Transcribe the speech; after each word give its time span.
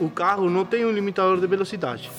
o 0.00 0.10
carro 0.10 0.50
não 0.50 0.64
tem 0.64 0.84
um 0.84 0.92
limitador 0.92 1.40
de 1.40 1.46
velocidade. 1.46 2.10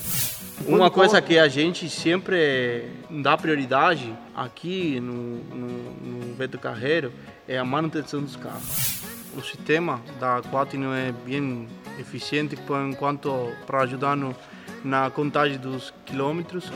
Uma 0.66 0.90
coisa 0.90 1.22
que 1.22 1.38
a 1.38 1.48
gente 1.48 1.90
sempre 1.90 2.90
dá 3.10 3.38
prioridade 3.38 4.14
aqui 4.36 5.00
no, 5.00 5.38
no, 5.56 6.28
no 6.28 6.36
Beto 6.36 6.58
Carreiro 6.58 7.14
é 7.48 7.58
a 7.58 7.64
manutenção 7.64 8.22
dos 8.22 8.36
carros. 8.36 9.04
O 9.36 9.42
sistema 9.42 10.02
da 10.20 10.42
Quatino 10.42 10.92
é 10.94 11.12
bem 11.12 11.68
eficiente 12.00 12.56
por 12.56 12.80
enquanto 12.82 13.52
para 13.68 13.82
ajudar 13.82 14.18
no, 14.18 14.36
na 14.84 15.12
contagem 15.12 15.60
dos 15.60 15.94
quilômetros. 16.06 16.72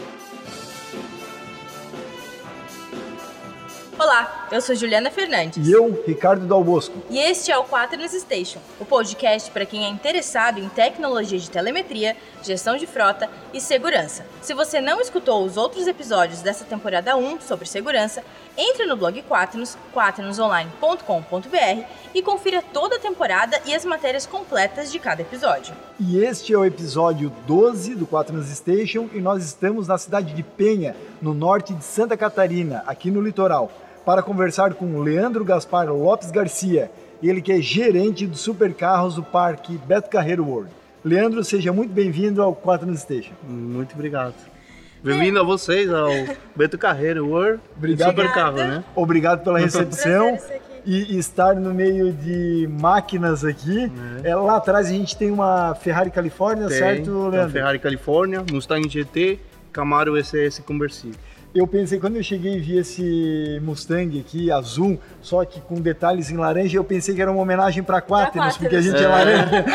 Olá, 4.03 4.47
eu 4.51 4.59
sou 4.61 4.73
Juliana 4.73 5.11
Fernandes. 5.11 5.67
E 5.67 5.71
eu, 5.71 6.03
Ricardo 6.07 6.47
Dal 6.47 6.63
Bosco. 6.63 7.03
E 7.07 7.19
este 7.19 7.51
é 7.51 7.57
o 7.59 7.63
Quaternos 7.63 8.11
Station, 8.13 8.57
o 8.79 8.83
podcast 8.83 9.51
para 9.51 9.63
quem 9.63 9.85
é 9.85 9.89
interessado 9.89 10.59
em 10.59 10.67
tecnologia 10.69 11.37
de 11.37 11.47
telemetria, 11.47 12.17
gestão 12.41 12.77
de 12.77 12.87
frota 12.87 13.29
e 13.53 13.61
segurança. 13.61 14.25
Se 14.41 14.55
você 14.55 14.81
não 14.81 14.99
escutou 14.99 15.45
os 15.45 15.55
outros 15.55 15.85
episódios 15.85 16.41
dessa 16.41 16.65
temporada 16.65 17.15
1 17.15 17.41
sobre 17.41 17.67
segurança, 17.67 18.23
entre 18.57 18.87
no 18.87 18.97
blog 18.97 19.21
Quaternos, 19.21 19.77
quaternosonline.com.br 19.93 21.85
e 22.15 22.23
confira 22.23 22.63
toda 22.73 22.95
a 22.95 22.99
temporada 22.99 23.61
e 23.67 23.75
as 23.75 23.85
matérias 23.85 24.25
completas 24.25 24.91
de 24.91 24.97
cada 24.97 25.21
episódio. 25.21 25.75
E 25.99 26.17
este 26.17 26.55
é 26.55 26.57
o 26.57 26.65
episódio 26.65 27.31
12 27.45 27.93
do 27.93 28.07
Quaternos 28.07 28.47
Station 28.47 29.07
e 29.13 29.21
nós 29.21 29.45
estamos 29.45 29.87
na 29.87 29.99
cidade 29.99 30.33
de 30.33 30.41
Penha, 30.41 30.95
no 31.21 31.35
norte 31.35 31.71
de 31.75 31.83
Santa 31.83 32.17
Catarina, 32.17 32.83
aqui 32.87 33.11
no 33.11 33.21
litoral 33.21 33.71
para 34.05 34.23
conversar 34.23 34.73
com 34.73 34.99
Leandro 34.99 35.45
Gaspar 35.45 35.91
Lopes 35.91 36.31
Garcia, 36.31 36.91
ele 37.21 37.41
que 37.41 37.51
é 37.51 37.61
gerente 37.61 38.25
dos 38.25 38.39
supercarros 38.41 39.15
do 39.15 39.23
Parque 39.23 39.77
Beto 39.77 40.09
Carreiro 40.09 40.43
World. 40.43 40.71
Leandro, 41.03 41.43
seja 41.43 41.71
muito 41.71 41.91
bem-vindo 41.91 42.41
ao 42.41 42.53
Quatro 42.53 42.95
Station. 42.97 43.33
Muito 43.43 43.93
obrigado. 43.93 44.33
Bem-vindo 45.03 45.39
a 45.39 45.43
vocês 45.43 45.91
ao 45.91 46.09
Beto 46.55 46.77
Carreiro 46.77 47.27
World 47.27 47.59
obrigado. 47.75 48.09
Supercarro, 48.09 48.57
né? 48.57 48.83
Obrigado 48.95 49.43
pela 49.43 49.57
recepção 49.59 50.37
e 50.85 51.17
estar 51.17 51.55
no 51.55 51.73
meio 51.73 52.11
de 52.11 52.67
máquinas 52.79 53.45
aqui. 53.45 53.91
É. 54.23 54.29
É, 54.29 54.35
lá 54.35 54.57
atrás 54.57 54.87
a 54.87 54.91
gente 54.91 55.15
tem 55.15 55.31
uma 55.31 55.75
Ferrari 55.75 56.09
Califórnia, 56.09 56.67
tem, 56.67 56.77
certo, 56.77 57.11
Leandro? 57.11 57.39
Tem 57.39 57.49
Ferrari 57.49 57.79
Califórnia, 57.79 58.43
Mustang 58.51 58.87
GT, 58.87 59.39
Camaro 59.71 60.23
SS 60.23 60.61
conversível 60.63 61.19
eu 61.53 61.67
pensei, 61.67 61.99
quando 61.99 62.15
eu 62.15 62.23
cheguei 62.23 62.55
e 62.55 62.59
vi 62.59 62.77
esse 62.77 63.59
Mustang 63.61 64.17
aqui, 64.19 64.49
azul, 64.49 64.97
só 65.21 65.43
que 65.43 65.59
com 65.59 65.81
detalhes 65.81 66.31
em 66.31 66.37
laranja, 66.37 66.77
eu 66.77 66.83
pensei 66.83 67.13
que 67.13 67.21
era 67.21 67.29
uma 67.29 67.41
homenagem 67.41 67.83
para 67.83 68.01
Quaternos, 68.01 68.55
porque 68.55 68.75
a 68.75 68.81
gente 68.81 68.95
é, 68.95 69.03
é 69.03 69.07
laranja. 69.07 69.65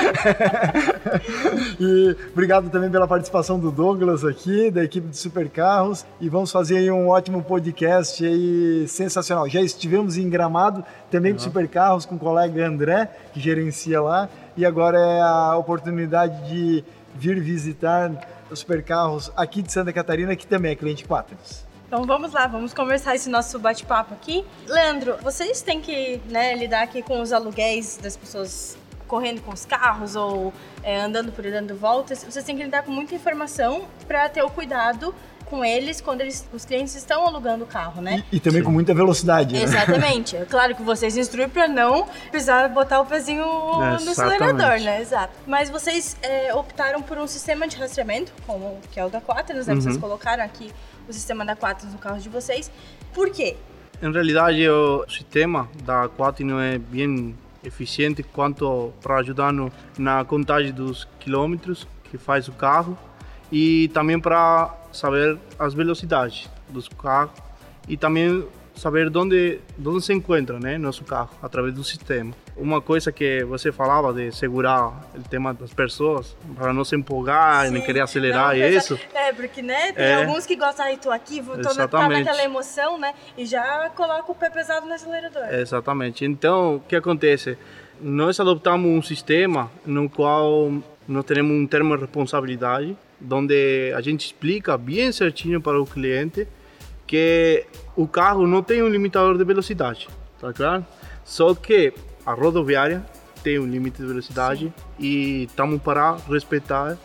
e 1.78 2.16
obrigado 2.32 2.70
também 2.70 2.90
pela 2.90 3.06
participação 3.06 3.58
do 3.58 3.70
Douglas 3.70 4.24
aqui, 4.24 4.70
da 4.70 4.82
equipe 4.82 5.08
de 5.08 5.18
Supercarros, 5.18 6.06
e 6.18 6.30
vamos 6.30 6.50
fazer 6.50 6.78
aí 6.78 6.90
um 6.90 7.08
ótimo 7.08 7.42
podcast 7.42 8.24
aí, 8.24 8.88
sensacional. 8.88 9.46
Já 9.46 9.60
estivemos 9.60 10.16
em 10.16 10.30
Gramado, 10.30 10.82
também 11.10 11.32
uhum. 11.32 11.38
com 11.38 11.44
Supercarros, 11.44 12.06
com 12.06 12.14
o 12.14 12.18
colega 12.18 12.66
André, 12.66 13.10
que 13.34 13.40
gerencia 13.40 14.00
lá, 14.00 14.30
e 14.56 14.64
agora 14.64 14.98
é 14.98 15.20
a 15.20 15.56
oportunidade 15.58 16.48
de 16.48 16.82
vir 17.14 17.38
visitar 17.38 18.10
os 18.50 18.60
supercarros 18.60 19.30
aqui 19.36 19.60
de 19.60 19.70
Santa 19.70 19.92
Catarina, 19.92 20.34
que 20.34 20.46
também 20.46 20.72
é 20.72 20.74
cliente 20.74 21.04
Quaternos. 21.04 21.65
Então 21.86 22.04
vamos 22.04 22.32
lá, 22.32 22.48
vamos 22.48 22.74
conversar 22.74 23.14
esse 23.14 23.28
nosso 23.28 23.58
bate-papo 23.58 24.12
aqui. 24.12 24.44
Leandro, 24.66 25.16
vocês 25.22 25.62
têm 25.62 25.80
que 25.80 26.20
né, 26.28 26.54
lidar 26.56 26.82
aqui 26.82 27.00
com 27.00 27.20
os 27.20 27.32
aluguéis 27.32 27.96
das 28.02 28.16
pessoas 28.16 28.76
correndo 29.06 29.40
com 29.40 29.52
os 29.52 29.64
carros 29.64 30.16
ou 30.16 30.52
é, 30.82 31.00
andando 31.00 31.30
por 31.30 31.44
aí 31.44 31.52
dando 31.52 31.76
voltas. 31.76 32.24
Vocês 32.24 32.44
têm 32.44 32.56
que 32.56 32.64
lidar 32.64 32.82
com 32.82 32.90
muita 32.90 33.14
informação 33.14 33.86
para 34.08 34.28
ter 34.28 34.42
o 34.42 34.50
cuidado 34.50 35.14
com 35.46 35.64
eles 35.64 36.00
quando 36.00 36.22
eles, 36.22 36.44
os 36.52 36.64
clientes 36.64 36.96
estão 36.96 37.24
alugando 37.24 37.62
o 37.62 37.66
carro, 37.68 38.02
né? 38.02 38.24
E, 38.32 38.36
e 38.36 38.40
também 38.40 38.60
Sim. 38.60 38.66
com 38.66 38.72
muita 38.72 38.92
velocidade. 38.92 39.54
Né? 39.54 39.62
Exatamente. 39.62 40.36
É 40.36 40.44
claro 40.44 40.74
que 40.74 40.82
vocês 40.82 41.16
instruem 41.16 41.48
para 41.48 41.68
não 41.68 42.08
precisar 42.30 42.68
botar 42.68 43.00
o 43.00 43.06
pezinho 43.06 43.44
é, 43.44 44.04
no 44.04 44.10
acelerador, 44.10 44.80
né? 44.80 45.00
Exato. 45.00 45.32
Mas 45.46 45.70
vocês 45.70 46.16
é, 46.20 46.52
optaram 46.52 47.00
por 47.00 47.16
um 47.16 47.28
sistema 47.28 47.68
de 47.68 47.76
rastreamento, 47.76 48.32
como 48.44 48.78
que 48.90 48.98
é 48.98 49.04
o 49.04 49.08
da 49.08 49.20
Quaternos, 49.20 49.68
né? 49.68 49.74
Uhum. 49.74 49.80
Vocês 49.80 49.96
colocaram 49.96 50.42
aqui 50.42 50.72
o 51.08 51.12
sistema 51.12 51.44
da 51.44 51.56
Quaternos 51.56 51.94
no 51.94 51.98
carro 51.98 52.18
de 52.18 52.28
vocês. 52.28 52.70
Por 53.12 53.30
quê? 53.30 53.56
Em 54.02 54.12
realidade, 54.12 54.68
o 54.68 55.04
sistema 55.08 55.68
da 55.82 56.08
Quaternos 56.08 56.60
é 56.62 56.78
bem 56.78 57.36
eficiente 57.64 58.22
quanto 58.22 58.92
para 59.02 59.16
ajudar 59.18 59.52
no, 59.52 59.72
na 59.98 60.24
contagem 60.24 60.72
dos 60.72 61.08
quilômetros 61.18 61.86
que 62.04 62.18
faz 62.18 62.46
o 62.48 62.52
carro 62.52 62.96
e 63.50 63.88
também 63.88 64.18
para 64.20 64.74
saber 64.92 65.38
as 65.58 65.74
velocidades 65.74 66.48
dos 66.68 66.88
carros 66.88 67.32
e 67.88 67.96
também 67.96 68.46
saber 68.76 69.10
onde, 69.16 69.58
onde 69.84 70.04
se 70.04 70.12
encontra 70.12 70.60
né, 70.60 70.78
nosso 70.78 71.02
carro 71.04 71.30
através 71.42 71.74
do 71.74 71.82
sistema. 71.82 72.32
Uma 72.56 72.80
coisa 72.80 73.10
que 73.10 73.42
você 73.44 73.72
falava 73.72 74.12
de 74.12 74.30
segurar 74.32 75.08
o 75.14 75.28
tema 75.28 75.52
das 75.52 75.72
pessoas 75.72 76.36
para 76.54 76.72
não 76.72 76.84
se 76.84 76.94
empolgar 76.94 77.66
e 77.66 77.70
não 77.70 77.80
querer 77.80 78.00
acelerar 78.00 78.48
não, 78.48 78.56
e 78.56 78.76
isso. 78.76 78.98
É, 79.14 79.32
porque 79.32 79.62
né, 79.62 79.92
tem 79.92 80.04
é, 80.04 80.14
alguns 80.14 80.46
que 80.46 80.54
gostam, 80.56 80.86
ai, 80.86 80.96
tô 80.96 81.10
aqui, 81.10 81.40
vou, 81.40 81.56
na, 81.56 81.88
tá 81.88 82.08
naquela 82.08 82.44
emoção, 82.44 82.98
né, 82.98 83.14
e 83.36 83.44
já 83.44 83.90
coloca 83.90 84.30
o 84.30 84.34
pé 84.34 84.50
pesado 84.50 84.86
no 84.86 84.92
acelerador. 84.92 85.42
Exatamente. 85.50 86.24
Então, 86.24 86.76
o 86.76 86.80
que 86.80 86.96
acontece? 86.96 87.58
Nós 88.00 88.38
adotamos 88.38 88.90
um 88.90 89.02
sistema 89.02 89.70
no 89.84 90.08
qual 90.08 90.70
nós 91.08 91.24
temos 91.24 91.52
um 91.52 91.66
termo 91.66 91.94
de 91.94 92.02
responsabilidade 92.02 92.96
onde 93.30 93.92
a 93.94 94.00
gente 94.00 94.26
explica 94.26 94.76
bem 94.76 95.10
certinho 95.12 95.60
para 95.60 95.80
o 95.80 95.86
cliente 95.86 96.46
que 97.06 97.64
o 97.94 98.06
carro 98.06 98.46
não 98.46 98.62
tem 98.62 98.82
um 98.82 98.88
limitador 98.88 99.38
de 99.38 99.44
velocidade, 99.44 100.08
tá 100.40 100.52
claro? 100.52 100.84
Só 101.24 101.54
que 101.54 101.92
a 102.24 102.32
rodoviária 102.32 103.04
tem 103.42 103.58
um 103.58 103.66
limite 103.66 104.00
de 104.00 104.06
velocidade 104.06 104.72
e 104.98 105.44
estamos 105.44 105.80
para 105.80 106.16
respeitar 106.28 106.98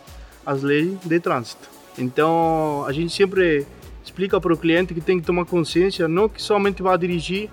as 0.44 0.62
leis 0.62 0.98
de 1.04 1.20
trânsito. 1.20 1.70
Então 1.96 2.84
a 2.86 2.92
gente 2.92 3.14
sempre 3.14 3.66
explica 4.04 4.40
para 4.40 4.52
o 4.52 4.56
cliente 4.56 4.92
que 4.92 5.00
tem 5.00 5.20
que 5.20 5.26
tomar 5.26 5.44
consciência 5.44 6.08
não 6.08 6.28
que 6.28 6.42
somente 6.42 6.82
vai 6.82 6.98
dirigir 6.98 7.48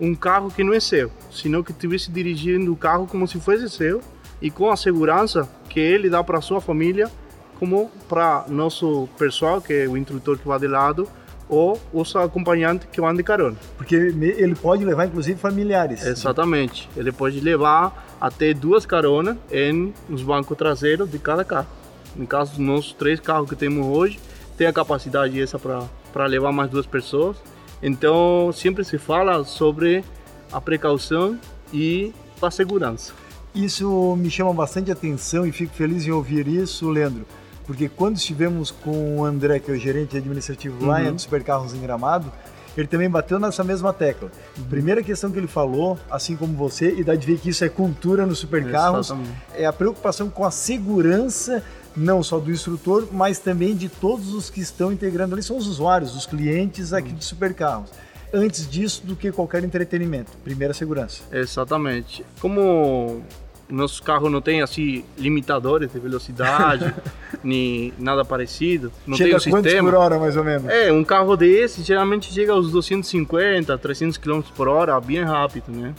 um 0.00 0.14
carro 0.14 0.50
que 0.50 0.64
não 0.64 0.72
é 0.72 0.80
seu, 0.80 1.12
senão 1.30 1.62
que 1.62 1.72
estivesse 1.72 2.10
dirigindo 2.10 2.72
o 2.72 2.76
carro 2.76 3.06
como 3.06 3.28
se 3.28 3.38
fosse 3.38 3.68
seu 3.68 4.00
e 4.40 4.50
com 4.50 4.70
a 4.70 4.76
segurança 4.76 5.46
que 5.68 5.78
ele 5.78 6.08
dá 6.08 6.24
para 6.24 6.40
sua 6.40 6.60
família 6.60 7.10
como 7.58 7.90
para 8.08 8.46
nosso 8.48 9.06
pessoal, 9.18 9.60
que 9.60 9.74
é 9.74 9.86
o 9.86 9.94
instrutor 9.94 10.38
que 10.38 10.48
vai 10.48 10.58
de 10.58 10.66
lado, 10.66 11.06
ou 11.50 11.78
os 11.92 12.14
acompanhantes 12.14 12.88
que 12.90 13.00
vão 13.00 13.12
de 13.12 13.24
carona. 13.24 13.56
Porque 13.76 13.96
ele 13.96 14.54
pode 14.54 14.84
levar, 14.84 15.06
inclusive, 15.06 15.38
familiares. 15.38 16.06
Exatamente. 16.06 16.88
Ele 16.96 17.10
pode 17.10 17.40
levar 17.40 18.16
até 18.20 18.54
duas 18.54 18.86
caronas 18.86 19.36
em 19.50 19.92
nos 20.08 20.22
bancos 20.22 20.56
traseiros 20.56 21.10
de 21.10 21.18
cada 21.18 21.44
carro. 21.44 21.66
No 22.14 22.26
caso 22.26 22.52
dos 22.52 22.60
nossos 22.60 22.92
três 22.92 23.18
carros 23.18 23.48
que 23.48 23.56
temos 23.56 23.84
hoje, 23.84 24.20
tem 24.56 24.66
a 24.66 24.72
capacidade 24.72 25.40
essa 25.40 25.58
para 25.58 26.26
levar 26.26 26.52
mais 26.52 26.70
duas 26.70 26.86
pessoas. 26.86 27.36
Então, 27.82 28.52
sempre 28.54 28.84
se 28.84 28.96
fala 28.96 29.42
sobre 29.44 30.04
a 30.52 30.60
precaução 30.60 31.38
e 31.72 32.12
a 32.40 32.50
segurança. 32.50 33.12
Isso 33.52 34.14
me 34.16 34.30
chama 34.30 34.52
bastante 34.52 34.92
atenção 34.92 35.44
e 35.44 35.50
fico 35.50 35.74
feliz 35.74 36.06
em 36.06 36.12
ouvir 36.12 36.46
isso, 36.46 36.88
Leandro 36.88 37.26
porque 37.70 37.88
quando 37.88 38.16
estivemos 38.16 38.72
com 38.72 39.18
o 39.18 39.24
André, 39.24 39.60
que 39.60 39.70
é 39.70 39.74
o 39.74 39.78
gerente 39.78 40.16
administrativo 40.16 40.84
lá 40.84 40.98
uhum. 40.98 41.14
em 41.14 41.18
Supercarros 41.18 41.72
em 41.72 41.80
Gramado, 41.80 42.32
ele 42.76 42.88
também 42.88 43.08
bateu 43.08 43.38
nessa 43.38 43.62
mesma 43.62 43.92
tecla. 43.92 44.28
Uhum. 44.58 44.64
Primeira 44.64 45.04
questão 45.04 45.30
que 45.30 45.38
ele 45.38 45.46
falou, 45.46 45.96
assim 46.10 46.34
como 46.34 46.52
você, 46.56 46.92
e 46.92 47.04
dá 47.04 47.14
de 47.14 47.24
ver 47.24 47.38
que 47.38 47.50
isso 47.50 47.64
é 47.64 47.68
cultura 47.68 48.26
nos 48.26 48.40
supercarros, 48.40 49.14
é 49.54 49.66
a 49.66 49.72
preocupação 49.72 50.28
com 50.28 50.44
a 50.44 50.50
segurança 50.50 51.62
não 51.96 52.24
só 52.24 52.40
do 52.40 52.50
instrutor, 52.50 53.06
mas 53.12 53.38
também 53.38 53.76
de 53.76 53.88
todos 53.88 54.34
os 54.34 54.50
que 54.50 54.60
estão 54.60 54.90
integrando 54.90 55.36
ali, 55.36 55.42
são 55.44 55.56
os 55.56 55.68
usuários, 55.68 56.16
os 56.16 56.26
clientes 56.26 56.92
aqui 56.92 57.10
uhum. 57.10 57.14
de 57.14 57.24
supercarros 57.24 57.90
antes 58.32 58.68
disso 58.68 59.06
do 59.06 59.14
que 59.14 59.30
qualquer 59.30 59.62
entretenimento. 59.62 60.32
Primeira 60.42 60.74
segurança. 60.74 61.22
Exatamente. 61.30 62.26
Como 62.40 63.22
nossos 63.70 64.00
carros 64.00 64.30
não 64.30 64.40
têm 64.40 64.62
assim 64.62 65.04
limitadores 65.16 65.92
de 65.92 65.98
velocidade, 65.98 66.92
nem 67.42 67.92
nada 67.98 68.24
parecido. 68.24 68.92
Não 69.06 69.16
chega 69.16 69.38
tem 69.38 69.48
um 69.48 69.52
quantos 69.52 69.70
sistema. 69.70 69.90
por 69.90 69.98
hora, 69.98 70.18
mais 70.18 70.36
ou 70.36 70.44
menos? 70.44 70.68
É, 70.68 70.92
um 70.92 71.04
carro 71.04 71.36
desse 71.36 71.82
geralmente 71.82 72.32
chega 72.32 72.52
aos 72.52 72.70
250, 72.70 73.76
300 73.78 74.18
km 74.18 74.40
por 74.56 74.68
hora, 74.68 75.00
bem 75.00 75.22
rápido, 75.22 75.70
né? 75.70 75.94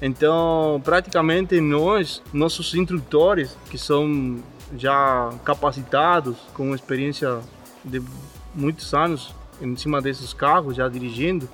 Então, 0.00 0.80
praticamente 0.84 1.60
nós, 1.60 2.22
nossos 2.32 2.72
instrutores, 2.74 3.56
que 3.68 3.76
são 3.76 4.36
já 4.76 5.30
capacitados, 5.44 6.36
com 6.54 6.74
experiência 6.74 7.40
de 7.84 8.00
muitos 8.54 8.94
anos 8.94 9.34
em 9.60 9.74
cima 9.76 10.00
desses 10.00 10.32
carros, 10.32 10.76
já 10.76 10.88
dirigindo, 10.88 11.48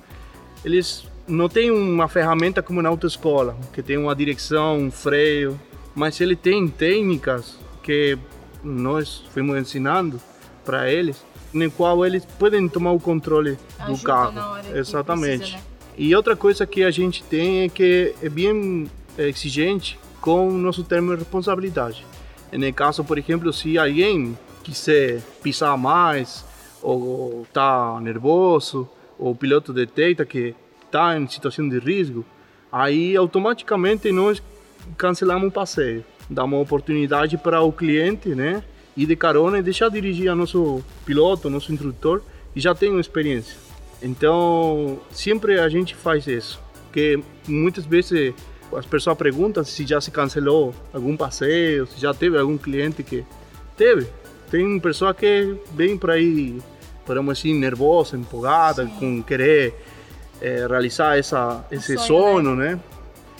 eles 0.63 1.05
não 1.27 1.49
tem 1.49 1.71
uma 1.71 2.07
ferramenta 2.07 2.61
como 2.61 2.81
na 2.81 2.89
autoescola, 2.89 3.57
que 3.73 3.81
tem 3.81 3.97
uma 3.97 4.15
direção, 4.15 4.77
um 4.77 4.91
freio, 4.91 5.59
mas 5.93 6.19
ele 6.21 6.35
tem 6.35 6.67
técnicas 6.67 7.57
que 7.81 8.17
nós 8.63 9.23
fomos 9.33 9.57
ensinando 9.57 10.19
para 10.63 10.91
eles, 10.91 11.23
no 11.53 11.69
qual 11.71 12.05
eles 12.05 12.25
podem 12.25 12.67
tomar 12.67 12.91
o 12.91 12.99
controle 12.99 13.57
do 13.85 13.93
Ajuda 13.93 14.03
carro. 14.03 14.51
hora 14.51 14.63
que 14.63 14.77
Exatamente. 14.77 15.37
precisa, 15.37 15.57
né? 15.57 15.63
E 15.97 16.15
outra 16.15 16.35
coisa 16.35 16.65
que 16.65 16.83
a 16.83 16.91
gente 16.91 17.23
tem 17.23 17.61
é 17.61 17.69
que 17.69 18.13
é 18.21 18.27
bem 18.27 18.89
exigente 19.17 19.97
com 20.19 20.49
o 20.49 20.51
nosso 20.51 20.83
termo 20.83 21.13
de 21.13 21.19
responsabilidade. 21.19 22.05
No 22.51 22.73
caso, 22.73 23.03
por 23.03 23.17
exemplo, 23.17 23.53
se 23.53 23.77
alguém 23.77 24.37
quiser 24.63 25.21
pisar 25.41 25.77
mais 25.77 26.43
ou 26.81 27.43
está 27.43 27.99
nervoso, 28.01 28.89
ou 29.17 29.31
o 29.31 29.35
piloto 29.35 29.71
detecta 29.71 30.25
que 30.25 30.53
está 30.95 31.17
em 31.17 31.27
situação 31.27 31.67
de 31.67 31.77
risco, 31.77 32.25
aí 32.71 33.15
automaticamente 33.17 34.11
nós 34.11 34.41
cancelamos 34.97 35.49
o 35.49 35.51
passeio. 35.51 36.05
Damos 36.29 36.61
oportunidade 36.61 37.37
para 37.37 37.61
o 37.61 37.71
cliente, 37.71 38.29
né? 38.29 38.63
Ir 38.95 39.05
de 39.05 39.15
carona 39.15 39.59
e 39.59 39.61
deixar 39.61 39.89
dirigir 39.89 40.29
a 40.29 40.35
nosso 40.35 40.83
piloto, 41.05 41.49
nosso 41.49 41.71
instrutor, 41.73 42.23
e 42.55 42.59
já 42.61 42.73
tem 42.73 42.89
uma 42.89 43.01
experiência. 43.01 43.57
Então, 44.01 44.99
sempre 45.11 45.59
a 45.59 45.67
gente 45.67 45.93
faz 45.93 46.25
isso. 46.25 46.59
Porque 46.85 47.19
muitas 47.47 47.85
vezes 47.85 48.33
as 48.73 48.85
pessoas 48.85 49.17
perguntam 49.17 49.63
se 49.63 49.85
já 49.85 49.99
se 49.99 50.09
cancelou 50.09 50.73
algum 50.93 51.17
passeio, 51.17 51.85
se 51.85 51.99
já 51.99 52.13
teve 52.13 52.37
algum 52.37 52.57
cliente 52.57 53.03
que 53.03 53.25
teve. 53.75 54.07
Tem 54.49 54.79
pessoa 54.79 55.13
que 55.13 55.55
vem 55.73 55.97
por 55.97 56.11
aí, 56.11 56.57
podemos 57.05 57.37
assim, 57.37 57.53
nervosa, 57.53 58.15
empolgada, 58.15 58.85
com 58.97 59.21
querer 59.21 59.73
eh, 60.41 60.65
realizar 60.67 61.17
essa, 61.17 61.65
esse 61.71 61.97
sonho, 61.97 62.43
sonho, 62.43 62.55
né? 62.55 62.79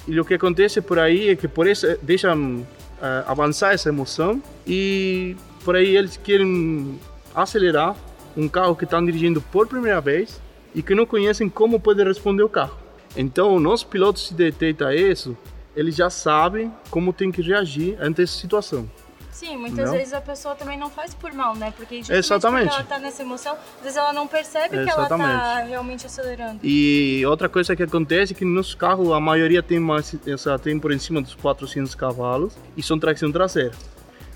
E 0.07 0.19
o 0.19 0.25
que 0.25 0.35
acontece 0.35 0.81
por 0.81 0.99
aí 0.99 1.29
é 1.29 1.35
que 1.35 1.47
por 1.47 1.67
isso 1.67 1.87
deixam 2.01 2.65
eh, 3.01 3.23
avançar 3.27 3.73
essa 3.73 3.89
emoção 3.89 4.41
e 4.67 5.35
por 5.63 5.75
aí 5.75 5.95
eles 5.97 6.17
querem 6.17 6.99
acelerar 7.33 7.95
um 8.37 8.47
carro 8.47 8.75
que 8.75 8.83
estão 8.83 9.03
dirigindo 9.03 9.41
por 9.41 9.67
primeira 9.67 9.99
vez 9.99 10.39
e 10.73 10.81
que 10.81 10.93
não 10.93 11.05
conhecem 11.05 11.49
como 11.49 11.79
pode 11.79 12.03
responder 12.03 12.43
o 12.43 12.49
carro. 12.49 12.77
Então, 13.15 13.59
nossos 13.59 13.85
pilotos 13.85 14.27
se 14.27 14.33
detectam 14.33 14.91
isso, 14.91 15.37
eles 15.75 15.95
já 15.95 16.09
sabem 16.09 16.71
como 16.89 17.13
tem 17.13 17.31
que 17.31 17.41
reagir 17.41 17.97
ante 17.99 18.21
essa 18.21 18.37
situação. 18.39 18.89
Sim, 19.35 19.57
muitas 19.57 19.87
Não? 19.87 19.97
vezes 19.97 20.13
a 20.13 20.21
pessoa 20.21 20.55
também 20.55 20.79
não 20.79 20.89
faz 20.89 21.13
por 21.13 21.33
mal, 21.33 21.53
né? 21.57 21.73
Porque 21.75 22.01
Exatamente. 22.09 22.69
porque 22.69 22.79
ela 22.79 22.85
tá 22.85 22.97
nessa 22.97 23.21
emoção, 23.21 23.51
às 23.51 23.83
vezes 23.83 23.97
ela 23.97 24.13
não 24.13 24.27
percebe 24.27 24.81
que 24.81 24.89
ela 24.89 25.07
tá 25.07 25.15
Exatamente. 25.15 25.69
realmente 25.69 26.05
acelerando. 26.05 26.59
E 26.63 27.21
outra 27.27 27.49
coisa 27.49 27.75
que 27.75 27.83
acontece 27.83 28.31
é 28.31 28.35
que 28.35 28.45
nos 28.45 28.73
carros 28.73 29.11
a 29.11 29.19
maioria 29.19 29.61
tem 29.61 29.77
mais, 29.77 30.15
essa 30.25 30.57
tem 30.57 30.79
por 30.79 30.97
cima 30.97 31.21
dos 31.21 31.35
400 31.35 31.93
cavalos 31.95 32.53
e 32.77 32.81
são 32.81 32.97
tração 32.97 33.29
traseira. 33.29 33.73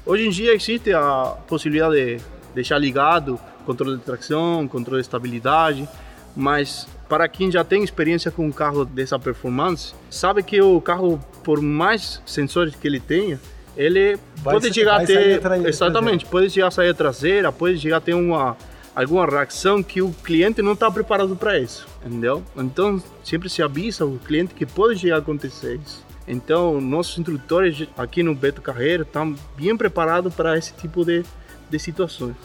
Hoje 0.05 0.27
em 0.27 0.29
dia 0.31 0.53
existe 0.53 0.91
a 0.91 1.37
possibilidade 1.47 1.95
de 2.17 2.21
deixar 2.53 2.77
ligado 2.77 3.39
controle 3.65 3.95
de 3.99 4.03
tração, 4.03 4.67
controle 4.67 5.01
de 5.01 5.07
estabilidade, 5.07 5.87
mas 6.35 6.89
para 7.07 7.25
quem 7.29 7.49
já 7.49 7.63
tem 7.63 7.85
experiência 7.85 8.31
com 8.31 8.45
um 8.45 8.51
carro 8.51 8.83
dessa 8.83 9.17
performance, 9.17 9.93
sabe 10.09 10.43
que 10.43 10.61
o 10.61 10.81
carro, 10.81 11.23
por 11.41 11.61
mais 11.61 12.21
sensores 12.25 12.75
que 12.75 12.85
ele 12.85 12.99
tenha, 12.99 13.39
ele 13.79 14.17
Vai 14.43 14.55
pode 14.55 14.67
sa- 14.67 14.73
chegar 14.73 15.01
a 15.01 15.05
ter 15.05 15.35
a 15.37 15.39
traseira. 15.39 15.69
exatamente, 15.69 16.25
pode 16.25 16.49
chegar 16.49 16.67
a 16.67 16.71
sair 16.71 16.93
traseira, 16.93 17.51
pode 17.51 17.79
chegar 17.79 17.97
a 17.97 18.01
ter 18.01 18.13
uma 18.13 18.57
alguma 18.95 19.25
reação 19.25 19.81
que 19.81 20.01
o 20.01 20.11
cliente 20.11 20.61
não 20.61 20.73
está 20.73 20.91
preparado 20.91 21.33
para 21.35 21.57
isso, 21.57 21.87
entendeu? 22.05 22.43
Então 22.57 23.01
sempre 23.23 23.47
se 23.49 23.63
avisa 23.63 24.05
o 24.05 24.19
cliente 24.19 24.53
que 24.53 24.65
pode 24.65 24.99
chegar 24.99 25.15
a 25.15 25.19
acontecer 25.19 25.79
isso. 25.85 26.03
Então 26.27 26.81
nossos 26.81 27.17
instrutores 27.17 27.87
aqui 27.97 28.21
no 28.21 28.35
Beto 28.35 28.61
Carreira 28.61 29.03
estão 29.03 29.33
bem 29.57 29.77
preparados 29.77 30.33
para 30.35 30.57
esse 30.57 30.73
tipo 30.73 31.05
de, 31.05 31.23
de 31.69 31.79
situações. 31.79 32.35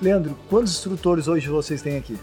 Leandro, 0.00 0.38
quantos 0.48 0.72
instrutores 0.72 1.26
hoje 1.26 1.48
vocês 1.48 1.82
têm 1.82 1.96
aqui? 1.98 2.16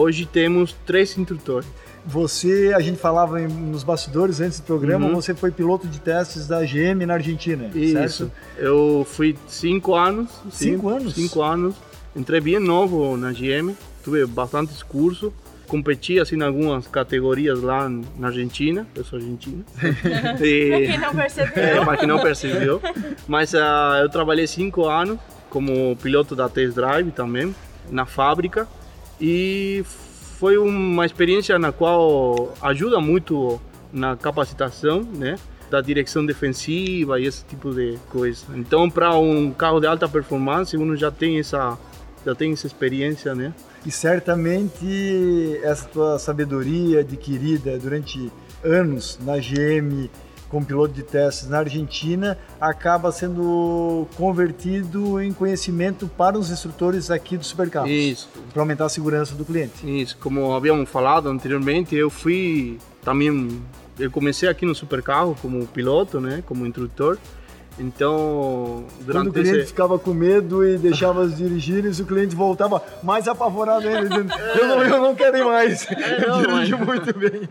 Hoje 0.00 0.24
temos 0.26 0.74
três 0.86 1.16
instrutores. 1.18 1.68
Você, 2.06 2.72
a 2.74 2.80
gente 2.80 2.98
falava 2.98 3.40
em- 3.42 3.46
nos 3.46 3.82
bastidores 3.82 4.40
antes 4.40 4.58
do 4.60 4.64
programa, 4.64 5.06
Uhum. 5.06 5.14
você 5.16 5.34
foi 5.34 5.50
piloto 5.50 5.86
de 5.86 6.00
testes 6.00 6.46
da 6.46 6.64
GM 6.64 7.04
na 7.04 7.14
Argentina, 7.14 7.70
Isso. 7.74 7.92
certo? 8.26 8.32
Eu 8.56 9.06
fui 9.08 9.36
cinco 9.46 9.94
anos. 9.94 10.30
sim, 10.50 10.72
Cinco 10.72 10.88
anos? 10.88 11.14
Cinco 11.14 11.42
anos. 11.42 11.74
Entrei 12.16 12.40
bem 12.40 12.58
novo 12.58 13.16
na 13.18 13.30
GM. 13.32 13.74
Tive 14.02 14.24
bastantes 14.26 14.82
cursos. 14.82 15.30
Competi 15.68 16.18
assim 16.18 16.36
em 16.36 16.42
algumas 16.42 16.86
categorias 16.88 17.60
lá 17.62 17.88
na 18.18 18.28
Argentina. 18.28 18.86
Eu 18.96 19.04
sou 19.04 19.18
argentino. 19.18 19.62
E- 20.42 20.70
Pra 20.70 20.86
quem 20.86 20.98
não 20.98 21.14
percebeu. 21.14 21.62
É, 21.62 21.84
para 21.84 21.96
quem 21.98 22.08
não 22.08 22.18
percebeu. 22.18 22.80
Mas 23.28 23.54
ah, 23.54 23.98
eu 24.02 24.08
trabalhei 24.08 24.46
cinco 24.46 24.86
anos 24.88 25.18
como 25.50 25.94
piloto 25.96 26.34
da 26.34 26.48
Test 26.48 26.74
Drive 26.74 27.10
também, 27.12 27.54
na 27.90 28.06
fábrica. 28.06 28.66
E 29.20 29.84
foi 30.38 30.56
uma 30.56 31.04
experiência 31.04 31.58
na 31.58 31.70
qual 31.70 32.54
ajuda 32.62 33.00
muito 33.00 33.60
na 33.92 34.16
capacitação, 34.16 35.02
né? 35.02 35.36
Da 35.70 35.80
direção 35.80 36.24
defensiva 36.24 37.20
e 37.20 37.26
esse 37.26 37.44
tipo 37.44 37.72
de 37.72 37.98
coisa. 38.08 38.46
Então, 38.54 38.90
para 38.90 39.14
um 39.16 39.52
carro 39.52 39.80
de 39.80 39.86
alta 39.86 40.08
performance, 40.08 40.76
uno 40.76 40.96
já 40.96 41.10
tem 41.10 41.38
essa, 41.38 41.78
já 42.24 42.34
tem 42.34 42.52
essa 42.52 42.66
experiência, 42.66 43.34
né? 43.34 43.52
E 43.84 43.90
certamente 43.90 45.60
essa 45.62 45.86
tua 45.86 46.18
sabedoria 46.18 47.00
adquirida 47.00 47.78
durante 47.78 48.32
anos 48.64 49.18
na 49.22 49.36
GM 49.36 50.10
como 50.50 50.66
piloto 50.66 50.92
de 50.92 51.02
testes 51.02 51.48
na 51.48 51.58
Argentina 51.58 52.36
acaba 52.60 53.12
sendo 53.12 54.06
convertido 54.16 55.20
em 55.20 55.32
conhecimento 55.32 56.08
para 56.08 56.38
os 56.38 56.50
instrutores 56.50 57.10
aqui 57.10 57.36
do 57.36 57.44
Supercarros, 57.44 57.90
Isso. 57.90 58.28
para 58.52 58.62
aumentar 58.62 58.86
a 58.86 58.88
segurança 58.88 59.34
do 59.34 59.44
cliente. 59.44 59.72
Isso, 59.84 60.16
como 60.18 60.52
havíamos 60.52 60.88
falado 60.90 61.28
anteriormente, 61.28 61.94
eu 61.94 62.10
fui 62.10 62.78
também, 63.02 63.62
eu 63.98 64.10
comecei 64.10 64.48
aqui 64.48 64.66
no 64.66 64.74
Supercarro 64.74 65.36
como 65.40 65.66
piloto, 65.66 66.20
né, 66.20 66.42
como 66.46 66.66
instrutor. 66.66 67.16
Então, 67.78 68.84
Quando 68.84 69.00
o 69.00 69.04
durante 69.06 69.30
cliente 69.32 69.58
esse, 69.58 69.68
ficava 69.68 69.98
com 69.98 70.12
medo 70.12 70.66
e 70.66 70.76
deixava 70.76 71.20
os 71.22 71.36
dirigirem, 71.36 71.90
o 71.90 72.04
cliente 72.04 72.34
voltava 72.34 72.82
mais 73.02 73.26
apavorado 73.26 73.88
ainda, 73.88 74.08
dizendo, 74.08 74.32
eu, 74.58 74.68
não, 74.68 74.82
eu 74.82 75.00
não 75.00 75.14
quero 75.14 75.46
mais, 75.46 75.86
não, 76.26 76.40
eu 76.42 76.46
dirigi 76.48 76.72
mas- 76.72 76.86
muito 76.86 77.18
bem. 77.18 77.42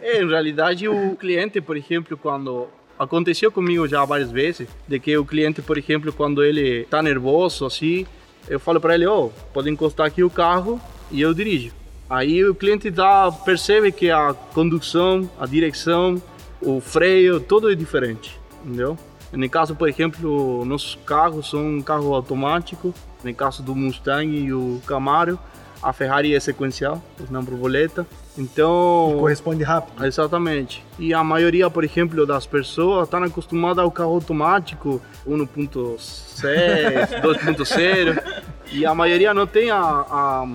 É, 0.00 0.22
em 0.22 0.28
realidade 0.28 0.88
o 0.88 1.14
cliente, 1.16 1.60
por 1.60 1.76
exemplo, 1.76 2.16
quando 2.16 2.68
aconteceu 2.98 3.52
comigo 3.52 3.86
já 3.86 4.04
várias 4.04 4.30
vezes, 4.30 4.66
de 4.88 4.98
que 4.98 5.16
o 5.18 5.24
cliente, 5.24 5.60
por 5.60 5.76
exemplo, 5.76 6.12
quando 6.12 6.42
ele 6.42 6.82
está 6.82 7.02
nervoso 7.02 7.66
assim, 7.66 8.06
eu 8.48 8.58
falo 8.58 8.80
para 8.80 8.94
ele, 8.94 9.06
ó, 9.06 9.28
pode 9.52 9.68
encostar 9.68 10.06
aqui 10.06 10.22
o 10.24 10.30
carro 10.30 10.80
e 11.10 11.20
eu 11.20 11.34
dirijo. 11.34 11.72
Aí 12.08 12.42
o 12.44 12.54
cliente 12.54 12.88
dá, 12.90 13.30
percebe 13.30 13.90
que 13.92 14.10
a 14.10 14.32
condução, 14.54 15.28
a 15.38 15.44
direção, 15.44 16.22
o 16.62 16.80
freio, 16.80 17.40
tudo 17.40 17.70
é 17.70 17.74
diferente, 17.74 18.38
entendeu? 18.64 18.96
No 19.32 19.48
caso, 19.50 19.74
por 19.74 19.88
exemplo, 19.88 20.64
nossos 20.64 20.98
carros 21.04 21.50
são 21.50 21.66
um 21.66 21.82
carro 21.82 22.14
automático. 22.14 22.94
No 23.22 23.34
caso 23.34 23.62
do 23.62 23.74
Mustang 23.74 24.28
e 24.28 24.52
o 24.52 24.80
Camaro, 24.86 25.38
a 25.82 25.92
Ferrari 25.92 26.34
é 26.34 26.40
sequencial, 26.40 27.02
não 27.30 27.42
borboleta. 27.42 28.06
Então, 28.38 29.16
Corresponde 29.18 29.62
rápido. 29.62 30.04
Exatamente. 30.04 30.84
E 30.98 31.14
a 31.14 31.24
maioria, 31.24 31.70
por 31.70 31.84
exemplo, 31.84 32.26
das 32.26 32.46
pessoas 32.46 33.04
estão 33.04 33.22
acostumadas 33.22 33.82
ao 33.82 33.90
carro 33.90 34.14
automático 34.14 35.00
1.6, 35.26 37.20
2.0 37.22 38.42
e 38.72 38.84
a 38.84 38.94
maioria 38.94 39.32
não 39.32 39.46
tem 39.46 39.70
a, 39.70 39.78
a 39.78 40.46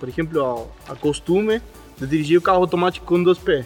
por 0.00 0.08
exemplo, 0.08 0.68
a, 0.88 0.92
a 0.92 0.96
costume 0.96 1.62
de 1.96 2.06
dirigir 2.06 2.38
o 2.38 2.42
carro 2.42 2.58
automático 2.58 3.06
com 3.06 3.22
dois 3.22 3.38
pés. 3.38 3.64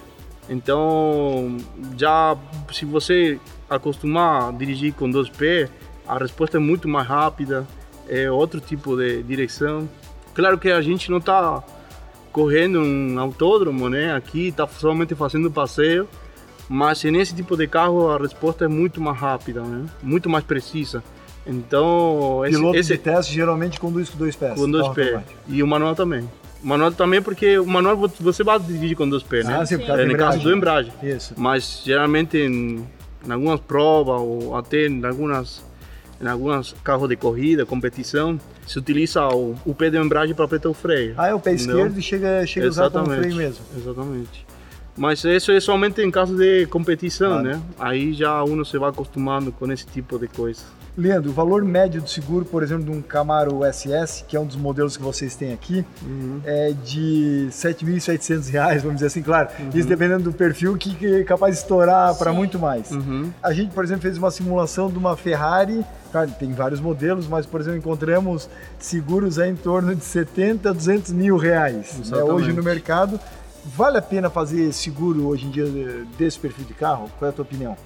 Então, 0.49 1.57
já 1.97 2.37
se 2.73 2.85
você 2.85 3.41
acostumar 3.69 4.49
a 4.49 4.53
dirigir 4.53 4.93
com 4.95 5.11
dois 5.11 5.29
pés, 5.29 5.69
a 6.07 6.17
resposta 6.19 6.57
é 6.57 6.61
muito 6.61 6.89
mais 6.89 7.07
rápida, 7.07 7.67
é 8.09 8.31
outro 8.31 8.61
tipo 8.61 8.97
de 8.97 9.23
direção. 9.23 9.89
Claro 10.35 10.59
que 10.59 10.71
a 10.71 10.81
gente 10.81 11.11
não 11.11 11.19
está 11.19 11.63
correndo 12.33 12.81
um 12.81 13.19
autódromo, 13.19 13.89
né? 13.89 14.15
Aqui 14.15 14.49
está 14.49 14.67
somente 14.69 15.15
fazendo 15.15 15.51
passeio, 15.51 16.07
mas 16.69 17.03
nesse 17.05 17.35
tipo 17.35 17.57
de 17.57 17.67
carro 17.67 18.11
a 18.11 18.19
resposta 18.19 18.65
é 18.67 18.69
muito 18.69 19.01
mais 19.01 19.19
rápida, 19.19 19.63
né? 19.63 19.87
Muito 20.03 20.29
mais 20.29 20.45
precisa. 20.45 21.03
Então, 21.47 22.43
esse, 22.45 22.57
Piloto 22.59 22.77
esse 22.77 22.93
de 22.93 22.99
teste 22.99 23.33
geralmente 23.33 23.79
conduz 23.81 24.11
com 24.11 24.19
dois 24.19 24.35
pés. 24.37 24.55
com 24.61 24.71
dois 24.71 24.89
pés. 24.89 25.09
automático. 25.15 25.39
E 25.49 25.63
o 25.63 25.67
manual 25.67 25.95
também. 25.95 26.29
O 26.63 26.67
manual 26.67 26.91
também 26.93 27.23
porque 27.23 27.59
o 27.59 27.67
manual 27.67 27.97
vo- 27.97 28.11
você 28.21 28.43
vai 28.43 28.59
dirigir 28.59 28.97
com 28.97 29.09
dois 29.09 29.23
pés, 29.23 29.47
né? 29.47 29.55
Ah, 29.55 29.59
por 29.61 29.67
Sim. 29.69 29.83
É, 29.89 30.05
no 30.05 30.17
caso 30.17 30.41
do 30.41 30.53
embreagem. 30.53 30.93
Isso. 31.03 31.35
Mas 31.37 31.83
geralmente 31.85 32.83
em, 33.27 33.31
algumas 33.33 33.61
provas 33.61 34.21
ou 34.21 34.57
até 34.57 34.87
em 34.87 35.05
algumas 35.05 35.65
em 36.21 36.27
alguns 36.27 36.75
carros 36.83 37.09
de 37.11 37.17
corrida, 37.17 37.67
competição, 37.67 38.41
se 38.67 38.79
utiliza 38.79 39.29
o, 39.29 39.55
o 39.67 39.75
pé 39.75 39.91
de 39.91 39.99
embreagem 39.99 40.35
para 40.35 40.47
apertar 40.47 40.71
o 40.71 40.75
freio. 40.75 41.15
Ah, 41.19 41.29
é 41.29 41.35
o 41.35 41.39
pé 41.41 41.51
Não. 41.51 41.57
esquerdo 41.57 41.99
e 41.99 42.03
chega, 42.03 42.47
chega 42.47 42.67
a 42.67 42.69
usar 42.71 42.91
como 42.91 43.07
freio 43.11 43.37
mesmo. 43.37 43.63
Exatamente. 43.77 44.47
Mas 44.97 45.23
isso 45.25 45.53
é 45.53 45.61
somente 45.61 46.01
em 46.01 46.11
caso 46.11 46.35
de 46.35 46.65
competição, 46.69 47.43
Claro. 47.43 47.45
né? 47.49 47.63
Aí 47.79 48.15
já 48.15 48.43
uno 48.43 48.65
se 48.65 48.79
vai 48.79 48.89
acostumando 48.89 49.53
com 49.53 49.71
esse 49.71 49.87
tipo 49.87 50.19
de 50.19 50.27
coisa. 50.27 50.63
Leandro, 50.97 51.31
o 51.31 51.33
valor 51.33 51.63
médio 51.63 52.01
do 52.01 52.09
seguro, 52.09 52.45
por 52.45 52.63
exemplo, 52.63 52.85
de 52.85 52.91
um 52.91 53.03
Camaro 53.03 53.61
SS, 53.71 54.25
que 54.27 54.35
é 54.35 54.41
um 54.41 54.47
dos 54.47 54.57
modelos 54.57 54.97
que 54.97 55.03
vocês 55.03 55.37
têm 55.37 55.53
aqui, 55.53 55.85
uhum. 56.03 56.41
é 56.45 56.73
de 56.73 57.45
R$ 57.47 57.51
7.700, 57.51 58.81
vamos 58.81 58.95
dizer 58.95 59.07
assim, 59.07 59.23
claro. 59.23 59.49
Uhum. 59.59 59.71
Isso 59.75 59.87
dependendo 59.87 60.25
do 60.25 60.33
perfil, 60.33 60.77
que 60.77 60.97
é 61.07 61.25
capaz 61.25 61.55
de 61.55 61.63
estourar 61.63 62.15
para 62.17 62.33
muito 62.33 62.59
mais. 62.59 62.91
Uhum. 62.91 63.31
A 63.43 63.53
gente, 63.53 63.75
por 63.75 63.85
exemplo, 63.85 64.03
fez 64.03 64.17
uma 64.17 64.31
simulação 64.31 64.91
de 64.91 64.97
uma 64.97 65.17
Ferrari, 65.17 65.85
claro, 66.11 66.31
tem 66.39 66.53
vários 66.55 66.81
modelos, 66.81 67.29
mas, 67.29 67.45
por 67.45 67.61
exemplo, 67.61 67.79
encontramos 67.79 68.49
seguros 68.79 69.39
aí 69.39 69.51
em 69.51 69.57
torno 69.57 69.95
de 69.95 70.03
70 70.03 70.71
a 70.71 70.73
200 70.73 71.13
mil 71.13 71.37
reais 71.37 72.11
né, 72.11 72.23
hoje 72.23 72.55
no 72.55 72.63
mercado. 72.63 73.21
Vale 73.77 73.99
a 73.99 74.03
pena 74.03 74.31
fazer 74.31 74.73
seguro 74.73 75.27
hoje 75.27 75.47
em 75.47 75.51
dia 75.51 75.67
desse 76.17 76.39
perfil 76.39 76.65
de 76.65 76.73
carro? 76.73 77.11
Qual 77.19 77.27
é 77.27 77.31
a 77.31 77.33
tua 77.35 77.43
opinião? 77.43 77.77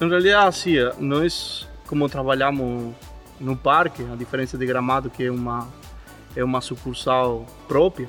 Em 0.00 0.08
realidade, 0.08 0.46
assim, 0.46 0.74
nós 0.98 1.66
como 1.90 2.08
trabalhamos 2.08 2.94
no 3.40 3.56
parque, 3.56 4.06
a 4.12 4.14
diferença 4.14 4.56
de 4.56 4.64
Gramado 4.64 5.10
que 5.10 5.24
é 5.24 5.30
uma 5.30 5.66
é 6.36 6.44
uma 6.44 6.60
sucursal 6.60 7.44
própria, 7.66 8.08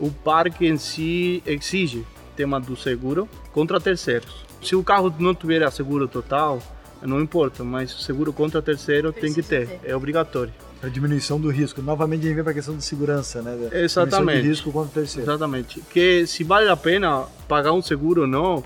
o 0.00 0.10
parque 0.10 0.66
em 0.66 0.76
si 0.76 1.40
exige 1.46 2.04
tema 2.34 2.58
do 2.58 2.76
seguro 2.76 3.28
contra 3.52 3.80
terceiros. 3.80 4.44
Se 4.60 4.74
o 4.74 4.82
carro 4.82 5.14
não 5.20 5.32
tiver 5.32 5.70
seguro 5.70 6.08
total, 6.08 6.60
não 7.00 7.20
importa, 7.20 7.62
mas 7.62 7.92
seguro 8.02 8.32
contra 8.32 8.60
terceiro 8.60 9.12
Precisa 9.12 9.34
tem 9.34 9.42
que 9.42 9.48
ter, 9.48 9.78
ter, 9.78 9.88
é 9.88 9.94
obrigatório. 9.94 10.52
A 10.82 10.88
diminuição 10.88 11.40
do 11.40 11.50
risco. 11.50 11.80
Novamente 11.80 12.22
a 12.22 12.24
gente 12.24 12.34
vem 12.34 12.42
para 12.42 12.50
a 12.50 12.54
questão 12.54 12.76
de 12.76 12.82
segurança, 12.82 13.40
né? 13.42 13.56
Exatamente. 13.70 14.42
De 14.42 14.48
risco 14.48 14.72
contra 14.72 14.92
terceiro. 14.92 15.30
Exatamente. 15.30 15.80
Que 15.82 16.26
se 16.26 16.42
vale 16.42 16.68
a 16.68 16.76
pena 16.76 17.26
pagar 17.46 17.72
um 17.72 17.82
seguro 17.82 18.22
ou 18.22 18.26
não, 18.26 18.64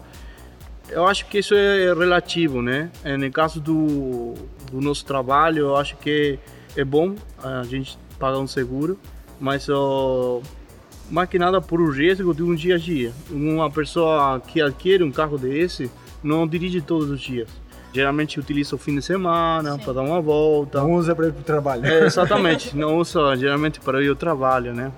eu 0.88 1.06
acho 1.06 1.26
que 1.26 1.38
isso 1.38 1.54
é 1.54 1.92
relativo, 1.94 2.60
né? 2.62 2.90
É, 3.02 3.16
no 3.16 3.30
caso 3.30 3.60
do, 3.60 4.34
do 4.70 4.80
nosso 4.80 5.04
trabalho, 5.04 5.60
eu 5.60 5.76
acho 5.76 5.96
que 5.96 6.38
é 6.76 6.84
bom 6.84 7.14
a 7.42 7.62
gente 7.64 7.98
pagar 8.18 8.38
um 8.38 8.46
seguro, 8.46 8.98
mas 9.40 9.68
ó, 9.68 10.40
mais 11.10 11.28
que 11.28 11.38
nada 11.38 11.60
por 11.60 11.80
o 11.80 11.90
risco 11.90 12.34
de 12.34 12.42
um 12.42 12.54
dia 12.54 12.76
a 12.76 12.78
dia. 12.78 13.12
Uma 13.30 13.70
pessoa 13.70 14.40
que 14.40 14.60
adquire 14.60 15.02
um 15.02 15.10
carro 15.10 15.38
desse 15.38 15.90
não 16.22 16.46
dirige 16.46 16.80
todos 16.80 17.10
os 17.10 17.20
dias. 17.20 17.48
Geralmente 17.92 18.40
utiliza 18.40 18.74
o 18.74 18.78
fim 18.78 18.96
de 18.96 19.02
semana 19.02 19.78
para 19.78 19.92
dar 19.92 20.02
uma 20.02 20.20
volta. 20.20 20.80
Não 20.80 20.94
usa 20.94 21.14
para 21.14 21.28
ir 21.28 21.32
para 21.32 21.40
o 21.40 21.44
trabalho. 21.44 21.86
É, 21.86 22.06
exatamente, 22.06 22.76
não 22.76 22.98
usa 22.98 23.36
geralmente 23.36 23.78
para 23.78 24.02
ir 24.02 24.08
ao 24.08 24.16
trabalho, 24.16 24.74
né? 24.74 24.90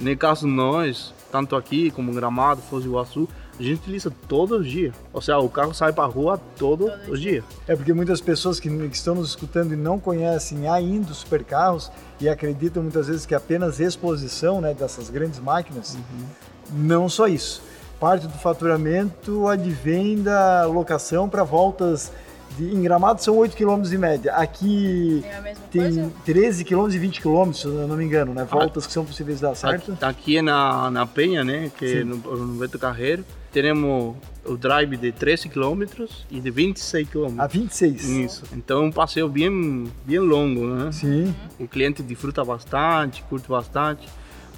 No 0.00 0.16
caso 0.16 0.48
nós, 0.48 1.14
tanto 1.30 1.54
aqui 1.54 1.90
como 1.90 2.12
Gramado, 2.12 2.60
Foz 2.62 2.82
do 2.82 2.90
Iguaçu, 2.90 3.28
a 3.60 3.62
gente 3.62 3.80
utiliza 3.80 4.10
todos 4.26 4.60
os 4.60 4.66
dias. 4.66 4.94
Ou 5.12 5.20
seja, 5.20 5.38
o 5.38 5.48
carro 5.48 5.74
sai 5.74 5.92
para 5.92 6.04
a 6.04 6.06
rua 6.06 6.40
todo, 6.56 6.86
todo 6.86 7.12
os 7.12 7.20
dias. 7.20 7.44
É 7.68 7.76
porque 7.76 7.92
muitas 7.92 8.20
pessoas 8.20 8.58
que, 8.58 8.70
que 8.70 8.96
estão 8.96 9.14
nos 9.14 9.28
escutando 9.30 9.74
e 9.74 9.76
não 9.76 9.98
conhecem 10.00 10.66
ainda 10.66 11.12
os 11.12 11.18
supercarros 11.18 11.92
e 12.18 12.28
acreditam 12.28 12.82
muitas 12.82 13.06
vezes 13.06 13.26
que 13.26 13.34
apenas 13.34 13.78
exposição 13.78 14.60
né, 14.60 14.72
dessas 14.72 15.10
grandes 15.10 15.38
máquinas, 15.38 15.94
uhum. 15.94 16.26
não 16.72 17.08
só 17.08 17.28
isso. 17.28 17.62
Parte 17.98 18.26
do 18.26 18.38
faturamento 18.38 19.46
advém 19.46 20.22
da 20.22 20.64
locação 20.64 21.28
para 21.28 21.44
voltas 21.44 22.10
de, 22.56 22.74
em 22.74 22.80
Gramado 22.80 23.22
são 23.22 23.36
8 23.36 23.54
km 23.54 23.82
em 23.92 23.98
média. 23.98 24.32
Aqui 24.32 25.22
é 25.26 25.54
tem 25.70 25.82
coisa? 25.82 26.12
13 26.24 26.64
km 26.64 26.88
e 26.90 26.98
20 26.98 27.20
km, 27.20 27.52
se 27.52 27.66
eu 27.66 27.86
não 27.86 27.96
me 27.96 28.04
engano, 28.04 28.32
né? 28.32 28.46
Voltas 28.50 28.84
ah, 28.84 28.86
que 28.86 28.92
são 28.94 29.04
possíveis 29.04 29.38
dar 29.38 29.54
certo. 29.54 29.92
Aqui, 29.92 30.04
aqui 30.04 30.36
é 30.38 30.42
na, 30.42 30.90
na 30.90 31.06
Penha, 31.06 31.44
né? 31.44 31.70
Que 31.76 31.98
é 31.98 32.04
no, 32.04 32.16
no 32.16 32.58
Beto 32.58 32.78
Carreiro 32.78 33.22
temos 33.52 34.16
o 34.44 34.56
drive 34.56 34.96
de 34.96 35.12
13 35.12 35.48
km 35.48 35.82
e 36.30 36.40
de 36.40 36.50
26 36.50 37.08
km. 37.08 37.40
A 37.40 37.46
26? 37.46 38.04
Isso. 38.08 38.44
Então 38.52 38.82
é 38.82 38.86
um 38.86 38.92
passeio 38.92 39.28
bem, 39.28 39.90
bem 40.04 40.18
longo, 40.18 40.66
né? 40.66 40.92
Sim. 40.92 41.34
O 41.58 41.66
cliente 41.66 42.02
desfruta 42.02 42.44
bastante, 42.44 43.22
curte 43.24 43.48
bastante, 43.48 44.08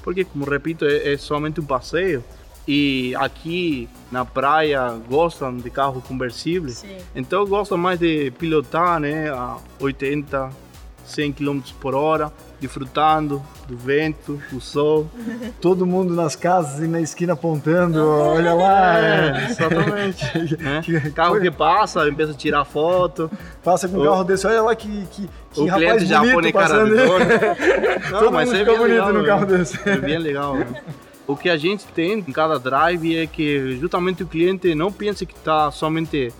porque, 0.02 0.24
como 0.24 0.44
repito, 0.44 0.84
é, 0.84 1.12
é 1.12 1.16
somente 1.16 1.60
um 1.60 1.64
passeio. 1.64 2.22
E 2.66 3.12
aqui 3.16 3.88
na 4.10 4.24
praia 4.24 4.90
gostam 5.08 5.56
de 5.56 5.68
carro 5.68 6.00
conversível. 6.00 6.70
Sim. 6.70 6.96
Então 7.14 7.44
gostam 7.44 7.76
mais 7.76 7.98
de 7.98 8.30
pilotar, 8.32 9.00
né? 9.00 9.30
A 9.30 9.58
80, 9.80 10.48
100 11.04 11.32
km 11.32 11.60
por 11.80 11.94
hora 11.94 12.32
desfrutando 12.62 13.42
do 13.68 13.76
vento, 13.76 14.40
do 14.50 14.60
sol. 14.60 15.10
Todo 15.60 15.84
mundo 15.84 16.14
nas 16.14 16.36
casas 16.36 16.80
e 16.80 16.86
na 16.86 17.00
esquina 17.00 17.32
apontando, 17.32 18.00
olha 18.06 18.54
lá. 18.54 18.98
É, 18.98 19.46
exatamente. 19.50 20.56
né? 20.62 20.82
Carro 21.14 21.40
que 21.40 21.50
passa, 21.50 22.08
empieza 22.08 22.32
a 22.32 22.36
tirar 22.36 22.64
foto. 22.64 23.30
Passa 23.64 23.88
com 23.88 23.98
um 23.98 24.04
carro 24.04 24.22
desse, 24.24 24.46
olha 24.46 24.62
lá 24.62 24.76
que, 24.76 25.06
que, 25.10 25.28
que 25.52 25.60
o 25.60 25.66
rapaz 25.66 26.06
já 26.06 26.20
bonito 26.20 26.52
cara 26.52 26.84
de 26.84 26.90
dono. 26.90 27.24
Não, 28.12 28.20
Todo 28.20 28.32
mas 28.32 28.48
mundo 28.48 28.56
é 28.56 28.58
fica 28.60 28.76
bonito 28.76 28.88
legal, 28.88 29.12
no 29.12 29.24
carro 29.24 29.46
né? 29.46 29.58
desse. 29.58 29.88
É 29.88 29.96
bem 29.96 30.18
legal. 30.18 30.56
Né? 30.56 30.66
O 31.26 31.36
que 31.36 31.48
a 31.48 31.56
gente 31.56 31.84
tem 31.86 32.18
em 32.18 32.32
cada 32.32 32.58
drive 32.58 33.16
é 33.16 33.26
que 33.26 33.76
justamente 33.76 34.22
o 34.22 34.26
cliente 34.26 34.74
não 34.74 34.92
pense 34.92 35.26
que 35.26 35.34
está 35.34 35.70
somente 35.70 36.32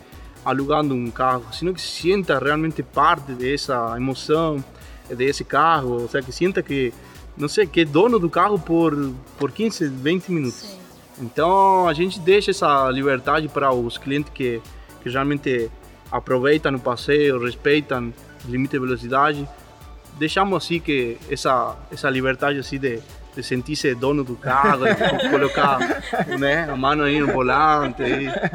alugando 0.45 0.95
um 0.95 1.11
carro, 1.11 1.45
sino 1.53 1.73
que 1.73 1.81
sinta 1.81 2.39
realmente 2.39 2.83
parte 2.83 3.33
dessa 3.33 3.95
emoção, 3.97 4.63
desse 5.09 5.45
carro, 5.45 6.03
ou 6.03 6.09
seja, 6.09 6.25
que 6.25 6.33
sinta 6.33 6.63
que, 6.63 6.93
não 7.37 7.49
sei, 7.49 7.67
que 7.67 7.81
é 7.81 7.85
dono 7.85 8.19
do 8.19 8.29
carro 8.29 8.59
por, 8.59 9.13
por 9.39 9.53
15, 9.53 9.89
20 9.89 10.33
minutos. 10.33 10.61
Sim. 10.61 10.79
Então 11.21 11.87
a 11.89 11.93
gente 11.93 12.19
deixa 12.19 12.51
essa 12.51 12.91
liberdade 12.91 13.49
para 13.49 13.73
os 13.73 13.99
clientes 13.99 14.33
que, 14.35 14.61
que 15.03 15.09
realmente 15.09 15.71
aproveitam 16.11 16.75
o 16.75 16.81
passeio, 16.81 17.39
respeitam 17.39 18.13
o 18.45 18.51
limite 18.51 18.73
de 18.73 18.79
velocidade. 18.79 19.49
Deixamos 20.19 20.63
assim 20.65 20.81
que 20.81 21.17
essa, 21.31 21.77
essa 21.91 22.11
liberdade 22.11 22.59
assim 22.59 22.79
de, 22.79 23.01
de 23.35 23.43
sentir-se 23.43 23.95
dono 23.95 24.23
do 24.23 24.37
carro, 24.37 24.85
de 24.85 25.31
colocar 25.31 25.79
né, 26.39 26.69
a 26.71 26.77
mão 26.77 27.01
aí 27.01 27.21
no 27.21 27.29
volante, 27.29 28.03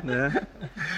né? 0.03 0.33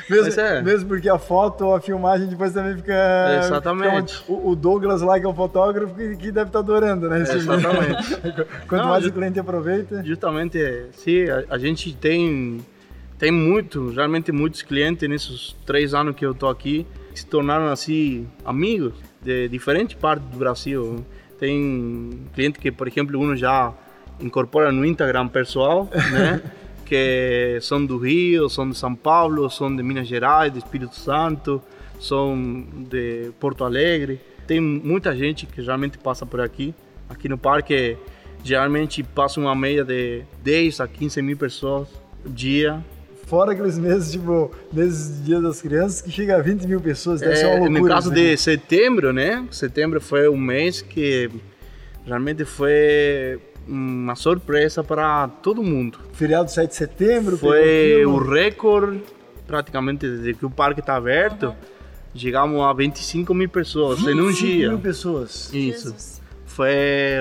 Mesmo, 0.10 0.42
é. 0.42 0.62
mesmo 0.62 0.90
porque 0.90 1.08
a 1.08 1.18
foto 1.18 1.74
a 1.74 1.80
filmagem 1.80 2.28
depois 2.28 2.52
também 2.52 2.76
fica... 2.76 3.40
Exatamente. 3.40 4.18
Fica, 4.18 4.34
o, 4.34 4.54
Douglas 4.56 5.02
lá, 5.02 5.18
que 5.18 5.26
é 5.26 5.30
o 5.30 5.34
fotógrafo, 5.34 5.96
que, 5.96 6.18
que 6.18 6.32
deve 6.32 6.50
estar 6.50 6.60
adorando, 6.60 7.08
né? 7.08 7.22
Exatamente. 7.22 8.16
Quanto 8.68 8.82
Não, 8.82 8.90
mais 8.90 9.06
o 9.06 9.12
cliente 9.12 9.40
aproveita... 9.40 10.04
Justamente, 10.04 10.88
sim, 10.94 11.30
a, 11.30 11.46
a 11.56 11.58
gente 11.58 11.94
tem 11.96 12.60
tem 13.20 13.32
muito, 13.32 13.90
realmente 13.90 14.32
muitos 14.32 14.62
clientes 14.62 15.08
nesses 15.08 15.56
três 15.66 15.94
anos 15.94 16.16
que 16.16 16.26
eu 16.26 16.34
tô 16.34 16.48
aqui 16.48 16.88
que 17.12 17.20
se 17.20 17.26
tornaram 17.26 17.68
assim 17.68 18.28
amigos 18.46 18.94
de 19.22 19.50
diferentes 19.50 19.94
partes 19.96 20.26
do 20.30 20.38
Brasil. 20.38 21.06
Tem 21.40 22.28
cliente 22.34 22.60
que, 22.60 22.72
por 22.72 22.88
exemplo, 22.88 23.20
um 23.20 23.36
já 23.36 23.74
incorpora 24.20 24.72
no 24.72 24.86
Instagram 24.86 25.28
pessoal, 25.28 25.90
né? 26.12 26.42
que 26.86 27.60
são 27.62 27.86
do 27.86 27.98
Rio, 27.98 28.50
são 28.50 28.68
de 28.68 28.76
São 28.76 28.96
Paulo, 28.96 29.50
são 29.50 29.74
de 29.74 29.84
Minas 29.84 30.08
Gerais, 30.08 30.52
de 30.52 30.58
Espírito 30.58 30.96
Santo, 30.96 31.62
são 32.00 32.66
de 32.90 33.32
Porto 33.40 33.64
Alegre. 33.64 34.20
Tem 34.48 34.60
muita 34.60 35.16
gente 35.16 35.46
que 35.46 35.62
realmente 35.62 35.98
passa 35.98 36.26
por 36.26 36.42
aqui. 36.42 36.74
Aqui 37.08 37.30
no 37.30 37.38
parque, 37.38 37.96
geralmente 38.44 39.04
passa 39.04 39.40
uma 39.40 39.56
média 39.56 39.86
de 39.86 40.24
10 40.44 40.80
a 40.82 40.88
15 40.88 41.22
mil 41.22 41.38
pessoas 41.38 41.88
dia 42.26 42.84
Fora 43.30 43.52
aqueles 43.52 43.78
meses, 43.78 44.12
tipo, 44.12 44.50
meses 44.74 45.24
Dia 45.24 45.40
das 45.40 45.62
Crianças, 45.62 46.02
que 46.02 46.10
chega 46.10 46.36
a 46.36 46.42
20 46.42 46.66
mil 46.66 46.82
pessoas, 46.82 47.22
deve 47.22 47.34
é, 47.34 47.36
ser 47.36 47.46
uma 47.46 47.60
loucura. 47.60 47.80
No 47.80 47.88
caso 47.88 48.12
de 48.12 48.36
setembro, 48.36 49.14
né? 49.14 49.46
Setembro 49.52 50.02
foi 50.02 50.28
um 50.28 50.36
mês 50.36 50.82
que 50.82 51.30
realmente 52.08 52.44
foi 52.44 53.40
uma 53.68 54.16
surpresa 54.16 54.84
para 54.84 55.28
todo 55.44 55.62
mundo. 55.62 56.00
Feriado 56.14 56.50
7 56.50 56.70
de 56.70 56.76
setembro? 56.76 57.38
Foi 57.38 58.04
o 58.04 58.18
recorde, 58.18 59.04
praticamente, 59.46 60.08
desde 60.08 60.34
que 60.34 60.48
o 60.48 60.50
parque 60.50 60.80
está 60.80 60.96
aberto. 60.96 61.50
Uhum. 61.50 61.56
Chegamos 62.16 62.60
a 62.64 62.74
25 62.74 63.32
mil 63.36 63.50
pessoas 63.50 64.00
em 64.00 64.20
um 64.20 64.32
dia. 64.32 64.70
25 64.70 64.70
mil 64.70 64.80
pessoas? 64.80 65.54
Isso. 65.54 65.90
Jesus. 65.90 66.22
Foi 66.48 66.74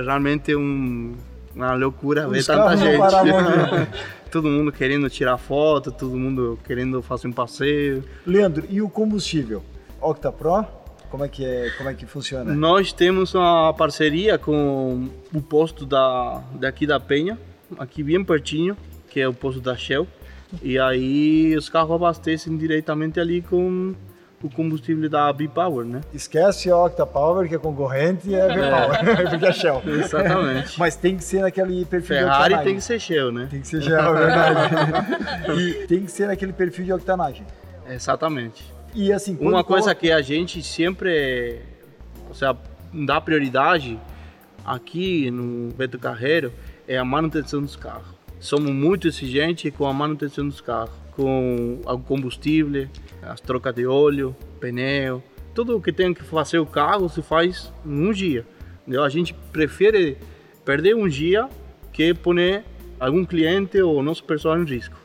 realmente 0.03 0.57
um, 0.57 1.15
uma 1.55 1.75
loucura 1.75 2.27
ver 2.29 2.43
tanta 2.47 2.77
gente. 2.79 2.97
todo 4.29 4.49
mundo 4.49 4.71
querendo 4.71 5.09
tirar 5.11 5.37
foto, 5.39 5.91
todo 5.91 6.17
mundo 6.17 6.59
querendo 6.65 7.03
fazer 7.03 7.29
um 7.29 7.33
passeio. 7.33 8.05
Leandro, 8.27 8.65
e 8.69 8.81
o 8.81 8.89
combustível? 8.89 9.63
Octa 10.01 10.31
Pro? 10.31 10.65
Como 11.11 11.25
é 11.25 11.29
que 11.29 11.45
é, 11.45 11.71
como 11.77 11.89
é 11.89 11.95
que 11.95 12.07
funciona? 12.07 12.55
Nós 12.55 12.93
temos 12.93 13.35
uma 13.35 13.73
parceria 13.73 14.39
com 14.39 15.09
o 15.33 15.41
posto 15.41 15.87
da 15.87 16.43
daqui 16.53 16.87
da 16.87 17.01
Penha, 17.01 17.39
aqui 17.79 18.03
bem 18.03 18.23
pertinho, 18.23 18.77
que 19.09 19.19
é 19.21 19.27
o 19.27 19.33
posto 19.33 19.61
da 19.61 19.75
Shell. 19.75 20.07
E 20.63 20.79
aí 20.79 21.55
os 21.57 21.69
carros 21.69 21.95
abastecem 21.95 22.57
diretamente 22.57 23.19
ali 23.21 23.43
com 23.43 23.95
o 24.43 24.49
combustível 24.49 25.09
da 25.09 25.33
B-Power, 25.33 25.85
né? 25.85 26.01
Esquece 26.15 26.71
a 26.71 26.77
Octa 26.77 27.05
Power, 27.05 27.49
que 27.49 27.55
é 27.55 27.59
concorrente, 27.59 28.29
e 28.29 28.35
é 28.35 28.47
B-Power, 28.47 28.95
é. 28.95 29.31
porque 29.31 29.47
é 29.47 29.53
Shell. 29.53 29.83
Exatamente. 29.87 30.79
Mas 30.79 30.97
tem 30.97 31.17
que 31.17 31.25
ser 31.25 31.43
naquele 31.43 31.85
perfil 31.85 32.19
Ferrari 32.19 32.31
de 32.31 32.35
octanagem. 32.35 32.65
tem 32.65 32.75
que 32.77 32.81
ser 32.83 33.01
Shell, 33.01 33.33
né? 33.33 33.49
Tem 33.51 33.61
que 33.61 33.69
ser 33.69 33.83
Shell, 33.83 33.99
é 33.99 34.13
verdade. 34.13 35.51
e 35.61 35.87
tem 35.87 36.05
que 36.05 36.11
ser 36.11 36.27
naquele 36.27 36.53
perfil 36.53 36.85
de 36.85 36.93
octanagem. 36.93 37.45
Exatamente. 37.91 38.65
E 38.95 39.13
assim, 39.13 39.37
uma 39.41 39.65
coisa 39.65 39.87
coloca... 39.87 40.01
que 40.01 40.13
a 40.13 40.23
gente 40.23 40.63
sempre 40.63 41.63
ou 42.29 42.35
seja, 42.35 42.57
dá 42.93 43.21
prioridade 43.21 43.99
aqui 44.65 45.31
no 45.31 45.73
Beto 45.73 45.99
Carreiro 45.99 46.53
é 46.87 46.99
a 46.99 47.05
manutenção 47.05 47.61
dos 47.61 47.75
carros. 47.75 48.07
Somos 48.39 48.71
muito 48.71 49.09
exigentes 49.09 49.73
com 49.75 49.87
a 49.87 49.93
manutenção 49.93 50.47
dos 50.47 50.61
carros, 50.61 50.95
com 51.19 51.81
o 51.85 51.99
combustível, 51.99 52.89
as 53.21 53.41
trocas 53.41 53.75
de 53.75 53.85
óleo, 53.85 54.37
pneu, 54.61 55.21
tudo 55.53 55.77
o 55.77 55.83
que 55.83 55.93
tem 55.93 56.15
que 56.15 56.23
fazer 56.23 56.61
o 56.61 56.65
carro 56.65 57.09
se 57.09 57.21
faz 57.21 57.73
em 57.85 58.07
um 58.07 58.13
dia. 58.13 58.47
Entendeu? 58.83 59.03
A 59.03 59.09
gente 59.09 59.35
prefere 59.53 60.17
perder 60.65 60.95
um 60.95 61.09
dia 61.09 61.49
que 61.93 62.15
pôr 62.15 62.37
algum 63.01 63.25
cliente 63.25 63.83
ou 63.83 64.01
nosso 64.01 64.23
pessoal 64.23 64.57
em 64.63 64.65
risco. 64.65 64.97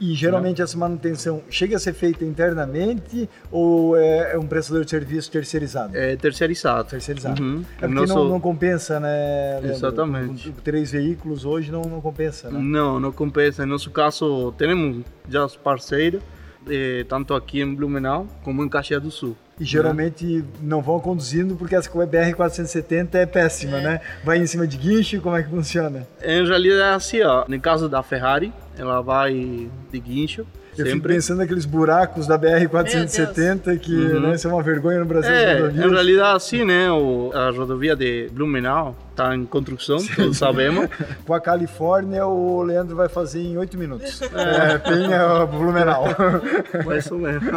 E 0.00 0.14
geralmente 0.14 0.62
essa 0.62 0.78
manutenção 0.78 1.42
chega 1.50 1.76
a 1.76 1.78
ser 1.78 1.92
feita 1.92 2.24
internamente 2.24 3.28
ou 3.52 3.96
é, 3.96 4.32
é 4.32 4.38
um 4.38 4.46
prestador 4.46 4.82
de 4.84 4.90
serviço 4.90 5.30
terceirizado? 5.30 5.96
É 5.96 6.16
terceirizado. 6.16 6.88
Terceirizado. 6.88 7.42
Uhum. 7.42 7.62
É 7.76 7.86
porque 7.86 7.94
Nosso... 7.94 8.14
não, 8.14 8.28
não, 8.30 8.40
compensa, 8.40 8.98
né? 8.98 9.58
Leandro? 9.60 9.70
Exatamente. 9.76 10.50
Com, 10.50 10.60
três 10.62 10.90
veículos 10.90 11.44
hoje 11.44 11.70
não, 11.70 11.82
não 11.82 12.00
compensa, 12.00 12.50
né? 12.50 12.58
Não, 12.58 12.98
não 12.98 13.12
compensa. 13.12 13.62
Em 13.62 13.66
nosso 13.66 13.90
caso, 13.90 14.52
temos 14.56 15.04
já 15.28 15.44
os 15.44 15.54
parceiros, 15.54 16.22
eh, 16.66 17.04
tanto 17.06 17.34
aqui 17.34 17.60
em 17.60 17.74
Blumenau 17.74 18.26
como 18.42 18.64
em 18.64 18.68
Caxias 18.70 19.02
do 19.02 19.10
Sul. 19.10 19.36
E 19.60 19.64
geralmente 19.64 20.24
né? 20.24 20.44
não 20.62 20.80
vão 20.80 20.98
conduzindo 20.98 21.54
porque 21.54 21.76
essa 21.76 21.90
BR-470 21.90 23.14
é 23.16 23.26
péssima, 23.26 23.76
é. 23.76 23.82
né? 23.82 24.00
Vai 24.24 24.38
em 24.38 24.46
cima 24.46 24.66
de 24.66 24.78
guincho, 24.78 25.20
como 25.20 25.36
é 25.36 25.42
que 25.42 25.50
funciona? 25.50 26.08
Em 26.22 26.46
realidade 26.46 26.80
é 26.80 26.94
assim, 26.94 27.20
ó. 27.20 27.44
No 27.46 27.60
caso 27.60 27.86
da 27.86 28.02
Ferrari, 28.02 28.50
ela 28.78 29.00
vai 29.00 29.68
de 29.90 30.00
guincho. 30.00 30.46
Eu 30.72 30.84
sempre. 30.86 30.92
fico 30.92 31.08
pensando 31.08 31.38
naqueles 31.38 31.64
buracos 31.64 32.26
da 32.26 32.38
BR-470 32.38 33.78
que 33.78 33.92
uhum. 33.92 34.20
né, 34.20 34.38
são 34.38 34.52
uma 34.52 34.62
vergonha 34.62 35.00
no 35.00 35.04
Brasil. 35.04 35.30
É, 35.30 35.68
em 35.68 35.72
realidade 35.72 36.36
assim, 36.36 36.64
né? 36.64 36.90
O, 36.90 37.30
a 37.34 37.50
rodovia 37.50 37.96
de 37.96 38.28
Blumenau 38.32 38.96
está 39.10 39.34
em 39.34 39.44
construção, 39.44 39.98
Sim. 39.98 40.14
todos 40.14 40.38
sabemos. 40.38 40.88
Com 41.26 41.34
a 41.34 41.40
Califórnia, 41.40 42.26
o 42.26 42.62
Leandro 42.62 42.96
vai 42.96 43.08
fazer 43.08 43.42
em 43.42 43.56
oito 43.56 43.76
minutos. 43.76 44.20
É, 44.22 44.78
Penha 44.78 45.46
Blumenau. 45.46 46.04
Mas 46.84 47.04
isso 47.04 47.16
mesmo. 47.16 47.50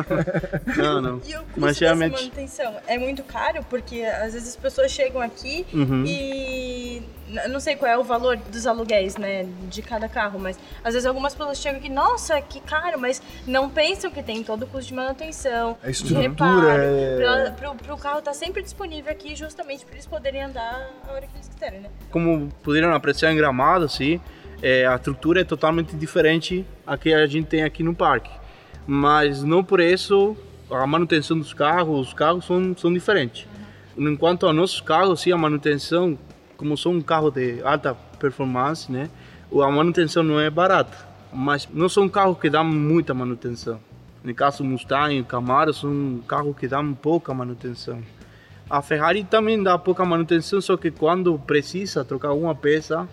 Não, 0.76 1.02
não. 1.02 1.22
E 1.26 1.36
o 1.36 1.40
custo 1.40 1.60
Mas, 1.60 1.80
realmente... 1.80 2.16
manutenção 2.16 2.74
é 2.88 2.98
muito 2.98 3.24
caro, 3.24 3.66
porque 3.70 4.02
às 4.02 4.34
vezes 4.34 4.50
as 4.50 4.56
pessoas 4.56 4.92
chegam 4.92 5.22
aqui 5.22 5.66
uhum. 5.74 6.04
e 6.06 7.04
não 7.50 7.60
sei 7.60 7.76
qual 7.76 7.90
é 7.90 7.98
o 7.98 8.04
valor 8.04 8.38
dos 8.38 8.68
aluguéis, 8.68 9.18
né, 9.18 9.48
de 9.70 9.82
cada 9.82 10.08
carro, 10.08 10.40
mas 10.40 10.60
às 10.84 10.94
vezes 10.94 11.06
algumas 11.06 11.34
pessoas 11.34 11.58
chegam 11.58 11.80
aqui, 11.80 11.90
nossa, 11.90 12.40
que 12.42 12.60
caro, 12.60 13.00
mas 13.00 13.22
não 13.48 13.70
pensam 13.70 14.12
que 14.12 14.22
tem 14.22 14.44
todo 14.44 14.64
o 14.64 14.68
custo 14.68 14.90
de 14.90 14.94
manutenção, 14.94 15.78
a 15.84 15.90
estrutura, 15.90 16.22
de 16.22 16.28
reparo, 16.28 16.68
é... 16.68 17.52
para 17.52 17.94
o 17.94 17.98
carro 17.98 18.20
estar 18.20 18.32
tá 18.32 18.34
sempre 18.34 18.62
disponível 18.62 19.12
aqui, 19.12 19.36
justamente 19.36 19.86
para 19.86 19.96
eles 19.96 20.06
poderem 20.06 20.44
andar 20.44 20.90
a 21.08 21.12
hora 21.12 21.26
que 21.26 21.36
eles 21.36 21.50
né? 21.62 21.90
Como 22.12 22.50
puderam 22.62 22.94
apreciar 22.94 23.32
em 23.32 23.36
Gramado, 23.36 23.86
assim, 23.86 24.20
é, 24.62 24.86
a 24.86 24.96
estrutura 24.96 25.42
é 25.42 25.44
totalmente 25.44 25.96
diferente 25.96 26.66
a 26.86 26.98
que 26.98 27.14
a 27.14 27.26
gente 27.26 27.48
tem 27.48 27.64
aqui 27.64 27.84
no 27.84 27.94
parque, 27.94 28.32
mas 28.88 29.44
não 29.44 29.64
por 29.64 29.80
isso 29.80 30.38
a 30.72 30.88
manutenção 30.88 31.38
dos 31.38 31.54
carros, 31.54 32.08
os 32.08 32.14
carros 32.14 32.46
são, 32.46 32.76
são 32.76 32.94
diferentes. 32.94 33.48
Uhum. 33.98 34.10
Enquanto 34.10 34.48
a 34.48 34.54
nossos 34.54 34.82
carros, 34.82 35.22
sim, 35.22 35.32
a 35.32 35.38
manutenção 35.38 36.18
como 36.58 36.78
são 36.78 36.94
um 36.94 37.02
carro 37.02 37.30
de 37.30 37.62
alta 37.64 37.94
performance, 38.20 38.92
né? 38.92 39.10
A 39.52 39.70
manutenção 39.70 40.24
não 40.24 40.40
é 40.40 40.50
barata, 40.50 40.98
mas 41.32 41.68
não 41.72 41.90
são 41.90 42.08
carros 42.08 42.40
que 42.40 42.50
dão 42.50 42.64
muita 42.64 43.14
manutenção. 43.14 43.80
No 44.24 44.34
caso 44.34 44.64
Mustang 44.64 45.22
Camaro 45.24 45.74
são 45.74 46.22
carros 46.28 46.56
que 46.56 46.68
dão 46.68 46.94
pouca 46.94 47.34
manutenção. 47.34 48.02
A 48.70 48.82
Ferrari 48.82 49.24
também 49.24 49.62
dá 49.62 49.78
pouca 49.78 50.06
manutenção, 50.06 50.62
só 50.62 50.78
que 50.78 50.90
quando 50.90 51.38
precisa 51.38 52.04
trocar 52.04 52.30
alguma 52.30 52.56
peça, 52.56 53.08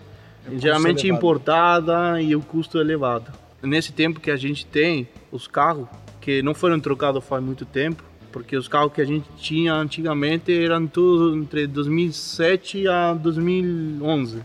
é 0.49 0.57
geralmente 0.57 1.07
importada 1.07 2.21
e 2.21 2.35
o 2.35 2.41
custo 2.41 2.77
é 2.77 2.81
elevado. 2.81 3.31
Nesse 3.61 3.91
tempo 3.91 4.19
que 4.19 4.31
a 4.31 4.37
gente 4.37 4.65
tem 4.65 5.07
os 5.31 5.47
carros 5.47 5.87
que 6.19 6.41
não 6.41 6.53
foram 6.53 6.79
trocados 6.79 7.23
faz 7.23 7.43
muito 7.43 7.65
tempo, 7.65 8.03
porque 8.31 8.55
os 8.55 8.67
carros 8.67 8.93
que 8.93 9.01
a 9.01 9.05
gente 9.05 9.27
tinha 9.37 9.73
antigamente 9.73 10.51
eram 10.53 10.87
tudo 10.87 11.37
entre 11.37 11.67
2007 11.67 12.87
a 12.87 13.13
2011. 13.13 14.39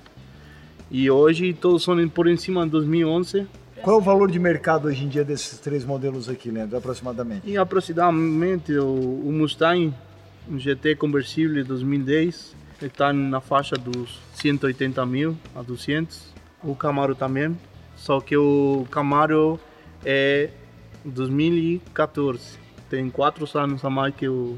E 0.91 1.11
hoje 1.11 1.53
todos 1.53 1.83
são 1.83 2.09
por 2.09 2.27
em 2.29 2.37
cima 2.37 2.65
de 2.65 2.71
2011. 2.71 3.47
Qual 3.83 3.97
é 3.97 3.99
o 3.99 4.03
valor 4.03 4.31
de 4.31 4.39
mercado 4.39 4.89
hoje 4.89 5.05
em 5.05 5.09
dia 5.09 5.25
desses 5.25 5.59
três 5.59 5.85
modelos 5.85 6.29
aqui, 6.29 6.51
Leandro, 6.51 6.77
aproximadamente? 6.77 7.49
E 7.49 7.57
aproximadamente 7.57 8.73
o, 8.75 8.87
o 8.87 9.33
Mustang 9.33 9.93
um 10.49 10.59
GT 10.59 10.97
conversível 10.97 11.55
de 11.55 11.65
2010 11.65 12.55
está 12.83 13.13
na 13.13 13.41
faixa 13.41 13.77
dos 13.77 14.21
180 14.35 15.05
mil 15.07 15.37
a 15.55 15.63
200. 15.63 16.35
O 16.63 16.75
Camaro 16.75 17.15
também, 17.15 17.57
só 17.97 18.21
que 18.21 18.37
o 18.37 18.87
Camaro 18.91 19.59
é 20.05 20.51
2014 21.05 22.67
tem 22.89 23.11
quatro 23.11 23.47
anos 23.59 23.85
a 23.85 23.91
mais 23.91 24.15
que 24.15 24.29
o 24.29 24.57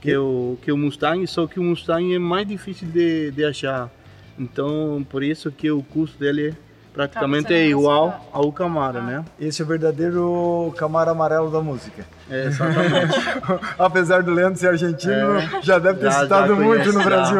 que 0.00 0.16
o 0.16 0.58
que 0.60 0.70
o 0.70 0.76
Mustang, 0.76 1.26
só 1.26 1.46
que 1.46 1.58
o 1.58 1.62
Mustang 1.62 2.14
é 2.14 2.18
mais 2.18 2.46
difícil 2.46 2.88
de, 2.88 3.30
de 3.30 3.44
achar. 3.44 3.90
Então, 4.38 5.06
por 5.08 5.22
isso 5.22 5.50
que 5.50 5.70
o 5.70 5.82
custo 5.82 6.18
dele 6.18 6.54
praticamente 6.94 7.52
é 7.52 7.66
igual 7.66 8.30
ao 8.32 8.50
Camaro, 8.52 8.98
ah. 8.98 9.02
né? 9.02 9.24
Esse 9.38 9.60
é 9.60 9.64
o 9.64 9.68
verdadeiro 9.68 10.72
Camaro 10.78 11.10
amarelo 11.10 11.50
da 11.50 11.60
música. 11.60 12.06
É, 12.30 12.46
exatamente. 12.46 13.18
Apesar 13.76 14.22
do 14.22 14.30
Leandro 14.30 14.58
ser 14.58 14.68
argentino, 14.68 15.36
é, 15.36 15.60
já 15.60 15.78
deve 15.78 15.98
ter 15.98 16.06
já, 16.06 16.20
citado 16.20 16.54
já 16.54 16.62
muito 16.62 16.92
no 16.92 17.02
Brasil. 17.02 17.36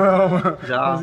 Já. 0.66 1.00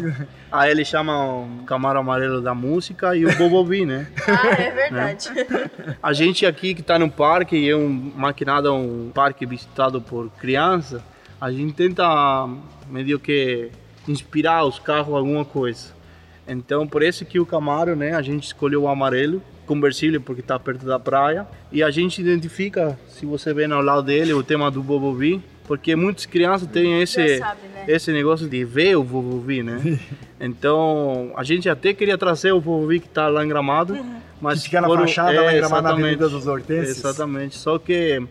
Aí 0.52 0.70
ele 0.70 0.84
chama 0.84 1.18
o 1.26 1.64
Camaro 1.66 2.00
amarelo 2.00 2.42
da 2.42 2.54
música 2.54 3.16
e 3.16 3.26
o 3.26 3.36
Bobobi, 3.38 3.86
né? 3.86 4.08
ah, 4.28 4.62
é 4.62 4.72
verdade. 4.72 5.30
Né? 5.34 5.96
A 6.04 6.12
gente 6.12 6.46
aqui 6.46 6.76
que 6.76 6.82
está 6.82 7.00
no 7.00 7.10
parque, 7.10 7.56
e 7.56 7.70
é 7.70 7.76
um 7.76 8.12
maquinado, 8.16 8.74
um 8.74 9.10
parque 9.14 9.46
visitado 9.46 10.02
por 10.02 10.30
crianças, 10.32 11.02
a 11.40 11.50
gente 11.50 11.74
tenta 11.74 12.50
meio 12.90 13.18
que 13.18 13.72
inspirar 14.08 14.66
os 14.66 14.78
carros 14.78 15.16
alguma 15.16 15.46
coisa. 15.46 16.01
Então, 16.48 16.88
por 16.88 17.04
isso 17.04 17.26
que 17.26 17.40
o 17.40 17.46
Camaro, 17.46 17.96
né, 17.96 18.14
a 18.14 18.22
gente 18.22 18.46
escolheu 18.46 18.84
o 18.84 18.88
amarelo, 18.88 19.42
conversível 19.66 20.20
porque 20.20 20.42
está 20.42 20.60
perto 20.60 20.86
da 20.86 21.00
praia, 21.00 21.48
e 21.72 21.82
a 21.82 21.90
gente 21.90 22.20
identifica, 22.20 23.00
se 23.08 23.26
você 23.26 23.54
vê 23.54 23.66
ao 23.66 23.82
lado 23.82 24.04
dele, 24.04 24.34
o 24.34 24.44
tema 24.44 24.70
do 24.70 24.84
Bobovi, 24.84 25.42
porque 25.66 25.96
muitas 25.96 26.26
crianças 26.26 26.68
têm 26.68 27.02
esse 27.02 27.38
sabe, 27.38 27.62
né? 27.74 27.86
esse 27.88 28.12
negócio 28.12 28.50
de 28.50 28.66
ver 28.66 28.98
o 28.98 29.04
Bobovi, 29.04 29.64
né? 29.64 30.00
então, 30.40 31.32
a 31.36 31.44
gente 31.44 31.70
até 31.70 31.94
queria 31.94 32.18
trazer 32.18 32.52
o 32.52 32.60
Bobovi 32.60 33.00
que 33.00 33.08
está 33.08 33.30
lá 33.30 33.46
em 33.46 33.48
Gramado, 33.48 33.94
uhum. 33.94 34.20
mas 34.42 34.60
que 34.60 34.66
fica 34.66 34.82
na 34.82 34.90
fachada 34.90 35.34
é, 35.34 35.40
lá 35.40 35.54
em 35.54 35.58
Gramado, 35.58 35.84
na 35.84 35.90
Avenida 35.92 36.28
dos 36.28 36.48
Hortênsias. 36.48 36.98
Exatamente, 36.98 37.58
só 37.58 37.80
que 37.80 38.22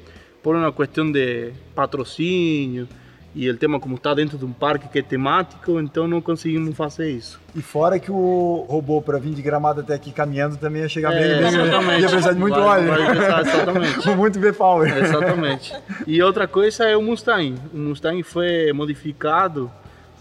por 0.42 0.57
uma 0.57 0.73
questão 0.73 1.11
de 1.11 1.53
patrocínio, 1.75 2.88
e 3.35 3.49
o 3.49 3.57
tema 3.57 3.79
como 3.79 3.95
está 3.95 4.12
dentro 4.12 4.37
de 4.37 4.45
um 4.45 4.53
parque 4.53 4.88
que 4.88 4.99
é 4.99 5.03
temático, 5.03 5.79
então 5.79 6.09
não 6.09 6.21
conseguimos 6.21 6.77
fazer 6.77 7.11
isso. 7.11 7.40
E 7.55 7.62
fora 7.62 7.99
que 7.99 8.11
o 8.11 8.66
robô 8.69 9.01
para 9.01 9.19
vir 9.19 9.35
de 9.35 9.43
Gramado 9.43 9.81
até 9.81 9.95
aqui 9.95 10.11
caminhando 10.11 10.57
também 10.57 10.83
ia 10.83 10.88
chegar 10.88 11.12
é, 11.12 11.40
bem, 11.40 12.01
ia 12.01 12.09
precisar 12.09 12.33
de 12.33 12.40
muito 12.40 12.59
vai, 12.59 12.81
óleo. 12.81 12.88
Vai 12.88 13.11
precisar, 13.11 13.40
exatamente. 13.47 14.09
muito 14.16 14.40
V-Power. 14.40 14.99
Exatamente. 14.99 15.73
E 16.07 16.21
outra 16.23 16.49
coisa 16.49 16.85
é 16.85 16.97
o 16.97 17.03
Mustang. 17.03 17.55
O 17.73 17.79
Mustang 17.79 18.21
foi 18.25 18.73
modificado 18.73 19.71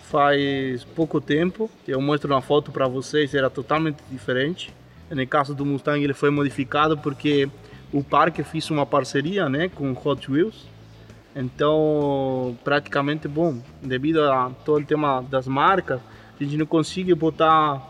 faz 0.10 0.84
pouco 0.96 1.20
tempo. 1.20 1.70
Eu 1.88 2.02
mostro 2.02 2.32
uma 2.32 2.42
foto 2.42 2.72
para 2.72 2.88
vocês, 2.88 3.34
era 3.34 3.50
totalmente 3.50 3.98
diferente. 4.12 4.74
No 5.10 5.26
caso 5.28 5.56
do 5.56 5.66
Mustang 5.66 6.04
ele 6.04 6.14
foi 6.14 6.30
modificado 6.30 6.96
porque 6.96 7.50
o 7.92 8.04
parque 8.04 8.44
fez 8.44 8.70
uma 8.70 8.86
parceria 8.86 9.50
né, 9.50 9.68
com 9.68 9.96
Hot 10.06 10.32
Wheels 10.32 10.68
então, 11.36 12.58
praticamente, 12.64 13.28
bom, 13.28 13.58
devido 13.82 14.24
a 14.24 14.52
todo 14.66 14.82
o 14.82 14.86
tema 14.86 15.22
das 15.22 15.48
marcas, 15.48 16.00
a 16.40 16.44
gente 16.44 16.58
não 16.58 16.66
consegue 16.66 17.14
botar 17.14 17.82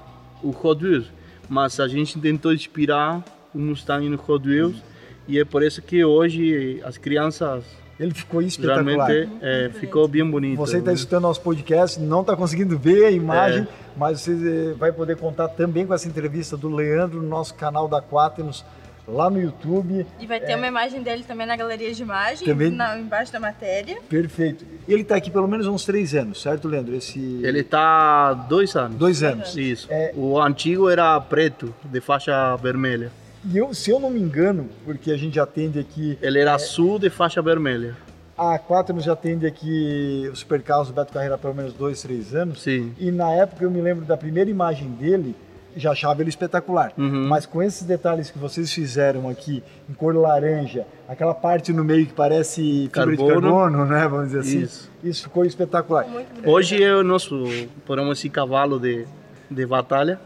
o 0.43 0.49
Hot 0.49 0.83
Wheels, 0.83 1.11
mas 1.47 1.79
a 1.79 1.87
gente 1.87 2.19
tentou 2.19 2.53
inspirar 2.53 3.23
o 3.53 3.59
Mustang 3.59 4.07
no 4.09 4.19
Hot 4.27 4.47
Wheels 4.47 4.83
e 5.27 5.39
é 5.39 5.45
por 5.45 5.63
isso 5.63 5.81
que 5.81 6.03
hoje 6.03 6.81
as 6.83 6.97
crianças 6.97 7.63
ele 7.99 8.13
ficou 8.13 8.41
espetacular. 8.41 9.07
Realmente 9.07 9.37
é, 9.41 9.69
ficou 9.69 10.07
bem 10.07 10.29
bonito. 10.29 10.57
Você 10.57 10.77
está 10.77 10.93
escutando 10.93 11.23
nosso 11.23 11.41
podcast, 11.41 11.99
não 11.99 12.21
está 12.21 12.35
conseguindo 12.35 12.77
ver 12.79 13.05
a 13.05 13.11
imagem, 13.11 13.63
é. 13.63 13.67
mas 13.97 14.21
você 14.21 14.73
vai 14.77 14.91
poder 14.91 15.17
contar 15.17 15.49
também 15.49 15.85
com 15.85 15.93
essa 15.93 16.07
entrevista 16.07 16.55
do 16.55 16.69
Leandro 16.69 17.21
no 17.21 17.27
nosso 17.27 17.53
canal 17.55 17.87
da 17.87 18.01
Quaternos 18.01 18.65
lá 19.11 19.29
no 19.29 19.41
YouTube. 19.41 20.05
E 20.19 20.25
vai 20.25 20.39
ter 20.39 20.53
é... 20.53 20.55
uma 20.55 20.67
imagem 20.67 21.01
dele 21.01 21.23
também 21.23 21.45
na 21.45 21.55
galeria 21.55 21.93
de 21.93 22.01
imagem, 22.01 22.45
também... 22.45 22.71
na, 22.71 22.97
embaixo 22.97 23.31
da 23.31 23.39
matéria. 23.39 23.99
Perfeito. 24.07 24.65
Ele 24.87 25.01
está 25.01 25.15
aqui 25.15 25.29
pelo 25.29 25.47
menos 25.47 25.67
uns 25.67 25.85
três 25.85 26.13
anos, 26.13 26.41
certo, 26.41 26.67
Leandro? 26.67 26.95
Esse... 26.95 27.19
Ele 27.43 27.59
está 27.59 28.33
dois 28.33 28.75
anos. 28.75 28.97
Dois 28.97 29.23
anos. 29.23 29.55
Isso. 29.55 29.87
É... 29.89 30.13
O 30.15 30.39
antigo 30.39 30.89
era 30.89 31.19
preto, 31.19 31.73
de 31.83 32.01
faixa 32.01 32.55
vermelha. 32.57 33.11
E 33.45 33.57
eu, 33.57 33.73
se 33.73 33.89
eu 33.89 33.99
não 33.99 34.09
me 34.09 34.19
engano, 34.19 34.69
porque 34.83 35.11
a 35.11 35.17
gente 35.17 35.39
atende 35.39 35.79
aqui. 35.79 36.17
Ele 36.21 36.39
era 36.39 36.51
é... 36.51 36.53
azul 36.53 36.99
de 36.99 37.09
faixa 37.09 37.41
vermelha. 37.41 37.95
A 38.37 38.57
A4 38.57 39.01
já 39.01 39.11
atende 39.11 39.45
aqui 39.45 40.29
o 40.31 40.35
Supercarros 40.35 40.87
do 40.87 40.93
Beto 40.93 41.11
Carreira 41.11 41.35
há 41.35 41.37
pelo 41.37 41.53
menos 41.53 41.73
dois, 41.73 42.01
três 42.01 42.33
anos. 42.33 42.61
Sim. 42.61 42.93
E 42.97 43.11
na 43.11 43.33
época 43.33 43.65
eu 43.65 43.69
me 43.69 43.81
lembro 43.81 44.05
da 44.05 44.15
primeira 44.15 44.49
imagem 44.49 44.89
dele, 44.91 45.35
já 45.75 45.91
achava 45.91 46.21
ele 46.21 46.29
espetacular. 46.29 46.91
Uhum. 46.97 47.27
Mas 47.27 47.45
com 47.45 47.61
esses 47.63 47.83
detalhes 47.83 48.29
que 48.31 48.37
vocês 48.39 48.71
fizeram 48.73 49.29
aqui, 49.29 49.63
em 49.89 49.93
cor 49.93 50.15
laranja, 50.15 50.85
aquela 51.07 51.33
parte 51.33 51.71
no 51.73 51.83
meio 51.83 52.05
que 52.05 52.13
parece 52.13 52.89
fibra 52.93 53.11
de 53.11 53.17
Carbono. 53.17 53.41
carbono, 53.41 53.85
né? 53.85 54.07
Vamos 54.07 54.27
dizer 54.27 54.39
assim. 54.39 54.59
Isso. 54.61 54.91
Isso 55.03 55.23
ficou 55.23 55.45
espetacular. 55.45 56.05
Hoje 56.45 56.83
é 56.83 56.93
o 56.93 57.03
nosso, 57.03 57.43
podemos 57.85 58.17
dizer, 58.17 58.29
cavalo 58.29 58.79
de, 58.79 59.05
de 59.49 59.65
batalha. 59.65 60.19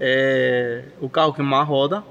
É 0.00 0.84
o 1.00 1.08
carro 1.08 1.32
que 1.32 1.42
mais 1.42 1.66
roda. 1.68 2.02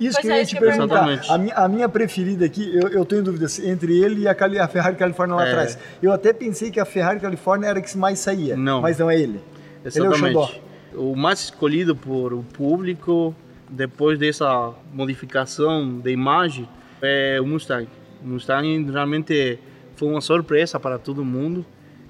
Isso 0.00 0.14
Pois 0.14 0.22
que 0.22 0.28
eu 0.28 0.32
é, 0.34 0.38
ia 0.38 0.44
te 0.46 0.56
eu 0.56 0.62
ia 0.62 0.68
perguntar. 0.70 1.04
perguntar. 1.06 1.34
A 1.34 1.38
minha, 1.38 1.54
a 1.54 1.68
minha 1.68 1.88
preferida 1.88 2.44
aqui, 2.44 2.70
eu, 2.74 2.88
eu 2.88 3.04
tô 3.04 3.14
em 3.16 3.22
dúvida 3.22 3.46
se- 3.48 3.68
entre 3.68 3.96
ele 4.02 4.22
e 4.22 4.28
a, 4.28 4.34
Cali- 4.34 4.58
a 4.58 4.66
Ferrari 4.66 4.96
California 4.96 5.34
lá 5.36 5.46
É. 5.46 5.50
atrás. 5.50 5.78
Eu 6.02 6.12
até 6.12 6.32
pensei 6.32 6.70
que 6.70 6.80
a 6.80 6.84
Ferrari 6.84 7.20
California 7.20 7.68
era 7.68 7.78
a 7.78 7.82
que 7.82 7.96
mais 7.96 8.18
saía. 8.18 8.56
Não. 8.56 8.80
Mas 8.80 8.98
não 8.98 9.10
é 9.10 9.16
ele. 9.18 9.40
Ele 9.84 10.06
é 10.06 10.08
o 10.08 10.14
xodó. 10.14 10.50
O 10.94 11.16
mais 11.16 11.44
escolhido 11.44 11.96
por 11.96 12.32
o 12.32 12.42
público 12.42 13.34
depois 13.68 14.18
dessa 14.18 14.72
modificação 14.92 15.98
de 15.98 16.10
imagem 16.10 16.68
é 17.00 17.40
o 17.40 17.46
Mustang. 17.46 17.88
O 18.22 18.28
Mustang 18.28 18.90
realmente 18.90 19.58
foi 19.96 20.08
uma 20.08 20.20
surpresa 20.20 20.78
para 20.78 20.98
todo 20.98 21.24
mundo. 21.24 21.64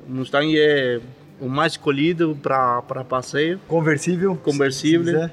O 0.07 0.13
Mustang 0.13 0.59
é 0.59 1.01
o 1.41 1.49
mais 1.49 1.73
escolhido 1.73 2.37
para 2.43 2.83
para 2.83 3.05
passeio. 3.05 3.61
Conversível. 3.69 4.37
Conversível. 4.37 5.31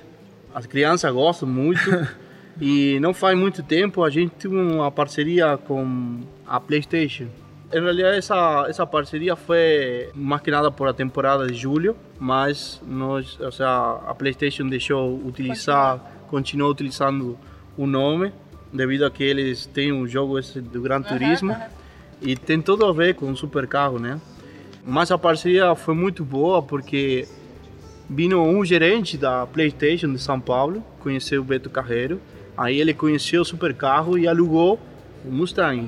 As 0.54 0.66
crianças 0.66 1.12
gostam 1.12 1.48
muito. 1.48 1.82
e 2.62 3.00
não 3.00 3.14
faz 3.14 3.38
muito 3.38 3.64
tempo 3.64 4.04
a 4.04 4.10
gente 4.10 4.32
teve 4.32 4.56
uma 4.56 4.92
parceria 4.92 5.58
com 5.58 6.22
a 6.46 6.60
PlayStation. 6.60 7.28
Em 7.72 7.82
realidade, 7.82 8.18
essa, 8.18 8.66
essa 8.68 8.86
parceria 8.86 9.36
foi 9.36 10.10
maquinada 10.16 10.72
por 10.72 10.88
a 10.88 10.94
temporada 10.94 11.46
de 11.46 11.54
julho, 11.54 11.96
mas 12.20 12.82
nós, 12.86 13.40
ou 13.40 13.52
seja, 13.52 14.02
a 14.08 14.16
PlayStation 14.16 14.68
deixou 14.68 15.16
utilizar, 15.24 16.00
continuou 16.30 16.72
utilizando 16.72 17.38
o 17.78 17.86
nome, 17.86 18.34
devido 18.74 19.06
a 19.06 19.12
que 19.12 19.24
eles 19.24 19.66
têm 19.68 19.92
um 19.92 20.08
jogo 20.08 20.40
esse 20.40 20.60
do 20.60 20.82
Gran 20.82 21.02
Turismo 21.02 21.56
e 22.22 22.36
tem 22.36 22.60
tudo 22.62 22.86
a 22.86 22.92
ver 22.92 23.16
com 23.16 23.32
o 23.32 23.38
supercarro, 23.38 24.00
né? 24.00 24.20
Mas 24.84 25.12
a 25.12 25.18
parceria 25.18 25.76
foi 25.76 25.94
muito 25.94 26.26
boa 26.26 26.64
porque 26.64 27.28
Vino 28.10 28.42
um 28.42 28.66
gerente 28.66 29.16
da 29.16 29.46
PlayStation 29.46 30.12
de 30.12 30.18
São 30.18 30.42
Paulo, 30.42 30.84
conheceu 31.00 31.42
o 31.42 31.44
Beto 31.44 31.70
Carreiro. 31.70 32.20
Aí 32.58 32.82
ele 32.82 32.92
conheceu 32.92 33.44
o 33.44 33.46
supercarro 33.46 34.18
e 34.18 34.28
alugou 34.28 34.80
o 35.24 35.32
Mustang. 35.32 35.88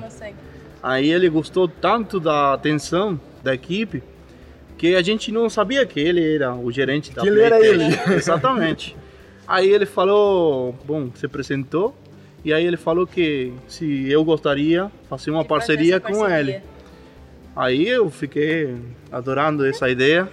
Aí 0.82 1.10
ele 1.10 1.28
gostou 1.28 1.68
tanto 1.68 2.18
da 2.18 2.54
atenção 2.54 3.20
da 3.42 3.54
equipe 3.54 4.02
que 4.76 4.96
a 4.96 5.02
gente 5.02 5.30
não 5.30 5.48
sabia 5.48 5.86
que 5.86 6.00
ele 6.00 6.34
era 6.34 6.54
o 6.54 6.72
gerente 6.72 7.12
da 7.12 7.22
Que 7.22 7.28
ele 7.28 7.40
era 7.40 7.56
PlayStation. 7.56 8.10
Exatamente. 8.12 8.96
Aí 9.46 9.68
ele 9.68 9.86
falou, 9.86 10.74
bom, 10.84 11.10
se 11.14 11.26
apresentou 11.26 11.94
e 12.44 12.52
aí 12.52 12.66
ele 12.66 12.76
falou 12.76 13.06
que 13.06 13.52
se 13.68 14.10
eu 14.10 14.24
gostaria 14.24 14.90
fazer 15.08 15.30
uma 15.30 15.44
parceria 15.44 15.96
essa 15.96 16.08
com 16.08 16.18
parceria. 16.18 16.54
ele. 16.56 16.62
Aí 17.54 17.86
eu 17.86 18.10
fiquei 18.10 18.74
adorando 19.10 19.64
essa 19.64 19.88
ideia. 19.88 20.28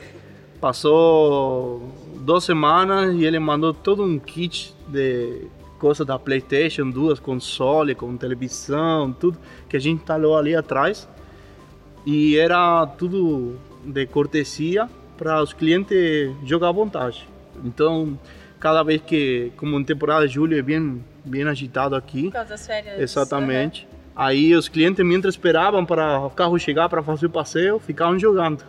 Passou 0.59 1.93
duas 2.21 2.43
semanas 2.43 3.15
e 3.15 3.25
ele 3.25 3.37
mandou 3.37 3.73
todo 3.73 4.03
um 4.03 4.17
kit 4.17 4.73
de 4.87 5.47
coisas 5.79 6.05
da 6.05 6.19
PlayStation, 6.19 6.89
duas 6.89 7.19
consoles 7.19 7.95
com 7.95 8.15
televisão, 8.17 9.11
tudo 9.13 9.37
que 9.67 9.77
a 9.77 9.79
gente 9.79 10.01
instalou 10.01 10.37
ali 10.37 10.55
atrás. 10.55 11.07
E 12.05 12.37
era 12.37 12.85
tudo 12.85 13.57
de 13.83 14.05
cortesia 14.07 14.89
para 15.17 15.41
os 15.41 15.53
clientes 15.53 16.31
jogar 16.45 16.69
à 16.69 16.71
vontade. 16.71 17.27
Então, 17.63 18.17
cada 18.59 18.83
vez 18.83 19.01
que, 19.01 19.51
como 19.57 19.77
em 19.79 19.83
temporada 19.83 20.27
de 20.27 20.33
julho 20.33 20.57
é 20.57 20.61
bem, 20.61 21.03
bem 21.25 21.43
agitado 21.43 21.95
aqui, 21.95 22.23
Por 22.25 22.33
causa 22.33 22.49
das 22.49 22.65
férias. 22.65 22.99
Exatamente. 22.99 23.87
Aí 24.15 24.53
os 24.55 24.67
clientes, 24.67 25.05
mientras 25.05 25.33
esperavam 25.35 25.85
para 25.85 26.19
o 26.19 26.29
carro 26.29 26.57
chegar 26.59 26.89
para 26.89 27.01
fazer 27.01 27.25
o 27.27 27.29
passeio, 27.29 27.79
ficavam 27.79 28.19
jogando. 28.19 28.63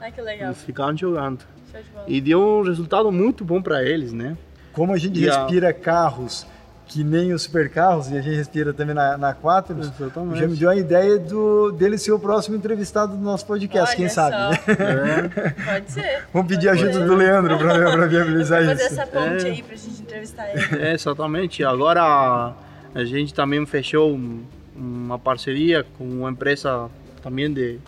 Ai, 0.00 0.10
que 0.12 0.20
legal. 0.20 0.52
Ficavam 0.54 0.96
jogando. 0.96 1.44
Show 1.72 1.80
de 1.82 1.90
bola. 1.90 2.04
E 2.08 2.20
deu 2.20 2.40
um 2.40 2.62
resultado 2.62 3.10
muito 3.12 3.44
bom 3.44 3.60
para 3.62 3.84
eles, 3.84 4.12
né? 4.12 4.36
Como 4.72 4.92
a 4.92 4.98
gente 4.98 5.20
E 5.20 5.28
a- 5.28 5.38
respira 5.40 5.72
carros 5.72 6.46
que 6.88 7.02
nem 7.02 7.32
os 7.32 7.42
supercarros, 7.42 8.08
e 8.10 8.16
a 8.16 8.20
gente 8.20 8.36
respira 8.36 8.72
também 8.72 8.94
na, 8.94 9.18
na 9.18 9.30
Exatamente. 9.32 10.38
já 10.40 10.46
me 10.46 10.56
deu 10.56 10.70
a 10.70 10.76
ideia 10.76 11.18
do, 11.18 11.72
dele 11.72 11.98
ser 11.98 12.12
o 12.12 12.18
próximo 12.18 12.56
entrevistado 12.56 13.16
do 13.16 13.22
nosso 13.22 13.44
podcast, 13.44 13.88
Olha 13.90 13.96
quem 13.96 14.08
sabe, 14.08 14.36
só. 14.36 14.50
né? 14.50 15.30
É, 15.36 15.50
Pode 15.74 15.90
ser. 15.92 16.22
Vamos 16.32 16.48
pedir 16.48 16.68
a 16.68 16.72
Pode 16.72 16.84
ajuda 16.84 17.00
ser. 17.00 17.06
do 17.06 17.14
Leandro 17.16 17.58
para 17.58 18.06
viabilizar 18.06 18.62
Vamos 18.64 18.80
fazer 18.80 18.92
isso. 18.92 19.00
essa 19.00 19.10
ponte 19.10 19.46
É. 19.46 19.50
aí 19.50 19.62
pra 19.62 19.76
gente 19.76 20.00
entrevistar 20.02 20.48
ele. 20.54 20.82
é, 20.82 20.94
exatamente. 20.94 21.64
Agora 21.64 22.54
a 22.94 23.04
gente 23.04 23.34
também 23.34 23.66
fechou 23.66 24.14
um- 24.14 24.42
uma 24.76 25.18
parceria 25.18 25.84
com 25.98 26.04
uma 26.04 26.30
empresa 26.30 26.88
também 27.22 27.52
de 27.52 27.78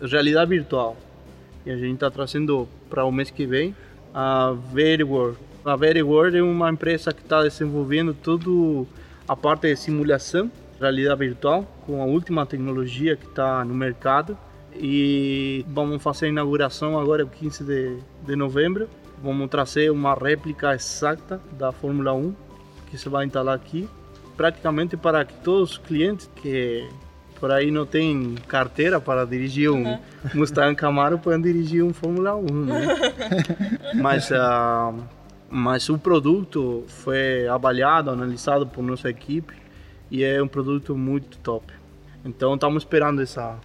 realidade 0.00 0.48
virtual. 0.48 0.96
E 1.66 1.70
a 1.70 1.76
gente 1.76 1.94
está 1.94 2.10
trazendo 2.10 2.66
para 2.88 3.04
o 3.04 3.12
mês 3.12 3.30
que 3.30 3.44
vem 3.44 3.74
a 4.14 4.54
VeriWorld. 4.72 5.36
A 5.66 5.74
VeriWorld 5.74 6.38
é 6.38 6.42
uma 6.44 6.70
empresa 6.70 7.12
que 7.12 7.22
está 7.22 7.42
desenvolvendo 7.42 8.14
toda 8.14 8.88
a 9.26 9.34
parte 9.34 9.62
de 9.62 9.74
simulação, 9.74 10.48
realidade 10.80 11.18
virtual, 11.18 11.64
com 11.84 12.00
a 12.00 12.04
última 12.04 12.46
tecnologia 12.46 13.16
que 13.16 13.26
está 13.26 13.64
no 13.64 13.74
mercado. 13.74 14.38
E 14.76 15.66
vamos 15.68 16.00
fazer 16.00 16.26
a 16.26 16.28
inauguração 16.28 16.96
agora, 16.96 17.26
15 17.26 17.64
de, 17.64 17.98
de 18.24 18.36
novembro. 18.36 18.88
Vamos 19.20 19.48
trazer 19.50 19.90
uma 19.90 20.14
réplica 20.14 20.72
exata 20.72 21.40
da 21.58 21.72
Fórmula 21.72 22.12
1 22.12 22.32
que 22.88 22.96
se 22.96 23.08
vai 23.08 23.26
instalar 23.26 23.56
aqui, 23.56 23.88
praticamente 24.36 24.96
para 24.96 25.24
que 25.24 25.34
todos 25.40 25.72
os 25.72 25.78
clientes 25.78 26.30
que 26.36 26.88
por 27.40 27.50
aí 27.50 27.72
não 27.72 27.84
têm 27.84 28.36
carteira 28.46 29.00
para 29.00 29.24
dirigir 29.24 29.70
um 29.72 29.98
Mustang 30.32 30.76
Camaro 30.76 31.18
possam 31.18 31.40
dirigir 31.40 31.82
um 31.82 31.92
Fórmula 31.92 32.36
1, 32.36 32.44
né? 32.52 32.86
mas, 34.00 34.30
ah, 34.30 34.94
mas 35.50 35.88
o 35.88 35.98
produto 35.98 36.84
foi 36.88 37.46
avaliado, 37.48 38.10
analisado 38.10 38.66
por 38.66 38.82
nossa 38.82 39.08
equipe 39.08 39.54
e 40.10 40.24
é 40.24 40.42
um 40.42 40.48
produto 40.48 40.96
muito 40.96 41.38
top. 41.38 41.72
Então 42.24 42.54
estamos 42.54 42.82
esperando 42.82 43.22
essa 43.22 43.58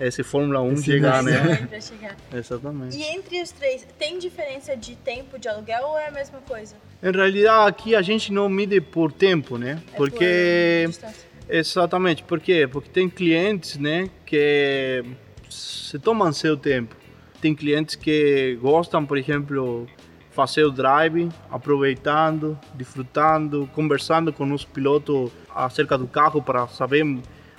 esse 0.00 0.24
Fórmula 0.24 0.60
1 0.60 0.72
Esse 0.72 0.84
chegar, 0.84 1.22
né? 1.22 1.66
Pra 1.70 1.80
chegar. 1.80 2.16
Exatamente. 2.32 2.96
E 2.96 3.02
entre 3.02 3.40
os 3.40 3.52
três, 3.52 3.86
tem 3.96 4.18
diferença 4.18 4.76
de 4.76 4.96
tempo 4.96 5.38
de 5.38 5.48
aluguel 5.48 5.84
ou 5.86 5.98
é 5.98 6.08
a 6.08 6.10
mesma 6.10 6.40
coisa? 6.40 6.74
Em 7.00 7.12
realidade 7.12 7.68
aqui 7.68 7.94
a 7.94 8.02
gente 8.02 8.32
não 8.32 8.48
mide 8.48 8.80
por 8.80 9.12
tempo, 9.12 9.56
né? 9.56 9.80
É 9.92 9.96
Porque 9.96 10.88
por. 11.00 11.24
Exatamente, 11.48 12.22
por 12.22 12.40
quê? 12.40 12.66
Porque 12.66 12.88
tem 12.88 13.08
clientes, 13.08 13.76
né, 13.76 14.08
que 14.24 15.04
se 15.50 15.98
tomam 15.98 16.32
seu 16.32 16.56
tempo. 16.56 16.96
Tem 17.40 17.54
clientes 17.54 17.94
que 17.94 18.58
gostam, 18.60 19.04
por 19.04 19.18
exemplo, 19.18 19.86
fazer 20.34 20.64
o 20.64 20.70
drive, 20.70 21.28
aproveitando, 21.48 22.58
desfrutando, 22.74 23.70
conversando 23.72 24.32
com 24.32 24.52
os 24.52 24.64
pilotos 24.64 25.30
acerca 25.54 25.96
do 25.96 26.08
carro 26.08 26.42
para 26.42 26.66
saber 26.66 27.04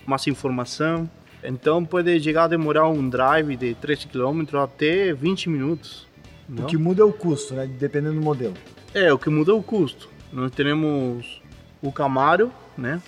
mais 0.06 0.28
informação. 0.28 1.10
Então 1.42 1.86
pode 1.86 2.20
chegar 2.20 2.44
a 2.44 2.48
demorar 2.48 2.90
um 2.90 3.08
drive 3.08 3.56
de 3.56 3.74
3 3.76 4.06
km 4.06 4.58
até 4.62 5.14
20 5.14 5.50
minutos. 5.50 6.06
O 6.50 6.62
não? 6.62 6.66
que 6.68 6.76
muda 6.76 7.02
é 7.02 7.06
o 7.06 7.14
custo, 7.14 7.54
né? 7.54 7.66
Dependendo 7.66 8.16
do 8.16 8.22
modelo. 8.22 8.54
É, 8.94 9.12
o 9.14 9.18
que 9.18 9.30
muda 9.30 9.52
é 9.52 9.56
o 9.56 9.64
custo. 9.64 10.10
Nós 10.34 10.52
temos 10.52 11.42
o 11.82 11.92
Camaro, 11.94 12.52
né? 12.78 13.02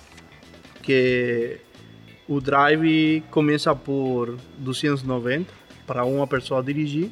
Que 0.82 1.60
o 2.26 2.40
drive 2.40 3.22
começa 3.30 3.74
por 3.76 4.36
290 4.58 5.52
para 5.86 6.04
uma 6.04 6.26
pessoa 6.26 6.62
dirigir. 6.62 7.10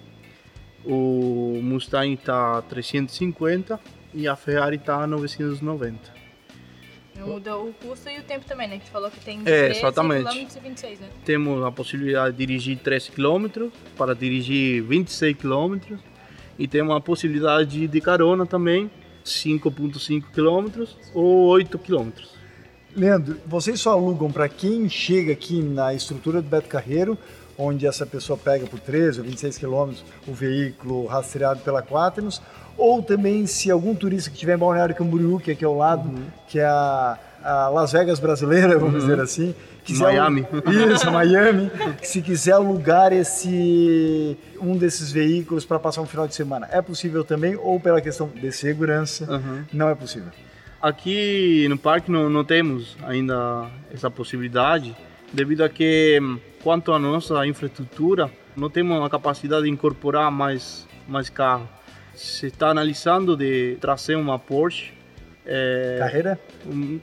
O 0.87 1.59
Mustang 1.63 2.13
está 2.15 2.63
350 2.63 3.79
e 4.15 4.29
a 4.29 4.37
Ferrari 4.37 4.77
está 4.77 5.07
990. 5.07 6.15
Muda 7.19 7.57
o 7.57 7.73
custo 7.73 8.09
e 8.11 8.19
o 8.19 8.23
tempo 8.23 8.45
também, 8.45 8.69
né? 8.69 8.79
Que 8.79 8.85
tu 8.85 8.91
falou 8.91 9.11
que 9.11 9.19
tem 9.21 9.43
de 9.43 9.51
É, 9.51 9.65
13 9.67 9.79
exatamente. 9.81 10.31
km 10.31 10.57
e 10.57 10.61
26, 10.61 11.01
né? 11.01 11.09
Temos 11.25 11.65
a 11.65 11.73
possibilidade 11.73 12.37
de 12.37 12.47
dirigir 12.47 12.79
13 12.79 13.11
km 13.11 13.69
para 13.97 14.15
dirigir 14.15 14.83
26 14.83 15.37
km 15.37 15.97
e 16.59 16.69
temos 16.69 16.95
a 16.95 17.01
possibilidade 17.01 17.87
de 17.89 18.01
carona 18.01 18.45
também, 18.47 18.91
5.5 19.25 20.25
km 20.33 20.87
ou 21.15 21.47
8 21.47 21.79
km. 21.79 22.11
Leandro, 22.95 23.39
vocês 23.47 23.81
só 23.81 23.93
alugam 23.93 24.31
para 24.31 24.49
quem 24.49 24.89
chega 24.89 25.33
aqui 25.33 25.61
na 25.63 25.93
estrutura 25.95 26.41
do 26.41 26.49
Beto 26.49 26.69
Carreiro, 26.69 27.19
onde 27.59 27.87
essa 27.87 28.05
pessoa 28.07 28.39
pega 28.39 28.67
por 28.67 28.79
13 28.81 29.21
ou 29.21 29.27
26 29.27 29.59
quilômetros 29.59 30.05
o 30.27 30.33
veículo 30.33 31.07
rastreado 31.07 31.61
pela 31.61 31.83
Quaternos, 31.83 32.41
ou 32.77 33.03
também 33.03 33.47
se 33.47 33.71
algum 33.71 33.95
turista 33.95 34.29
que 34.31 34.37
estiver 34.37 34.55
em 34.55 34.59
Balneário 34.59 34.95
Camboriú, 34.95 35.41
que 35.41 35.51
é 35.51 35.55
aqui 35.55 35.65
ao 35.65 35.75
lado, 35.77 36.11
que 36.49 36.59
é 36.59 36.65
a, 36.67 37.19
a 37.43 37.69
Las 37.71 37.93
Vegas 37.93 38.19
brasileira, 38.21 38.79
vamos 38.79 39.01
dizer 39.03 39.19
assim. 39.21 39.55
quiser 39.83 40.03
Miami. 40.05 40.47
alu- 40.53 40.93
Isso, 40.95 41.11
Miami. 41.11 41.71
Se 42.03 42.21
quiser 42.21 42.53
alugar 42.53 43.13
esse 43.15 44.37
um 44.61 44.77
desses 44.77 45.11
veículos 45.11 45.65
para 45.65 45.79
passar 45.79 46.03
um 46.03 46.07
final 46.07 46.27
de 46.29 46.35
semana, 46.35 46.69
é 46.71 46.83
possível 46.83 47.25
também 47.25 47.57
ou 47.57 47.81
pela 47.81 48.01
questão 48.03 48.29
de 48.29 48.53
segurança, 48.53 49.25
Uhum. 49.33 49.65
não 49.73 49.89
é 49.89 49.95
possível. 49.95 50.29
Aqui 50.83 51.67
no 51.71 51.79
parque 51.79 52.11
não, 52.11 52.29
não 52.29 52.45
temos 52.45 52.97
ainda 53.07 53.67
essa 53.93 54.11
possibilidade, 54.11 54.95
devido 55.33 55.63
a 55.65 55.69
que, 55.69 56.19
hum, 56.23 56.39
quanto 56.67 56.93
à 56.93 56.99
nossa 56.99 57.47
infraestrutura, 57.47 58.29
não 58.57 58.69
temos 58.69 59.01
a 59.01 59.09
capacidade 59.09 59.67
de 59.67 59.71
incorporar 59.71 60.33
mais, 60.33 60.85
mais 61.07 61.31
carro. 61.31 61.69
Se 62.13 62.49
está 62.49 62.71
analisando 62.71 63.37
de 63.37 63.77
trazer 63.81 64.17
uma 64.17 64.37
Porsche, 64.37 64.93
é, 65.47 65.99
Carreira? 66.01 66.41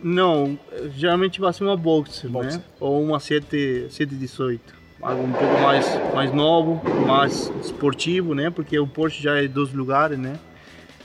não, 0.03 0.59
geralmente 0.93 1.39
vai 1.39 1.53
ser 1.53 1.63
uma 1.63 1.77
Boxer, 1.77 2.29
Boxer. 2.29 2.57
né? 2.57 2.63
Ou 2.77 3.01
uma 3.01 3.21
7, 3.21 3.87
718. 3.89 4.73
Algo 5.01 5.23
um 5.23 5.31
pouco 5.31 5.57
mais, 5.61 6.13
mais 6.13 6.33
novo, 6.33 6.81
mais 7.07 7.49
esportivo, 7.61 8.35
né? 8.35 8.49
Porque 8.49 8.77
o 8.77 8.85
Porsche 8.85 9.23
já 9.23 9.41
é 9.41 9.47
dos 9.47 9.71
lugares, 9.71 10.19
né? 10.19 10.37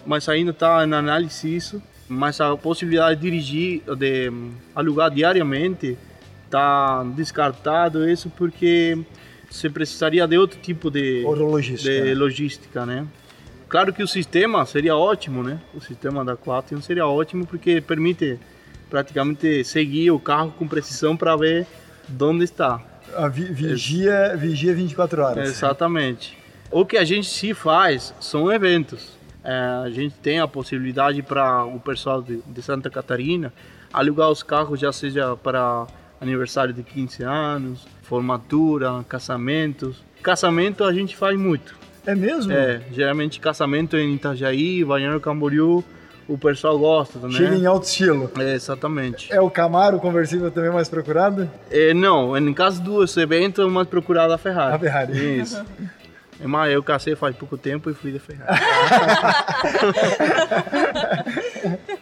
Mas 0.04 0.28
ainda 0.28 0.50
está 0.50 0.84
na 0.84 0.98
análise 0.98 1.54
isso. 1.54 1.80
Mas 2.08 2.40
a 2.40 2.56
possibilidade 2.56 3.20
de 3.20 3.30
dirigir, 3.30 3.82
de 3.96 4.30
hum, 4.30 4.50
alugar 4.74 5.12
diariamente, 5.12 5.96
está 6.48 7.04
descartado 7.14 8.08
isso 8.08 8.30
porque 8.30 8.98
você 9.50 9.68
precisaria 9.70 10.26
de 10.26 10.36
outro 10.38 10.58
tipo 10.60 10.90
de, 10.90 11.22
logística, 11.22 11.90
de 11.92 12.00
né? 12.02 12.14
logística, 12.14 12.86
né? 12.86 13.06
Claro 13.68 13.92
que 13.92 14.02
o 14.02 14.08
sistema 14.08 14.64
seria 14.64 14.96
ótimo, 14.96 15.42
né? 15.42 15.60
O 15.74 15.80
sistema 15.80 16.24
da 16.24 16.36
Quatrium 16.36 16.80
seria 16.80 17.06
ótimo 17.06 17.46
porque 17.46 17.80
permite 17.82 18.40
praticamente 18.88 19.62
seguir 19.64 20.10
o 20.10 20.18
carro 20.18 20.52
com 20.58 20.66
precisão 20.66 21.14
para 21.16 21.36
ver 21.36 21.66
onde 22.20 22.44
está. 22.44 22.80
A 23.14 23.28
vi- 23.28 23.52
vigia, 23.52 24.34
vigia 24.36 24.74
24 24.74 25.22
horas. 25.22 25.48
Exatamente. 25.50 26.36
O 26.70 26.84
que 26.86 26.96
a 26.96 27.04
gente 27.04 27.26
se 27.28 27.52
faz 27.52 28.14
são 28.20 28.50
eventos. 28.50 29.18
É, 29.44 29.52
a 29.84 29.90
gente 29.90 30.14
tem 30.16 30.40
a 30.40 30.48
possibilidade 30.48 31.22
para 31.22 31.64
o 31.64 31.78
pessoal 31.78 32.22
de, 32.22 32.40
de 32.46 32.62
Santa 32.62 32.90
Catarina 32.90 33.52
alugar 33.92 34.30
os 34.30 34.42
carros, 34.42 34.80
já 34.80 34.92
seja 34.92 35.36
para 35.36 35.86
aniversário 36.20 36.74
de 36.74 36.82
15 36.82 37.22
anos, 37.22 37.86
formatura, 38.02 39.04
casamentos. 39.08 40.02
Casamento 40.22 40.84
a 40.84 40.92
gente 40.92 41.16
faz 41.16 41.38
muito. 41.38 41.76
É 42.06 42.14
mesmo? 42.14 42.52
É, 42.52 42.80
geralmente 42.90 43.38
casamento 43.38 43.96
em 43.96 44.14
Itajaí, 44.14 44.84
Balneário 44.84 45.20
Camboriú, 45.20 45.84
o 46.26 46.36
pessoal 46.36 46.78
gosta, 46.78 47.18
né? 47.18 47.30
Chega 47.30 47.54
em 47.54 47.66
alto 47.66 47.84
estilo. 47.84 48.30
É, 48.38 48.54
exatamente. 48.54 49.32
É 49.32 49.40
o 49.40 49.50
Camaro 49.50 49.98
conversível 49.98 50.50
também 50.50 50.70
mais 50.70 50.88
procurado? 50.88 51.50
É, 51.70 51.94
não, 51.94 52.36
em 52.36 52.52
caso 52.52 52.82
dos 52.82 53.16
eventos, 53.16 53.64
é 53.64 53.68
mais 53.68 53.88
procurado 53.88 54.32
a 54.32 54.38
Ferrari. 54.38 54.74
A 54.74 54.78
Ferrari. 54.78 55.40
Isso. 55.40 55.64
É, 56.40 56.46
Mas 56.46 56.72
eu 56.72 56.82
casei 56.82 57.16
faz 57.16 57.34
pouco 57.34 57.56
tempo 57.56 57.90
e 57.90 57.94
fui 57.94 58.12
de 58.12 58.18
Ferrari. 58.18 58.58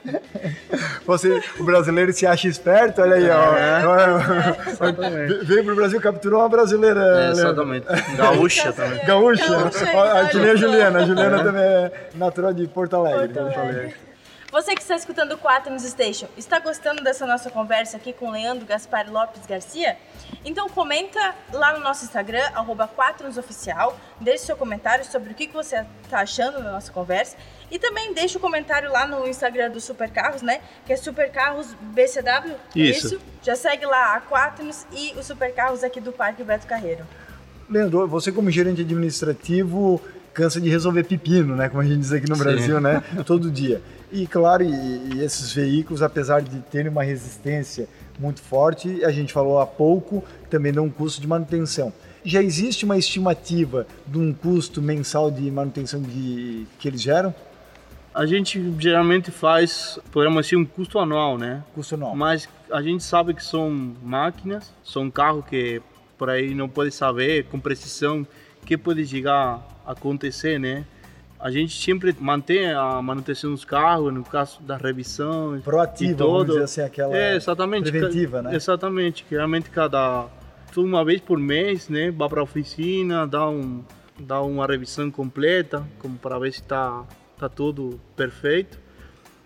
Você, 1.06 1.42
o 1.58 1.64
brasileiro 1.64 2.12
se 2.12 2.26
acha 2.26 2.48
esperto, 2.48 3.00
olha 3.00 3.16
aí, 3.16 3.30
ó. 3.30 3.56
É. 3.56 4.70
Exatamente. 4.70 5.44
Veio 5.44 5.64
pro 5.64 5.76
Brasil, 5.76 6.00
capturou 6.00 6.40
uma 6.40 6.48
brasileira. 6.48 7.00
É, 7.00 7.30
exatamente. 7.30 7.86
Gaúcha 8.16 8.72
também. 8.72 9.04
Gaúcha. 9.06 9.48
Gaúcha, 9.48 9.96
olha 9.96 10.28
que 10.28 10.38
nem 10.38 10.50
a. 10.50 10.56
Juliana. 10.56 10.98
A 10.98 11.06
Juliana 11.06 11.44
também 11.44 11.62
é 11.62 11.92
natural 12.14 12.52
de 12.52 12.66
Porto 12.66 12.96
Alegre. 12.96 13.28
Porto 13.28 13.58
Alegre. 13.58 14.06
Você 14.50 14.74
que 14.74 14.80
está 14.80 14.96
escutando 14.96 15.32
o 15.32 15.38
Quaternos 15.38 15.82
Station, 15.82 16.28
está 16.36 16.58
gostando 16.60 17.02
dessa 17.02 17.26
nossa 17.26 17.50
conversa 17.50 17.96
aqui 17.96 18.12
com 18.12 18.30
Leandro 18.30 18.64
Gaspar 18.64 19.10
Lopes 19.12 19.44
Garcia? 19.44 19.96
Então 20.44 20.68
comenta 20.68 21.34
lá 21.52 21.74
no 21.74 21.80
nosso 21.80 22.04
Instagram, 22.04 22.44
arroba 22.54 22.88
Quaternosoficial, 22.88 23.98
deixe 24.20 24.46
seu 24.46 24.56
comentário 24.56 25.04
sobre 25.04 25.32
o 25.32 25.34
que 25.34 25.48
você 25.48 25.84
está 26.04 26.20
achando 26.20 26.62
da 26.62 26.70
nossa 26.72 26.90
conversa 26.90 27.36
e 27.70 27.78
também 27.78 28.12
deixe 28.12 28.36
o 28.36 28.40
comentário 28.40 28.90
lá 28.90 29.06
no 29.06 29.26
Instagram 29.26 29.70
do 29.70 29.80
Supercarros, 29.80 30.42
né? 30.42 30.60
Que 30.84 30.92
é 30.92 30.96
Supercarros 30.96 31.74
BCW. 31.94 32.54
é 32.76 32.80
Isso. 32.80 33.18
Já 33.42 33.56
segue 33.56 33.84
lá 33.86 34.14
a 34.16 34.20
Quaternos 34.20 34.86
e 34.92 35.12
o 35.18 35.22
Supercarros 35.22 35.82
aqui 35.82 36.00
do 36.00 36.12
Parque 36.12 36.42
Beto 36.44 36.66
Carreiro. 36.66 37.04
Leandro, 37.68 38.06
você 38.06 38.30
como 38.30 38.50
gerente 38.50 38.82
administrativo 38.82 40.00
cansa 40.32 40.60
de 40.60 40.68
resolver 40.68 41.04
pepino, 41.04 41.56
né? 41.56 41.68
Como 41.68 41.80
a 41.80 41.84
gente 41.84 41.98
diz 41.98 42.12
aqui 42.12 42.28
no 42.28 42.36
Sim. 42.36 42.42
Brasil, 42.42 42.80
né? 42.80 43.02
Todo 43.24 43.50
dia. 43.50 43.80
E 44.12 44.26
claro, 44.26 44.62
e, 44.62 45.14
e 45.14 45.24
esses 45.24 45.50
veículos, 45.50 46.02
apesar 46.02 46.42
de 46.42 46.60
terem 46.70 46.90
uma 46.90 47.02
resistência 47.02 47.88
muito 48.18 48.40
forte, 48.40 49.04
a 49.04 49.10
gente 49.10 49.32
falou 49.32 49.58
há 49.58 49.66
pouco, 49.66 50.22
também 50.48 50.72
dão 50.72 50.84
um 50.84 50.90
custo 50.90 51.20
de 51.20 51.26
manutenção. 51.26 51.92
Já 52.24 52.42
existe 52.42 52.84
uma 52.84 52.98
estimativa 52.98 53.86
de 54.06 54.18
um 54.18 54.32
custo 54.32 54.82
mensal 54.82 55.30
de 55.30 55.50
manutenção 55.50 56.02
de, 56.02 56.66
que 56.78 56.88
eles 56.88 57.00
geram? 57.00 57.34
A 58.16 58.24
gente 58.24 58.74
geralmente 58.78 59.30
faz, 59.30 59.98
podemos 60.10 60.42
dizer, 60.46 60.56
um 60.56 60.64
custo 60.64 60.98
anual, 60.98 61.36
né? 61.36 61.62
Custo 61.74 61.96
anual. 61.96 62.16
Mas 62.16 62.48
a 62.72 62.80
gente 62.80 63.04
sabe 63.04 63.34
que 63.34 63.44
são 63.44 63.70
máquinas, 64.02 64.72
são 64.82 65.10
carros 65.10 65.44
que 65.44 65.82
por 66.16 66.30
aí 66.30 66.54
não 66.54 66.66
pode 66.66 66.90
saber 66.92 67.44
com 67.44 67.60
precisão 67.60 68.26
o 68.62 68.64
que 68.64 68.78
pode 68.78 69.06
chegar 69.06 69.62
a 69.84 69.92
acontecer, 69.92 70.58
né? 70.58 70.86
A 71.38 71.50
gente 71.50 71.78
sempre 71.78 72.16
mantém 72.18 72.72
a 72.72 73.02
manutenção 73.02 73.50
dos 73.50 73.66
carros, 73.66 74.10
no 74.14 74.24
caso 74.24 74.62
da 74.62 74.78
revisão 74.78 75.60
Proativa, 75.62 76.10
e 76.10 76.14
vamos 76.14 76.46
dizer 76.46 76.62
assim, 76.62 76.80
aquela 76.80 77.14
é, 77.14 77.36
exatamente. 77.36 77.90
preventiva, 77.90 78.40
né? 78.40 78.56
Exatamente, 78.56 79.24
que 79.24 79.34
realmente 79.34 79.68
cada 79.68 80.24
uma 80.74 81.04
vez 81.04 81.20
por 81.20 81.38
mês, 81.38 81.90
né, 81.90 82.10
vai 82.10 82.28
para 82.30 82.40
a 82.40 82.44
oficina, 82.44 83.26
dá 83.26 83.46
um 83.48 83.84
dá 84.18 84.40
uma 84.40 84.66
revisão 84.66 85.10
completa, 85.10 85.86
como 85.98 86.16
para 86.16 86.38
ver 86.38 86.52
se 86.52 86.60
está 86.60 87.04
tá 87.38 87.48
tudo 87.48 88.00
perfeito. 88.16 88.78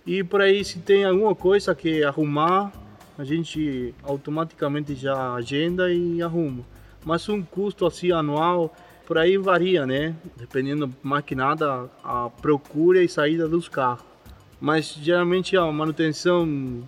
E 0.07 0.25
por 0.25 0.41
aí 0.41 0.65
se 0.65 0.79
tem 0.79 1.05
alguma 1.05 1.35
coisa 1.35 1.75
que 1.75 2.03
arrumar, 2.03 2.73
a 3.19 3.25
gente 3.25 3.95
automaticamente 4.03 4.95
já 4.95 5.35
agenda 5.35 5.93
e 5.93 6.23
arruma. 6.23 6.65
Mas 7.05 7.29
um 7.29 7.43
custo 7.43 7.87
assim 7.87 8.11
anual, 8.11 8.75
por 9.07 9.19
aí 9.19 9.37
varia, 9.37 9.87
né? 9.87 10.15
Dependendo 10.37 10.95
mais 11.03 11.25
que 11.25 11.35
nada 11.35 11.91
a 12.03 12.31
procura 12.41 13.03
e 13.03 13.09
saída 13.09 13.49
dos 13.49 13.69
carros. 13.69 14.05
Mas 14.61 14.95
geralmente 14.95 15.57
a 15.57 15.71
manutenção 15.71 16.83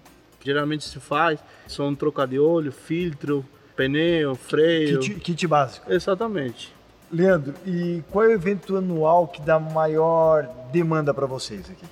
geralmente 0.44 0.84
se 0.84 0.98
faz 1.00 1.40
são 1.66 1.94
troca 1.94 2.26
de 2.26 2.38
óleo, 2.38 2.72
filtro, 2.72 3.44
pneu, 3.76 4.34
freio. 4.34 5.00
kit, 5.00 5.20
kit 5.20 5.46
básico. 5.46 5.92
Exatamente. 5.92 6.72
Leandro, 7.12 7.54
e 7.66 8.02
qual 8.10 8.24
é 8.24 8.28
o 8.28 8.32
evento 8.32 8.76
anual 8.76 9.28
que 9.28 9.40
dá 9.42 9.60
maior 9.60 10.48
demanda 10.72 11.12
para 11.12 11.26
vocês 11.26 11.68
aqui? 11.70 11.84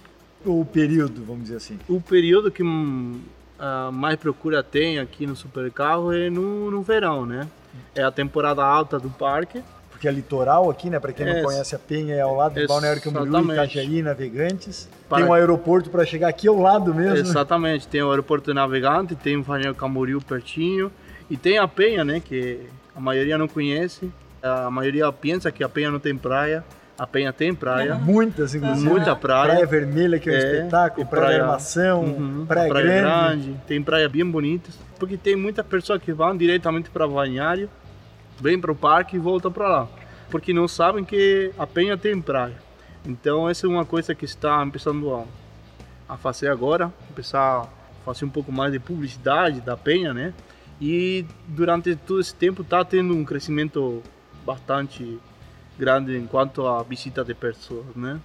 O 0.45 0.65
período, 0.65 1.23
vamos 1.25 1.43
dizer 1.45 1.57
assim. 1.57 1.79
O 1.89 2.01
período 2.01 2.51
que 2.51 2.63
a 3.59 3.91
mais 3.93 4.17
procura 4.17 4.63
tem 4.63 4.99
aqui 4.99 5.27
no 5.27 5.37
supercarro 5.37 6.13
é 6.13 6.31
no, 6.31 6.71
no 6.71 6.81
verão, 6.83 7.27
né? 7.27 7.47
É 7.95 8.03
a 8.03 8.11
temporada 8.11 8.65
alta 8.65 8.99
do 8.99 9.11
parque. 9.11 9.63
Porque 9.91 10.09
é 10.09 10.11
litoral 10.11 10.71
aqui, 10.71 10.89
né? 10.89 10.99
Para 10.99 11.13
quem 11.13 11.27
não 11.27 11.33
É, 11.35 11.43
conhece 11.43 11.75
a 11.75 11.79
Penha, 11.79 12.15
é 12.15 12.23
ao 12.23 12.35
lado 12.35 12.59
do 12.59 12.67
Balneário 12.67 13.03
Camboriú. 13.03 13.53
Itajaí, 13.53 14.01
Navegantes. 14.01 14.89
Para- 15.07 15.19
Tem 15.19 15.31
um 15.31 15.35
aeroporto 15.35 15.91
para 15.91 16.07
chegar 16.07 16.29
aqui 16.29 16.49
ao 16.49 16.59
lado 16.59 16.95
mesmo. 16.95 17.19
Exatamente. 17.19 17.87
Tem 17.87 18.03
o 18.03 18.09
aeroporto 18.09 18.55
navegante, 18.55 19.15
tem 19.15 19.37
o 19.37 19.43
Balneário 19.43 19.75
Camboriú 19.77 20.23
pertinho 20.23 20.91
e 21.29 21.37
tem 21.37 21.59
a 21.59 21.69
Penha, 21.69 22.03
né? 22.03 22.19
Que 22.19 22.61
a 22.97 23.01
maioria 23.01 23.37
não 23.37 23.47
conhece. 23.47 24.11
A 24.43 24.71
maioria 24.71 25.11
pensa 25.13 25.51
que 25.53 25.63
a 25.63 25.69
Penha 25.69 25.91
não 25.91 25.99
tem 26.01 26.17
praia. 26.17 26.65
A 26.99 27.07
Penha 27.07 27.33
tem 27.33 27.55
praia. 27.55 27.95
Muitas, 27.95 28.55
inclusive. 28.55 28.87
Muita 28.89 29.17
praia. 29.17 29.53
Praia 29.53 29.67
Vermelha, 29.67 30.19
que 30.19 30.29
é 30.29 30.33
um 30.33 30.37
É, 30.37 30.39
espetáculo. 30.39 31.07
Praia, 31.07 31.25
praia- 31.27 31.43
Armação. 31.43 32.03
Uhum, 32.05 32.47
praia, 32.47 32.69
Grande. 32.69 33.57
Tem 33.67 33.83
praia 33.83 34.09
bem 34.09 34.25
bonitas. 34.25 34.79
Porque 34.99 35.17
tem 35.17 35.35
muitas 35.35 35.65
pessoas 35.67 36.03
que 36.03 36.13
vão 36.13 36.37
diretamente 36.37 36.91
para 36.91 37.09
Balneário, 37.09 37.71
vêm 38.39 38.61
para 38.61 38.71
o 38.71 38.75
parque 38.77 39.17
e 39.17 39.19
voltam 39.19 39.51
para 39.51 39.67
lá. 39.69 39.89
Porque 40.31 40.53
não 40.53 40.69
sabem 40.69 41.03
que 41.05 41.51
a 41.59 41.67
Penha 41.67 41.97
tem 41.97 42.21
praia. 42.21 42.57
Então 43.07 43.49
essa 43.49 43.67
é 43.67 43.69
uma 43.69 43.85
coisa 43.87 44.15
que 44.15 44.27
está 44.27 44.59
começando 44.59 45.15
a, 45.15 45.25
a 46.15 46.17
fazer 46.19 46.49
agora. 46.49 46.93
Começar 47.09 47.63
a 47.63 47.67
fazer 48.05 48.27
um 48.27 48.31
pouco 48.31 48.53
mais 48.53 48.73
de 48.73 48.79
publicidade 48.79 49.63
da 49.63 49.75
Penha, 49.75 50.13
né? 50.13 50.35
E 50.79 51.25
durante 51.49 51.97
todo 51.97 52.21
esse 52.21 52.35
tempo 52.35 52.61
está 52.61 52.85
tendo 52.85 53.15
um 53.15 53.25
crescimento 53.25 54.03
bastante 54.55 55.19
grande 55.79 56.17
enquanto 56.17 56.67
a 56.67 56.83
visita 56.83 57.25
de 57.25 57.35
pessoas, 57.35 57.87
né? 57.95 58.19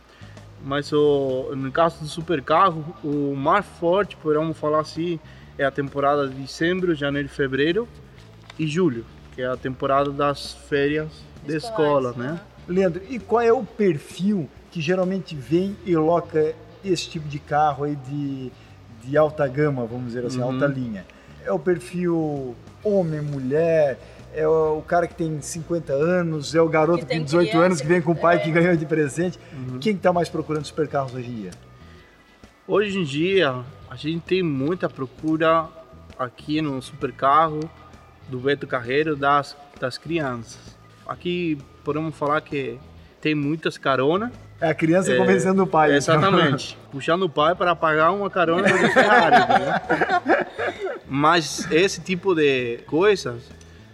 Mas 0.63 0.91
o, 0.91 1.53
no 1.55 1.71
caso 1.71 1.99
do 1.99 2.07
supercarro, 2.07 2.83
o 3.03 3.35
mais 3.35 3.65
forte, 3.79 4.15
podemos 4.17 4.57
falar 4.57 4.79
assim, 4.79 5.19
é 5.57 5.63
a 5.63 5.69
temporada 5.71 6.27
de 6.27 6.33
dezembro, 6.35 6.95
janeiro, 6.95 7.29
fevereiro 7.29 7.87
e 8.57 8.65
julho, 8.65 9.05
que 9.33 9.41
é 9.41 9.45
a 9.47 9.55
temporada 9.55 10.09
das 10.11 10.53
férias 10.53 11.09
de 11.45 11.55
escola, 11.55 12.09
Escolares, 12.09 12.17
né? 12.17 12.41
Leandro, 12.67 13.01
e 13.07 13.19
qual 13.19 13.41
é 13.41 13.53
o 13.53 13.63
perfil 13.63 14.49
que 14.71 14.81
geralmente 14.81 15.35
vem 15.35 15.75
e 15.85 15.95
loca 15.95 16.53
esse 16.83 17.07
tipo 17.09 17.27
de 17.27 17.37
carro 17.37 17.83
aí 17.83 17.95
de, 17.95 18.51
de 19.03 19.15
alta 19.15 19.47
gama, 19.47 19.85
vamos 19.85 20.07
dizer 20.07 20.25
assim, 20.25 20.39
Uhum. 20.39 20.53
alta 20.53 20.65
linha. 20.65 21.05
É 21.43 21.51
o 21.51 21.59
perfil 21.59 22.55
homem, 22.83 23.21
mulher, 23.21 23.99
é 24.35 24.47
o 24.47 24.81
cara 24.85 25.07
que 25.07 25.15
tem 25.15 25.39
50 25.41 25.93
anos, 25.93 26.53
é 26.53 26.61
o 26.61 26.67
garoto 26.67 26.99
Que 26.99 27.05
tem 27.05 27.17
tem 27.19 27.25
18 27.25 27.57
anos 27.57 27.81
que 27.81 27.87
vem 27.87 28.01
com 28.01 28.11
o 28.11 28.15
pai 28.15 28.37
criança, 28.37 28.51
que 28.51 28.57
é. 28.57 28.61
ganhou 28.61 28.77
de 28.77 28.85
presente. 28.85 29.39
Uhum. 29.53 29.79
Quem 29.79 29.95
está 29.95 30.11
mais 30.11 30.27
procurando 30.27 30.65
supercarros 30.65 31.13
hoje 31.13 31.29
em 31.29 31.35
dia? 31.35 31.51
Hoje 32.67 32.99
em 32.99 33.03
dia, 33.03 33.63
a 33.89 33.95
gente 33.95 34.21
tem 34.23 34.43
muita 34.43 34.89
procura 34.89 35.67
aqui 36.19 36.61
no 36.61 36.81
supercarro 36.81 37.61
do 38.27 38.39
Beto 38.39 38.67
Carreiro 38.67 39.15
das, 39.15 39.55
das 39.79 39.97
crianças. 39.97 40.59
Aqui 41.07 41.57
podemos 41.83 42.13
falar 42.15 42.41
que 42.41 42.77
tem 43.21 43.33
muitas 43.33 43.77
caronas. 43.77 44.31
É 44.59 44.69
a 44.69 44.73
criança 44.73 45.13
É, 45.13 45.17
convencendo 45.17 45.63
o 45.63 45.67
pai. 45.67 45.89
então. 45.89 45.97
Exatamente. 45.97 46.77
Puxando 46.91 47.23
o 47.23 47.29
pai 47.29 47.55
para 47.55 47.75
pagar 47.75 48.11
uma 48.11 48.29
carona 48.29 48.67
de 48.67 48.93
Ferrari. 48.93 49.35
né? 49.47 50.47
Mas 51.07 51.69
esse 51.71 52.01
tipo 52.01 52.33
de 52.33 52.79
coisas 52.87 53.43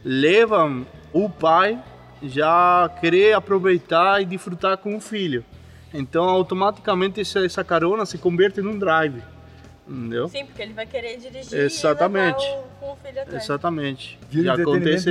levam 0.03 0.85
o 1.13 1.29
pai 1.29 1.81
já 2.23 2.89
querer 2.99 3.33
aproveitar 3.33 4.21
e 4.21 4.25
desfrutar 4.25 4.77
com 4.77 4.95
o 4.95 5.01
filho. 5.01 5.43
Então, 5.93 6.23
automaticamente, 6.23 7.19
essa, 7.19 7.63
carona 7.63 8.05
se 8.05 8.17
converte 8.17 8.61
num 8.61 8.77
drive. 8.77 9.21
Entendeu? 9.87 10.29
Sim, 10.29 10.45
porque 10.45 10.61
ele 10.61 10.73
vai 10.73 10.85
querer 10.85 11.17
dirigir 11.17 11.59
Exatamente. 11.59 12.45
e 12.45 12.47
levar 12.47 12.59
o, 12.59 12.63
com 12.79 12.91
o 12.93 12.95
filho 12.95 13.21
atrás. 13.21 13.43
Exatamente. 13.43 14.19
Vira 14.29 14.55
Já 14.55 14.57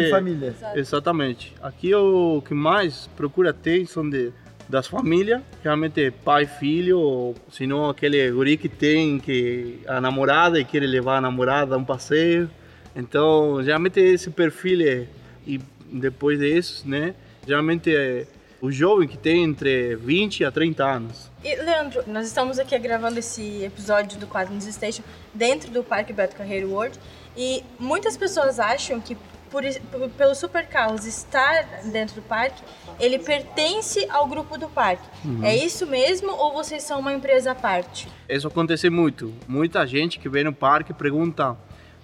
em 0.00 0.10
família. 0.10 0.48
Exato. 0.48 0.78
Exatamente. 0.78 1.54
Aqui 1.62 1.94
o 1.94 2.42
que 2.46 2.54
mais 2.54 3.08
procura 3.16 3.52
ter 3.52 3.86
são 3.86 4.08
de, 4.08 4.32
das 4.68 4.86
famílias, 4.86 5.42
realmente 5.62 6.10
pai, 6.10 6.46
filho, 6.46 6.98
ou 6.98 7.34
se 7.50 7.66
não 7.66 7.90
aquele 7.90 8.30
guri 8.30 8.56
que 8.56 8.68
tem 8.68 9.18
que 9.18 9.80
a 9.86 10.00
namorada 10.00 10.58
e 10.58 10.64
quer 10.64 10.80
levar 10.80 11.18
a 11.18 11.20
namorada 11.20 11.74
a 11.74 11.78
um 11.78 11.84
passeio. 11.84 12.48
Então, 12.94 13.62
geralmente 13.62 14.00
esse 14.00 14.30
perfil 14.30 14.80
é, 14.86 15.06
e 15.46 15.60
depois 15.92 16.38
disso, 16.38 16.82
né, 16.88 17.14
geralmente 17.46 17.94
é 17.94 18.26
o 18.60 18.70
jovem 18.70 19.08
que 19.08 19.16
tem 19.16 19.42
entre 19.44 19.96
20 19.96 20.44
a 20.44 20.50
30 20.50 20.84
anos. 20.84 21.30
E, 21.42 21.54
Leandro, 21.56 22.02
nós 22.06 22.26
estamos 22.26 22.58
aqui 22.58 22.78
gravando 22.78 23.18
esse 23.18 23.62
episódio 23.64 24.18
do 24.18 24.26
Quadros 24.26 24.64
Station 24.64 25.02
dentro 25.32 25.70
do 25.70 25.82
Parque 25.82 26.12
Beto 26.12 26.36
Carreiro 26.36 26.68
World 26.68 26.98
e 27.36 27.64
muitas 27.78 28.16
pessoas 28.18 28.58
acham 28.60 29.00
que 29.00 29.16
por, 29.50 29.64
is- 29.64 29.78
p- 29.78 30.08
pelo 30.16 30.34
Supercarros 30.34 31.06
estar 31.06 31.80
dentro 31.90 32.16
do 32.16 32.22
parque, 32.22 32.62
ele 33.00 33.18
pertence 33.18 34.06
ao 34.10 34.26
grupo 34.28 34.56
do 34.58 34.68
parque. 34.68 35.08
É 35.42 35.56
isso 35.56 35.86
mesmo 35.86 36.30
ou 36.30 36.52
vocês 36.52 36.82
são 36.82 37.00
uma 37.00 37.12
empresa 37.14 37.52
à 37.52 37.54
parte? 37.54 38.06
Isso 38.28 38.46
acontece 38.46 38.88
muito. 38.90 39.32
Muita 39.48 39.84
gente 39.86 40.18
que 40.20 40.28
vem 40.28 40.44
no 40.44 40.52
parque 40.52 40.92
pergunta: 40.92 41.56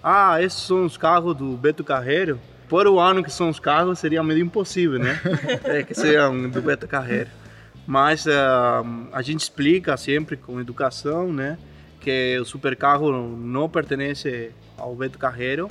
Ah, 0.09 0.41
esses 0.41 0.63
são 0.63 0.85
os 0.85 0.97
carros 0.97 1.37
do 1.37 1.57
Beto 1.57 1.83
Carreiro? 1.83 2.39
Por 2.69 2.87
o 2.87 3.01
ano 3.01 3.25
que 3.25 3.31
são 3.33 3.49
os 3.49 3.59
carros, 3.59 3.99
seria 3.99 4.23
meio 4.23 4.39
impossível, 4.39 5.01
né? 5.01 5.21
é, 5.65 5.83
que 5.83 5.97
sejam 5.97 6.49
do 6.49 6.63
Beto 6.63 6.87
Carreiro. 6.87 7.29
Mas 7.85 8.25
ah, 8.29 8.85
a 9.13 9.21
gente 9.21 9.41
explica 9.41 9.97
sempre 9.97 10.37
com 10.37 10.61
educação, 10.61 11.33
né? 11.33 11.59
Que 12.01 12.39
o 12.41 12.45
supercarro 12.45 13.11
não 13.37 13.69
pertence 13.69 14.53
ao 14.79 14.95
Beto 14.95 15.19
Carreiro, 15.19 15.69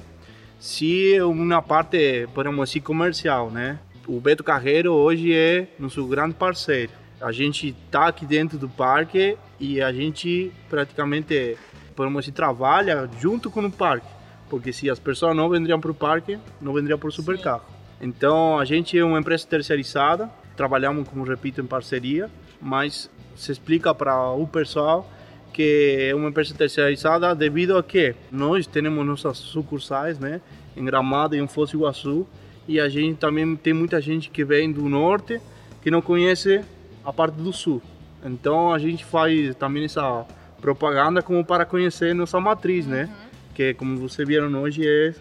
se 0.60 1.18
uma 1.22 1.62
parte, 1.62 2.28
podemos 2.34 2.68
dizer, 2.68 2.82
comercial, 2.82 3.50
né? 3.50 3.80
O 4.06 4.20
Beto 4.20 4.44
Carreiro 4.44 4.92
hoje 4.92 5.34
é 5.34 5.66
nosso 5.80 6.06
grande 6.08 6.34
parceiro. 6.34 6.92
A 7.22 7.32
gente 7.32 7.70
está 7.70 8.08
aqui 8.08 8.26
dentro 8.26 8.58
do 8.58 8.68
parque 8.68 9.38
e 9.62 9.82
a 9.82 9.94
gente 9.94 10.52
praticamente, 10.70 11.58
podemos 11.96 12.26
dizer, 12.26 12.36
trabalha 12.36 13.10
junto 13.22 13.50
com 13.50 13.62
o 13.62 13.72
parque. 13.72 14.15
Porque 14.50 14.72
se 14.72 14.90
as 14.90 15.00
pessoas 15.00 15.36
não 15.36 15.50
venderiam 15.50 15.80
para 15.80 15.92
o 15.92 15.96
parque, 15.96 16.38
não 16.62 16.74
venderiam 16.74 17.00
para 17.00 17.10
o 17.10 17.12
supercarro. 17.12 17.64
Então, 18.00 18.60
a 18.60 18.66
gente 18.66 18.98
é 18.98 19.04
uma 19.04 19.20
empresa 19.20 19.48
terceirizada, 19.48 20.30
trabalhamos, 20.56 21.08
como 21.08 21.24
repito, 21.24 21.62
em 21.62 21.66
parceria, 21.66 22.30
mas 22.62 23.10
se 23.36 23.52
explica 23.52 23.94
para 23.94 24.32
o 24.32 24.48
pessoal 24.48 25.10
que 25.56 26.10
é 26.10 26.14
uma 26.14 26.28
empresa 26.28 26.54
terceirizada 26.54 27.34
devido 27.34 27.78
a 27.78 27.84
que 27.84 28.14
nós 28.30 28.68
temos 28.68 29.06
nossas 29.06 29.38
sucursais, 29.38 30.20
né, 30.20 30.42
em 30.76 30.84
Gramado 30.84 31.34
e 31.34 31.40
em 31.40 31.48
Foz 31.48 31.72
do 31.72 31.78
Iguaçu, 31.78 32.28
e 32.68 32.78
a 32.78 32.90
gente 32.90 33.18
também 33.20 33.56
tem 33.56 33.72
muita 33.72 34.02
gente 34.02 34.30
que 34.30 34.44
vem 34.44 34.70
do 34.70 34.90
norte 34.90 35.40
que 35.82 35.90
não 35.90 36.02
conhece 36.02 36.62
a 37.06 37.14
parte 37.14 37.36
do 37.36 37.54
sul. 37.54 37.82
Então 38.22 38.74
a 38.74 38.80
gente 38.80 39.06
faz 39.06 39.56
também 39.56 39.86
essa 39.86 40.26
propaganda 40.60 41.22
como 41.22 41.46
para 41.46 41.64
conhecer 41.64 42.14
nossa 42.14 42.38
matriz, 42.38 42.86
né, 42.86 43.10
que 43.56 43.74
como 43.74 43.98
vocês 43.98 44.28
viram 44.28 44.54
hoje 44.62 44.86
é 44.86 45.14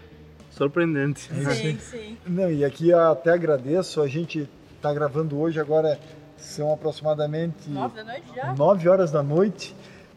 surpreendente. 0.51 1.31
Sim, 1.55 1.79
sim. 1.79 2.17
Não, 2.27 2.51
e 2.51 2.65
aqui 2.65 2.91
eu 2.91 3.01
até 3.11 3.31
agradeço, 3.31 4.03
a 4.03 4.09
gente 4.09 4.49
está 4.77 4.93
gravando 4.93 5.39
hoje, 5.39 5.59
agora 5.59 5.99
são 6.37 6.73
aproximadamente 6.73 7.71
Nove 7.71 7.97
da 7.97 8.05
noite 8.05 8.25
já? 8.35 8.53
9 8.53 8.89
horas 8.89 9.11
da 9.11 9.23
noite. 9.23 9.75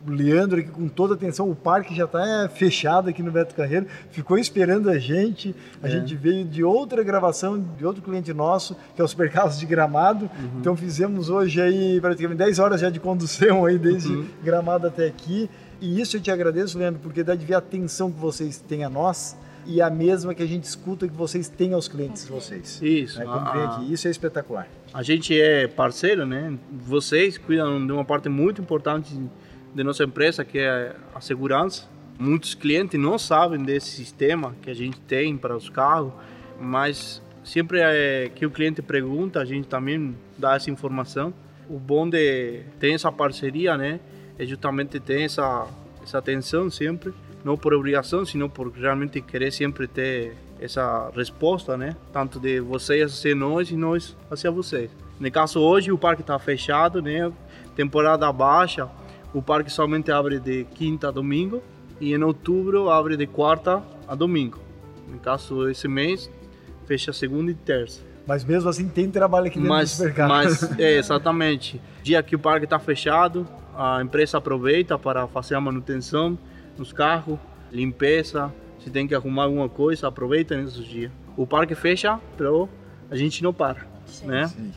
O 0.08 0.12
Leandro 0.12 0.60
aqui 0.60 0.70
com 0.70 0.88
toda 0.88 1.16
atenção, 1.16 1.50
o 1.50 1.56
parque 1.56 1.94
já 1.94 2.06
está 2.06 2.48
fechado 2.54 3.10
aqui 3.10 3.22
no 3.24 3.32
Beto 3.32 3.54
Carreiro, 3.56 3.88
ficou 4.12 4.38
esperando 4.38 4.90
a 4.90 4.98
gente. 5.00 5.56
A 5.82 5.88
É. 5.88 5.92
gente 5.92 6.16
veio 6.16 6.46
de 6.46 6.64
outra 6.64 7.04
gravação, 7.04 7.60
de 7.78 7.86
outro 7.86 8.02
cliente 8.02 8.32
nosso, 8.32 8.76
que 8.96 9.02
é 9.02 9.04
o 9.04 9.08
Supercarros 9.08 9.60
de 9.60 9.66
Gramado. 9.66 10.26
Uhum. 10.26 10.60
Então 10.60 10.78
fizemos 10.78 11.30
hoje 11.30 11.60
aí 11.62 12.00
praticamente 12.00 12.38
10 12.38 12.60
horas 12.60 12.80
já 12.80 12.90
de 12.90 13.00
condução 13.00 13.66
aí 13.66 13.78
desde 13.78 14.10
Uhum. 14.14 14.26
Gramado 14.44 14.88
até 14.88 15.08
aqui. 15.08 15.50
E 15.80 16.02
isso 16.02 16.18
eu 16.18 16.22
te 16.22 16.32
agradeço, 16.32 16.78
Leandro, 16.78 17.00
porque 17.02 17.24
dá 17.24 17.36
de 17.36 17.46
ver 17.46 17.56
a 17.56 17.60
atenção 17.60 18.12
que 18.12 18.20
vocês 18.20 18.58
têm 18.58 18.84
a 18.84 18.90
nós 18.90 19.38
e 19.66 19.82
a 19.82 19.90
mesma 19.90 20.34
que 20.34 20.42
a 20.42 20.46
gente 20.46 20.64
escuta 20.64 21.08
que 21.08 21.14
vocês 21.14 21.50
têm 21.50 21.74
aos 21.74 21.88
clientes 21.88 22.26
de 22.26 22.32
vocês. 22.32 22.82
Isso. 22.82 23.20
Né, 23.20 23.26
quando 23.26 23.52
vem 23.52 23.62
aqui. 23.64 23.94
Isso 23.94 24.08
é 24.08 24.12
espetacular. 24.12 24.68
A 24.94 25.04
gente 25.04 25.40
é 25.40 25.68
parceiro, 25.68 26.26
né? 26.26 26.58
Vocês 26.72 27.38
cuidam 27.38 27.86
de 27.86 27.92
uma 27.92 28.06
parte 28.06 28.30
muito 28.30 28.62
importante 28.62 29.14
de 29.76 29.84
nossa 29.84 30.04
empresa, 30.04 30.46
que 30.46 30.58
é 30.58 30.96
a 31.14 31.22
segurança. 31.22 31.84
Muitos 32.18 32.56
clientes 32.56 33.00
não 33.00 33.20
sabem 33.20 33.62
desse 33.62 33.92
sistema 33.92 34.56
que 34.62 34.70
a 34.70 34.74
gente 34.74 35.00
tem 35.02 35.38
para 35.38 35.56
os 35.56 35.70
carros, 35.70 36.14
mas 36.60 37.22
sempre 37.44 37.80
é 37.82 38.32
que 38.34 38.46
o 38.46 38.50
cliente 38.50 38.82
pergunta, 38.82 39.40
a 39.40 39.46
gente 39.46 39.68
também 39.68 40.16
dá 40.38 40.56
essa 40.56 40.72
informação. 40.72 41.34
O 41.70 41.78
bom 41.78 42.10
de 42.10 42.62
ter 42.80 42.94
essa 42.94 43.12
parceria, 43.12 43.78
né? 43.78 44.00
É 44.38 44.46
justamente 44.46 45.00
ter 45.00 45.22
essa, 45.22 45.68
essa 46.04 46.18
atenção 46.18 46.70
sempre, 46.70 47.14
não 47.44 47.58
por 47.58 47.74
obrigação, 47.74 48.26
sino 48.26 48.50
por 48.50 48.72
realmente 48.72 49.22
querer 49.22 49.52
sempre 49.52 49.88
ter 49.88 50.36
essa 50.60 51.12
resposta, 51.16 51.78
né? 51.78 51.96
Tanto 52.12 52.40
de 52.40 52.60
vocês 52.60 53.12
hacia 53.12 53.36
nós 53.36 53.70
e 53.70 53.76
nós 53.76 54.16
hacia 54.30 54.52
vocês. 54.52 54.90
No 55.20 55.32
caso 55.32 55.60
hoje 55.60 55.92
o 55.92 55.98
parque 55.98 56.22
está 56.22 56.38
fechado, 56.38 57.02
né? 57.02 57.32
Temporada 57.76 58.32
baixa, 58.32 58.88
o 59.34 59.42
parque 59.42 59.72
somente 59.72 60.12
abre 60.12 60.40
de 60.40 60.66
quinta 60.76 61.10
a 61.10 61.12
domingo 61.12 61.62
e 62.00 62.14
em 62.14 62.24
outubro 62.24 62.90
abre 62.90 63.18
de 63.18 63.28
quarta 63.28 63.84
a 64.08 64.16
domingo. 64.16 64.60
No 65.08 65.20
caso 65.20 65.70
esse 65.70 65.88
mês 65.88 66.30
fecha 66.86 67.12
segunda 67.12 67.52
e 67.52 67.54
terça. 67.54 68.02
Mas 68.26 68.44
mesmo 68.44 68.70
assim 68.70 68.90
tem 68.90 69.10
trabalho 69.10 69.48
aqui 69.48 69.56
dentro 69.56 69.70
do 69.70 69.74
Mas, 69.74 69.92
Supercarros. 69.92 70.62
mas 70.62 70.80
é, 70.80 70.98
exatamente. 70.98 71.80
Dia 72.04 72.22
que 72.22 72.36
o 72.36 72.40
parque 72.40 72.66
está 72.66 72.78
fechado, 72.78 73.48
a 73.78 74.02
empresa 74.02 74.40
aproveita 74.40 74.98
para 74.98 75.28
fazer 75.28 75.54
a 75.54 75.62
manutenção 75.62 76.38
nos 76.78 76.92
carros, 76.92 77.38
limpeza. 77.72 78.52
Se 78.80 78.90
tem 78.90 79.08
que 79.08 79.14
arrumar 79.14 79.44
alguma 79.44 79.70
coisa, 79.70 80.08
aproveita 80.08 80.58
nesses 80.58 80.84
dias. 80.84 81.12
O 81.36 81.46
parque 81.46 81.76
fecha, 81.76 82.20
pero 82.36 82.68
a 83.10 83.16
gente 83.16 83.44
não 83.44 83.54
para, 83.54 83.86
Sim. 84.06 84.28
né? 84.28 84.48
Sim. 84.48 84.72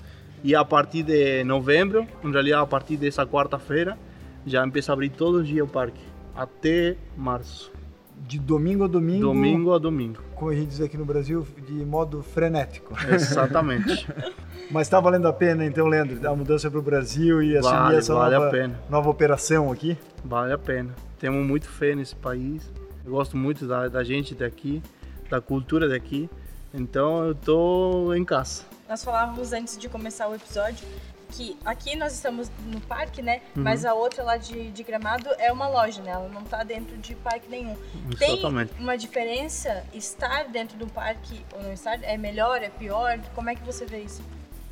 E 0.45 0.55
a 0.55 0.65
partir 0.65 1.03
de 1.03 1.43
novembro, 1.45 2.07
em 2.23 2.31
realidade 2.31 2.63
a 2.63 2.67
partir 2.67 2.97
dessa 2.97 3.27
quarta-feira, 3.27 3.99
já 4.47 4.67
empieza 4.67 4.93
a 4.93 4.95
abrir 4.95 5.11
todos 5.11 5.43
os 5.43 5.49
dias 5.49 5.67
o 5.67 5.71
parque, 5.71 6.01
até 6.35 6.97
março. 7.17 7.73
De 8.21 8.39
domingo 8.39 8.85
a 8.85 8.87
domingo. 8.87 9.27
Domingo 9.27 9.73
a 9.73 9.79
domingo. 9.79 10.23
Como 10.35 10.51
a 10.51 10.55
gente 10.55 10.69
diz 10.69 10.81
aqui 10.81 10.97
no 10.97 11.05
Brasil, 11.05 11.47
de 11.67 11.85
modo 11.85 12.23
frenético. 12.23 12.95
Exatamente. 13.09 14.07
Mas 14.71 14.87
está 14.87 15.01
valendo 15.01 15.27
a 15.27 15.33
pena, 15.33 15.65
então, 15.65 15.87
Leandro, 15.89 16.29
a 16.29 16.37
mudança 16.37 16.71
para 16.71 16.79
o 16.79 16.83
Brasil 16.83 17.43
e 17.43 17.57
assumir 17.57 17.75
Vale, 17.77 17.97
essa 17.97 18.15
vale 18.15 18.35
a 18.37 18.39
nova, 18.39 18.51
pena. 18.51 18.81
nova 18.89 19.11
operação 19.11 19.73
aqui? 19.73 19.99
Vale 20.25 20.53
a 20.53 20.59
pena. 20.59 20.95
Temos 21.19 21.45
muito 21.45 21.69
fé 21.69 21.95
nesse 21.95 22.15
país. 22.15 22.71
Eu 23.05 23.13
gosto 23.13 23.37
muito 23.37 23.67
da, 23.67 23.89
da 23.89 24.05
gente 24.05 24.35
daqui, 24.35 24.81
da 25.29 25.41
cultura 25.41 25.89
daqui. 25.89 26.31
Então 26.73 27.25
eu 27.25 27.35
tô 27.35 28.15
em 28.15 28.25
casa. 28.25 28.63
Nós 28.89 29.03
falávamos 29.03 29.53
antes 29.53 29.77
de 29.77 29.89
começar 29.89 30.29
o 30.29 30.35
episódio 30.35 30.87
que 31.31 31.57
aqui 31.65 31.97
nós 31.97 32.13
estamos 32.13 32.51
no 32.67 32.81
parque, 32.81 33.23
né? 33.23 33.41
Uhum. 33.57 33.63
Mas 33.63 33.85
a 33.85 33.95
outra 33.95 34.23
lá 34.23 34.37
de, 34.37 34.71
de 34.71 34.83
Gramado 34.83 35.29
é 35.39 35.53
uma 35.53 35.69
loja, 35.69 36.03
né? 36.03 36.11
Ela 36.11 36.29
não 36.29 36.43
tá 36.43 36.63
dentro 36.63 36.97
de 36.99 37.15
parque 37.15 37.49
nenhum. 37.49 37.77
Tem 38.19 38.35
Exatamente. 38.35 38.73
uma 38.79 38.97
diferença 38.97 39.85
estar 39.95 40.45
dentro 40.45 40.77
do 40.77 40.87
parque 40.87 41.41
ou 41.55 41.63
não 41.63 41.73
estar? 41.73 41.99
É 42.03 42.17
melhor, 42.17 42.63
é 42.63 42.69
pior? 42.69 43.19
Como 43.35 43.49
é 43.49 43.55
que 43.55 43.63
você 43.65 43.87
vê 43.87 44.01
isso? 44.01 44.23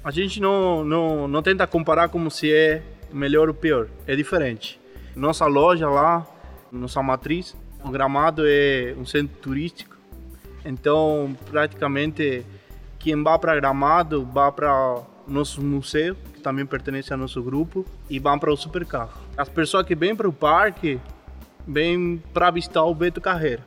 A 0.02 0.10
gente 0.10 0.40
não, 0.40 0.84
não, 0.84 1.28
não 1.28 1.42
tenta 1.42 1.66
comparar 1.66 2.08
como 2.08 2.30
se 2.30 2.52
é 2.52 2.82
melhor 3.12 3.48
ou 3.48 3.54
pior. 3.54 3.88
É 4.06 4.14
diferente. 4.14 4.80
Nossa 5.14 5.46
loja 5.46 5.88
lá 5.88 6.26
nossa 6.72 7.02
matriz. 7.02 7.56
O 7.82 7.90
Gramado 7.90 8.42
é 8.46 8.94
um 8.98 9.06
centro 9.06 9.36
turístico, 9.40 9.96
então 10.64 11.36
praticamente 11.48 12.44
quem 12.98 13.22
vai 13.22 13.38
para 13.38 13.54
Gramado 13.54 14.24
vai 14.24 14.50
para 14.50 15.02
nosso 15.26 15.62
museu, 15.62 16.16
que 16.34 16.37
também 16.48 16.64
pertence 16.64 17.12
ao 17.12 17.18
nosso 17.18 17.42
grupo, 17.42 17.84
e 18.08 18.18
vão 18.18 18.38
para 18.38 18.52
o 18.52 18.56
supercarro. 18.56 19.20
As 19.36 19.48
pessoas 19.48 19.86
que 19.86 19.94
vêm 19.94 20.16
para 20.16 20.28
o 20.28 20.32
parque 20.32 20.98
vêm 21.66 22.22
para 22.32 22.50
visitar 22.50 22.84
o 22.84 22.94
Beto 22.94 23.20
Carreira. 23.20 23.62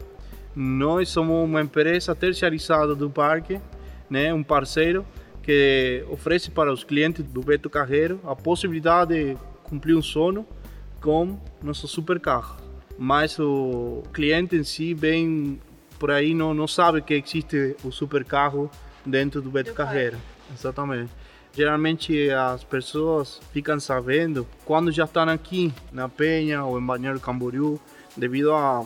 Nós 0.55 1.09
somos 1.09 1.45
uma 1.45 1.61
empresa 1.61 2.15
terciarizada 2.15 2.95
do 2.95 3.09
parque, 3.09 3.61
né, 4.09 4.34
um 4.34 4.43
parceiro 4.43 5.05
que 5.43 6.03
oferece 6.09 6.49
para 6.51 6.73
os 6.73 6.84
clientes 6.84 7.23
do 7.23 7.41
Beto 7.41 7.69
Carreiro 7.69 8.19
a 8.25 8.36
possibilidade 8.36 9.13
de 9.13 9.38
cumprir 9.63 9.95
um 9.95 10.01
sonho 10.01 10.45
com 10.99 11.39
nosso 11.61 11.88
supercarro. 11.88 12.57
Mas 12.97 13.39
o 13.39 14.03
cliente 14.11 14.55
em 14.55 14.63
si 14.63 14.93
vem 14.93 15.59
por 15.97 16.11
aí 16.11 16.34
não, 16.34 16.53
não 16.53 16.67
sabe 16.67 17.01
que 17.01 17.13
existe 17.13 17.75
o 17.84 17.91
supercarro 17.91 18.69
dentro 19.05 19.41
do 19.41 19.49
Beto 19.49 19.73
Carreira. 19.73 20.17
Exatamente. 20.53 21.11
Geralmente 21.53 22.29
as 22.29 22.63
pessoas 22.63 23.41
ficam 23.51 23.79
sabendo 23.79 24.47
quando 24.63 24.91
já 24.91 25.03
estão 25.03 25.27
aqui 25.27 25.73
na 25.91 26.07
Penha 26.07 26.63
ou 26.63 26.79
em 26.79 26.85
Balneário 26.85 27.19
Camboriú, 27.19 27.79
devido 28.15 28.53
à 28.53 28.85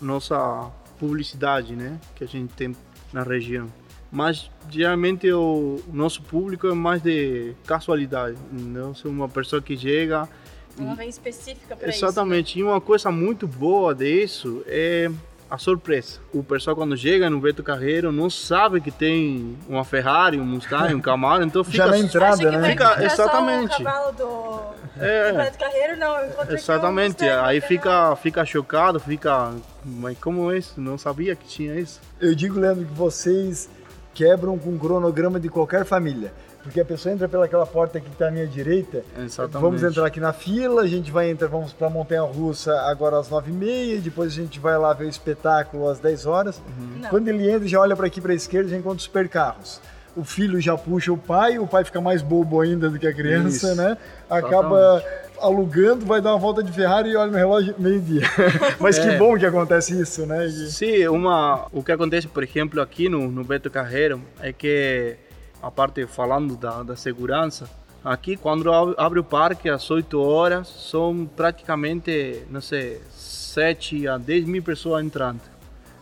nossa 0.00 0.70
publicidade, 0.98 1.76
né, 1.76 2.00
que 2.14 2.24
a 2.24 2.26
gente 2.26 2.52
tem 2.54 2.74
na 3.12 3.22
região. 3.22 3.66
Mas 4.10 4.50
geralmente 4.70 5.30
o 5.30 5.80
nosso 5.92 6.22
público 6.22 6.66
é 6.66 6.72
mais 6.72 7.02
de 7.02 7.54
casualidade, 7.66 8.38
não 8.50 8.94
sou 8.94 9.10
uma 9.10 9.28
pessoa 9.28 9.60
que 9.60 9.76
chega 9.76 10.26
Uma 10.78 10.94
vem 10.94 11.08
específica 11.08 11.76
para 11.76 11.88
isso. 11.88 12.04
Exatamente. 12.04 12.58
E 12.58 12.62
uma 12.62 12.80
coisa 12.80 13.10
muito 13.10 13.46
boa 13.46 13.94
disso 13.94 14.62
é 14.66 15.10
a 15.50 15.56
surpresa. 15.56 16.18
O 16.32 16.42
pessoal 16.42 16.76
quando 16.76 16.96
chega 16.96 17.30
no 17.30 17.40
Beto 17.40 17.62
Carreiro 17.62 18.12
não 18.12 18.28
sabe 18.28 18.80
que 18.80 18.90
tem 18.90 19.56
uma 19.68 19.84
Ferrari, 19.84 20.38
um 20.38 20.44
Mustang, 20.44 20.94
um 20.94 21.00
Camaro, 21.00 21.42
então 21.42 21.64
fica 21.64 21.84
Já 21.84 21.86
na 21.86 21.98
entrada, 21.98 22.50
né? 22.52 22.70
Fica- 22.70 23.02
exatamente. 23.04 23.82
do, 23.82 24.60
É. 25.00 25.32
do 25.32 25.38
Beto 25.38 25.58
Carreiro, 25.58 25.96
não. 25.96 26.18
eu 26.18 26.28
um 26.50 26.52
Exatamente. 26.54 27.22
Mustang 27.22 27.30
Aí 27.46 27.60
fica 27.62 28.14
fica 28.16 28.44
chocado, 28.44 29.00
fica, 29.00 29.52
mas 29.84 30.18
como 30.18 30.52
é 30.52 30.58
isso? 30.58 30.78
Não 30.80 30.98
sabia 30.98 31.34
que 31.34 31.46
tinha 31.46 31.74
isso. 31.80 32.00
Eu 32.20 32.34
digo, 32.34 32.58
Leandro, 32.60 32.84
que 32.84 32.92
vocês 32.92 33.70
quebram 34.12 34.58
com 34.58 34.74
o 34.74 34.78
cronograma 34.78 35.38
de 35.40 35.48
qualquer 35.48 35.84
família. 35.84 36.32
Porque 36.68 36.80
a 36.80 36.84
pessoa 36.84 37.14
entra 37.14 37.26
pelaquela 37.26 37.64
porta 37.64 37.98
que 37.98 38.08
está 38.10 38.28
à 38.28 38.30
minha 38.30 38.46
direita. 38.46 39.02
Exatamente. 39.18 39.62
Vamos 39.62 39.82
entrar 39.82 40.04
aqui 40.04 40.20
na 40.20 40.34
fila, 40.34 40.82
a 40.82 40.86
gente 40.86 41.10
vai 41.10 41.30
entrar, 41.30 41.48
vamos 41.48 41.72
para 41.72 41.86
a 41.86 41.90
Montanha 41.90 42.20
Russa 42.20 42.72
agora 42.82 43.18
às 43.18 43.30
9h30, 43.30 44.00
depois 44.02 44.32
a 44.32 44.36
gente 44.36 44.60
vai 44.60 44.76
lá 44.76 44.92
ver 44.92 45.06
o 45.06 45.08
espetáculo 45.08 45.88
às 45.88 45.98
10 45.98 46.26
horas. 46.26 46.60
Não. 47.00 47.08
Quando 47.08 47.26
ele 47.28 47.50
entra, 47.50 47.66
já 47.66 47.80
olha 47.80 47.96
para 47.96 48.06
aqui 48.06 48.20
para 48.20 48.32
a 48.32 48.36
esquerda, 48.36 48.68
já 48.68 48.76
encontra 48.76 48.98
os 48.98 49.04
supercarros. 49.04 49.80
O 50.14 50.24
filho 50.24 50.60
já 50.60 50.76
puxa 50.76 51.10
o 51.10 51.16
pai, 51.16 51.58
o 51.58 51.66
pai 51.66 51.84
fica 51.84 52.00
mais 52.02 52.20
bobo 52.20 52.60
ainda 52.60 52.90
do 52.90 52.98
que 52.98 53.06
a 53.06 53.14
criança, 53.14 53.68
Isso. 53.68 53.74
né? 53.76 53.96
Acaba 54.28 55.02
alugando, 55.40 56.04
vai 56.04 56.20
dar 56.20 56.32
uma 56.32 56.38
volta 56.38 56.62
de 56.62 56.70
Ferrari 56.72 57.10
e 57.10 57.16
olha 57.16 57.30
no 57.30 57.36
relógio 57.38 57.74
meio-dia. 57.78 58.22
Mas 58.80 58.98
que 58.98 59.06
É. 59.08 59.16
bom 59.16 59.38
que 59.38 59.46
acontece 59.46 59.98
isso, 59.98 60.26
né? 60.26 60.44
E- 60.46 60.70
Sim, 60.70 61.06
uma, 61.08 61.66
o 61.72 61.82
que 61.82 61.92
acontece, 61.92 62.26
por 62.26 62.42
exemplo, 62.42 62.80
aqui 62.80 63.08
no, 63.08 63.30
no 63.30 63.44
Beto 63.44 63.70
Carreiro 63.70 64.20
é 64.40 64.52
que, 64.52 65.14
a 65.62 65.70
parte 65.70 66.06
falando 66.06 66.56
da, 66.56 66.82
da 66.82 66.96
segurança, 66.96 67.68
aqui 68.04 68.36
quando 68.36 68.72
ab- 68.72 68.94
abre 68.96 69.18
o 69.18 69.24
parque 69.24 69.68
às 69.68 69.90
8 69.90 70.20
horas, 70.20 70.68
são 70.68 71.28
praticamente, 71.36 72.42
não 72.50 72.60
sei, 72.60 73.00
7 73.10 74.06
a 74.08 74.18
10 74.18 74.44
mil 74.46 74.62
pessoas 74.62 75.04
entrando. 75.04 75.40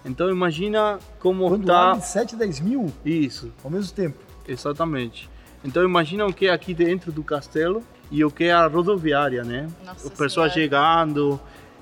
Então 0.04 0.30
imagina 0.30 0.98
como 1.18 1.48
Quando 1.48 1.62
está 1.62 1.90
abre 1.92 2.02
7, 2.04 2.36
10 2.36 2.60
mil 2.60 2.92
isso, 3.04 3.52
ao 3.64 3.70
mesmo 3.70 3.92
tempo. 3.92 4.18
exatamente. 4.46 5.28
Então 5.64 5.82
imagina 5.82 6.24
o 6.26 6.32
que 6.32 6.46
é 6.46 6.52
aqui 6.52 6.72
dentro 6.74 7.10
do 7.10 7.24
castelo 7.24 7.82
e 8.10 8.24
o 8.24 8.30
que 8.30 8.44
é 8.44 8.52
a 8.52 8.66
rodoviária, 8.68 9.42
né? 9.42 9.68
Nossa 9.84 10.06
o 10.06 10.10
pessoal 10.10 10.48
Senhora. 10.48 10.50
chegando. 10.52 11.40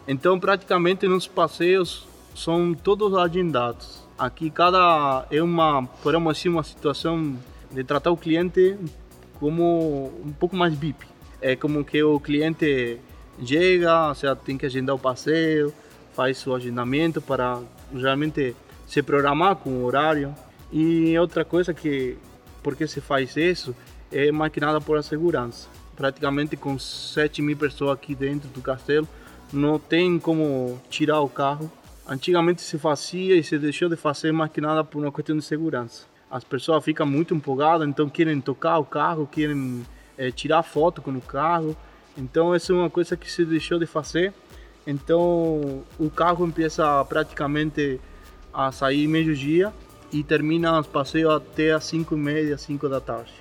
Então, 0.09 0.39
praticamente 0.41 1.07
nos 1.09 1.27
passeios 1.27 2.07
são 2.35 2.73
todos 2.75 3.15
agendados. 3.15 4.03
Aqui 4.19 4.49
cada 4.51 5.27
é 5.31 5.43
uma, 5.43 5.87
podemos 6.03 6.37
dizer, 6.37 6.49
uma 6.49 6.63
situação 6.63 7.37
de 7.75 7.85
tratar 7.85 8.11
o 8.11 8.17
cliente 8.17 8.79
como 9.41 10.13
um 10.25 10.33
pouco 10.33 10.57
mais 10.57 10.75
VIP. 10.75 11.05
É 11.41 11.57
como 11.57 11.85
que 11.85 12.03
o 12.03 12.21
cliente 12.21 12.99
chega, 13.45 14.09
ou 14.09 14.15
seja, 14.15 14.37
tem 14.37 14.57
que 14.57 14.65
agendar 14.65 14.95
o 14.95 14.99
passeio, 14.99 15.75
faz 16.15 16.47
o 16.47 16.55
agendamento 16.55 17.21
para 17.21 17.61
realmente 17.93 18.55
se 18.87 19.03
programar 19.03 19.57
com 19.57 19.71
o 19.71 19.85
horário. 19.85 20.35
E 20.73 21.19
outra 21.19 21.45
coisa 21.45 21.75
que, 21.75 22.17
porque 22.63 22.87
se 22.87 23.01
faz 23.01 23.37
isso, 23.37 23.75
é 24.11 24.31
mais 24.31 24.53
que 24.53 24.61
nada 24.61 24.81
por 24.81 24.97
a 24.97 25.03
segurança. 25.03 25.69
Praticamente 25.97 26.57
com 26.57 26.79
7 26.79 27.43
mil 27.43 27.57
pessoas 27.57 27.93
aqui 27.93 28.15
dentro 28.15 28.49
do 28.49 28.61
castelo, 28.61 29.09
não 29.53 29.79
tem 29.79 30.19
como 30.19 30.81
tirar 30.89 31.21
o 31.21 31.29
carro. 31.29 31.71
Antigamente 32.07 32.63
se 32.63 32.79
fazia 32.79 33.37
e 33.37 33.43
se 33.43 33.59
deixou 33.59 33.89
de 33.89 33.97
fazer 33.97 34.33
mais 34.33 34.51
que 34.51 34.61
nada 34.61 34.85
por 34.85 35.03
uma 35.03 35.13
questão 35.13 35.37
de 35.37 35.45
segurança. 35.45 36.14
As 36.31 36.43
pessoas 36.43 36.85
ficam 36.85 37.07
muito 37.07 37.35
empolgadas, 37.35 37.87
então 37.87 38.09
querem 38.09 38.41
tocar 38.41 38.79
o 38.79 38.85
carro, 38.85 39.27
querem 39.31 39.85
eh, 40.19 40.31
tirar 40.31 40.63
foto 40.63 41.01
com 41.01 41.11
o 41.13 41.21
carro. 41.21 41.77
Então 42.17 42.55
essa 42.55 42.73
é 42.73 42.77
uma 42.77 42.91
coisa 42.91 43.17
que 43.17 43.31
se 43.31 43.45
deixou 43.45 43.79
de 43.79 43.87
fazer. 43.87 44.33
Então 44.87 45.83
o 45.99 46.11
carro 46.11 46.49
começa 46.49 47.05
praticamente 47.05 48.01
a 48.53 48.71
sair 48.71 49.07
meio-dia 49.09 49.73
e 50.13 50.23
termina 50.23 50.79
os 50.79 50.87
passeios 50.87 51.33
até 51.33 51.73
as 51.73 51.85
5 51.85 52.15
e 52.15 52.19
meia, 52.19 52.59
5 52.59 52.89
da 52.89 53.01
tarde. 53.01 53.33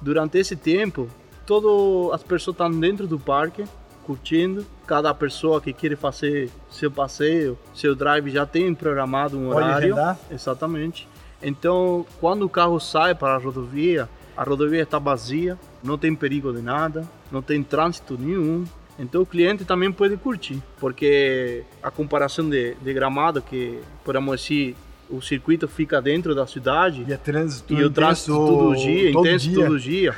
Durante 0.00 0.38
esse 0.38 0.56
tempo, 0.56 1.08
todas 1.46 2.14
as 2.14 2.22
pessoas 2.22 2.54
estão 2.54 2.70
dentro 2.70 3.06
do 3.06 3.18
parque, 3.18 3.64
curtindo. 4.04 4.66
Cada 4.86 5.12
pessoa 5.14 5.60
que 5.60 5.72
quer 5.72 5.96
fazer 5.96 6.50
seu 6.70 6.90
passeio, 6.90 7.58
seu 7.74 7.94
drive, 7.94 8.30
já 8.30 8.46
tem 8.46 8.74
programado 8.74 9.38
um 9.38 9.48
horário. 9.48 9.94
Exatamente. 10.30 11.08
Então, 11.42 12.04
quando 12.20 12.44
o 12.44 12.48
carro 12.48 12.78
sai 12.80 13.14
para 13.14 13.34
a 13.34 13.38
rodovia, 13.38 14.08
a 14.36 14.42
rodovia 14.42 14.82
está 14.82 14.98
vazia, 14.98 15.58
não 15.82 15.98
tem 15.98 16.14
perigo 16.14 16.52
de 16.52 16.62
nada, 16.62 17.04
não 17.30 17.42
tem 17.42 17.62
trânsito 17.62 18.16
nenhum. 18.18 18.64
Então 18.98 19.22
o 19.22 19.26
cliente 19.26 19.64
também 19.64 19.92
pode 19.92 20.16
curtir, 20.16 20.60
porque 20.80 21.62
a 21.82 21.90
comparação 21.90 22.48
de, 22.48 22.74
de 22.74 22.92
gramado, 22.92 23.40
que 23.40 23.80
podemos 24.04 24.40
dizer, 24.40 24.74
o 25.08 25.22
circuito 25.22 25.68
fica 25.68 26.02
dentro 26.02 26.34
da 26.34 26.46
cidade, 26.46 27.04
E 27.08 27.12
é 27.12 27.16
trânsito 27.16 27.74
e 27.74 27.82
o 27.84 27.90
trânsito 27.90 28.32
todo 28.32 28.76
dia, 28.76 29.12
todo 29.12 29.26
intenso 29.26 29.48
dia. 29.48 29.64
todo 29.64 29.80
dia. 29.80 30.14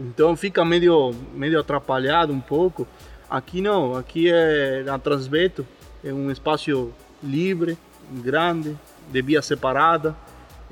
Então 0.00 0.34
fica 0.34 0.64
meio, 0.64 1.14
meio 1.34 1.60
atrapalhado 1.60 2.32
um 2.32 2.40
pouco. 2.40 2.88
Aqui 3.28 3.60
não, 3.60 3.96
aqui 3.96 4.30
é 4.30 4.82
na 4.82 4.98
Transbeto, 4.98 5.66
é 6.02 6.12
um 6.12 6.30
espaço 6.30 6.90
livre, 7.22 7.78
grande, 8.10 8.76
de 9.10 9.22
via 9.22 9.40
separada. 9.42 10.16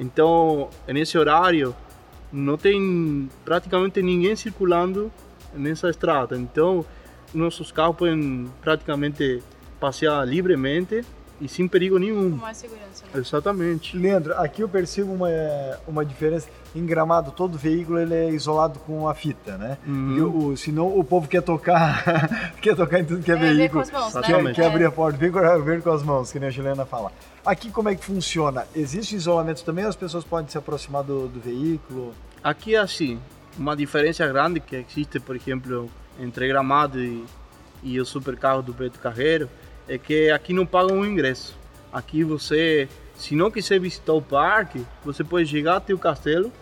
Então, 0.00 0.68
nesse 0.88 1.16
horário, 1.18 1.76
não 2.32 2.56
tem 2.56 3.28
praticamente 3.44 4.00
ninguém 4.02 4.34
circulando 4.34 5.12
nessa 5.54 5.88
estrada. 5.90 6.36
Então, 6.36 6.84
nossos 7.34 7.70
carros 7.70 7.96
podem 7.96 8.50
praticamente 8.62 9.42
passear 9.78 10.26
livremente 10.26 11.04
e 11.40 11.48
sem 11.48 11.66
perigo 11.68 11.94
Com 11.96 12.00
nenhum. 12.00 12.30
mais 12.30 12.56
segurança. 12.56 13.04
né? 13.04 13.20
Exatamente. 13.20 13.96
Leandro, 13.96 14.34
aqui 14.38 14.62
eu 14.62 14.68
percebo 14.68 15.12
uma, 15.12 15.28
uma 15.86 16.04
diferença. 16.04 16.48
Em 16.74 16.84
Gramado, 16.86 17.30
todo 17.32 17.58
veículo 17.58 17.98
ele 17.98 18.14
é 18.14 18.30
isolado 18.30 18.78
com 18.80 19.08
a 19.08 19.14
fita, 19.14 19.56
né? 19.58 19.76
Uhum. 19.86 20.16
E 20.16 20.20
o, 20.22 20.56
senão 20.56 20.96
o 20.98 21.02
povo 21.02 21.26
quer 21.28 21.42
tocar, 21.42 22.04
quer 22.62 22.76
tocar 22.76 23.00
em 23.00 23.04
tudo 23.04 23.22
que 23.22 23.32
é, 23.32 23.34
É, 23.34 23.38
ver 23.38 23.56
veículo. 23.56 23.82
com 23.82 23.88
as 23.88 23.90
mãos, 23.90 24.14
né? 24.14 24.20
Quer, 24.22 24.28
Exatamente. 24.30 24.56
quer 24.56 24.62
É. 24.62 24.66
abrir 24.66 24.84
a 24.84 24.90
porta, 24.92 25.18
ver, 25.18 25.32
com- 25.32 25.62
ver 25.64 25.82
com 25.82 25.90
as 25.90 26.02
mãos, 26.02 26.30
que 26.30 26.38
nem 26.38 26.48
a 26.48 26.52
Juliana 26.52 26.84
fala. 26.86 27.10
Aqui 27.44 27.70
como 27.70 27.88
é 27.88 27.94
que 27.94 28.04
funciona? 28.04 28.66
Existe 28.74 29.16
isolamento 29.16 29.64
também? 29.64 29.84
As 29.84 29.96
pessoas 29.96 30.24
podem 30.24 30.50
se 30.50 30.58
aproximar 30.58 31.02
do, 31.02 31.26
do 31.26 31.40
veículo? 31.40 32.14
Aqui 32.44 32.74
é 32.74 32.78
assim, 32.78 33.18
uma 33.58 33.74
diferença 33.74 34.26
grande 34.26 34.60
que 34.60 34.76
existe, 34.76 35.18
por 35.18 35.36
exemplo, 35.36 35.90
entre 36.18 36.46
Gramado 36.46 37.00
e, 37.00 37.24
e 37.82 37.98
o 37.98 38.04
supercarro 38.04 38.62
do 38.62 38.74
Beto 38.74 38.98
Carreiro 38.98 39.48
é 39.88 39.96
que 39.96 40.30
aqui 40.30 40.52
não 40.52 40.66
pagam 40.66 41.00
o 41.00 41.06
ingresso. 41.06 41.58
Aqui 41.90 42.22
você, 42.22 42.86
se 43.16 43.34
não 43.34 43.50
quiser 43.50 43.80
visitar 43.80 44.12
o 44.12 44.20
parque, 44.20 44.84
você 45.02 45.24
pode 45.24 45.46
chegar 45.46 45.76
até 45.76 45.94
o 45.94 45.98
castelo, 45.98 46.52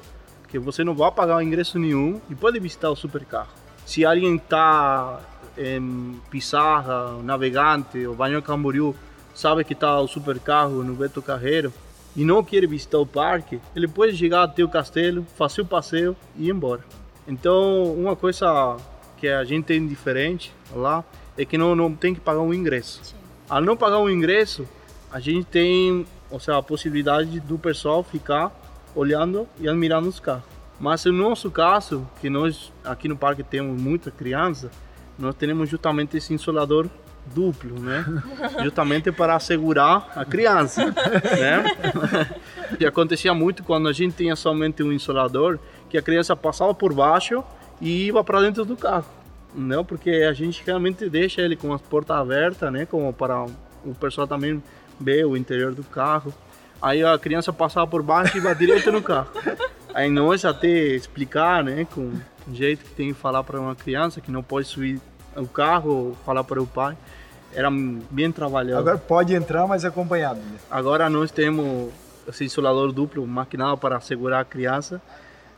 que 0.47 0.61
você 0.61 0.85
não 0.85 0.95
vai 0.95 1.11
pagar 1.11 1.43
ingresso 1.43 1.77
nenhum 1.77 2.21
e 2.31 2.37
pode 2.37 2.59
visitar 2.61 2.89
o 2.89 2.97
supercarro. 2.97 3.51
Se 3.85 4.05
alguém 4.05 4.37
está 4.37 5.21
em 5.59 6.21
Pissarra, 6.31 7.21
Navegante 7.23 8.07
ou 8.07 8.15
Banho 8.15 8.41
Camboriú, 8.41 8.95
sabe 9.39 9.63
que 9.63 9.73
está 9.73 10.01
o 10.01 10.09
supercarro 10.09 10.83
no 10.83 10.95
Beto 10.95 11.23
Carreiro 11.23 11.73
e 12.17 12.25
não 12.25 12.43
quer 12.43 12.67
visitar 12.67 12.99
o 12.99 13.07
parque, 13.07 13.61
ele 13.77 13.87
pode 13.87 14.17
chegar 14.17 14.43
até 14.43 14.65
o 14.65 14.69
castelo, 14.69 15.25
fazer 15.37 15.61
o 15.61 15.65
passeio 15.65 16.17
e 16.37 16.49
ir 16.49 16.51
embora. 16.51 16.85
Então, 17.25 17.85
uma 17.95 18.17
coisa 18.17 18.77
que 19.17 19.29
a 19.29 19.45
gente 19.45 19.67
tem 19.67 19.87
diferente 19.87 20.53
lá 20.75 21.05
é 21.37 21.45
que 21.45 21.57
não, 21.57 21.77
não 21.77 21.95
tem 21.95 22.13
que 22.13 22.21
pagar 22.21 22.41
um 22.41 22.53
ingresso. 22.53 22.99
Sim. 23.05 23.15
Ao 23.49 23.61
não 23.61 23.77
pagar 23.77 24.01
o 24.01 24.11
ingresso, 24.11 24.67
a 25.09 25.21
gente 25.21 25.45
tem 25.45 26.05
ou 26.29 26.41
seja, 26.41 26.59
a 26.59 26.63
possibilidade 26.63 27.39
do 27.39 27.57
pessoal 27.57 28.03
ficar 28.03 28.53
olhando 28.93 29.49
e 29.61 29.69
admirando 29.69 30.09
os 30.09 30.19
carros. 30.19 30.43
Mas 30.81 31.05
no 31.05 31.13
nosso 31.13 31.49
caso, 31.49 32.09
que 32.21 32.29
nós 32.29 32.73
aqui 32.85 33.07
no 33.07 33.17
parque 33.17 33.45
temos 33.45 33.81
muita 33.81 34.11
criança, 34.11 34.69
nós 35.17 35.37
temos 35.37 35.69
justamente 35.69 36.17
esse 36.17 36.35
insolador 36.35 36.89
duplo, 37.35 37.79
né? 37.81 38.05
Justamente 38.63 39.13
para 39.13 39.35
assegurar 39.35 40.13
a 40.15 40.25
criança, 40.25 40.87
né? 40.87 41.65
E 42.79 42.87
acontecia 42.87 43.33
muito 43.35 43.63
quando 43.63 43.89
a 43.89 43.93
gente 43.93 44.17
tinha 44.17 44.37
somente 44.37 44.83
um 44.83 44.93
insolador, 44.93 45.59
que 45.89 45.97
a 45.97 46.03
criança 46.03 46.37
passava 46.37 46.75
por 46.75 46.93
baixo 46.93 47.43
e 47.81 48.07
ia 48.07 48.25
para 48.25 48.41
dentro 48.41 48.65
do 48.65 48.77
carro, 48.77 49.07
não? 49.55 49.85
Porque 49.85 50.11
a 50.11 50.33
gente 50.33 50.63
realmente 50.65 51.09
deixa 51.09 51.41
ele 51.41 51.57
com 51.57 51.73
as 51.73 51.81
portas 51.81 52.17
abertas, 52.17 52.73
né? 52.73 52.87
Como 52.87 53.13
para 53.13 53.47
o 53.85 53.95
pessoal 53.95 54.27
também 54.27 54.63
ver 55.01 55.25
o 55.25 55.37
interior 55.37 55.75
do 55.75 55.85
carro. 55.85 56.33
Aí 56.81 57.03
a 57.03 57.19
criança 57.19 57.53
passava 57.53 57.87
por 57.87 58.03
baixo 58.03 58.39
e 58.39 58.41
ia 58.41 58.55
direto 58.55 58.93
no 58.93 59.03
carro. 59.03 59.31
Aí 59.95 60.09
nós 60.11 60.45
até 60.45 60.69
explicar, 60.69 61.65
né, 61.65 61.87
com 61.93 62.13
o 62.47 62.55
jeito 62.55 62.85
que 62.85 62.91
tem 62.93 63.09
que 63.09 63.15
falar 63.15 63.43
para 63.43 63.61
uma 63.61 63.75
criança 63.75 64.21
que 64.21 64.31
não 64.31 64.43
pode 64.43 64.69
subir 64.69 65.01
o 65.35 65.47
carro 65.47 66.17
falar 66.25 66.45
para 66.45 66.63
o 66.63 66.67
pai. 66.67 66.97
Era 67.59 67.69
bem 67.73 68.31
trabalhado. 68.31 68.79
Agora 68.79 68.97
pode 68.97 69.35
entrar, 69.35 69.67
mas 69.67 69.85
acompanhado. 69.85 70.39
Né? 70.39 70.59
Agora 70.71 71.11
nós 71.11 71.33
temos 71.33 71.91
esse 72.29 72.45
isolador 72.45 72.93
duplo 72.93 73.27
maquinado 73.27 73.77
para 73.77 73.99
segurar 74.01 74.39
a 74.39 74.45
criança, 74.45 75.03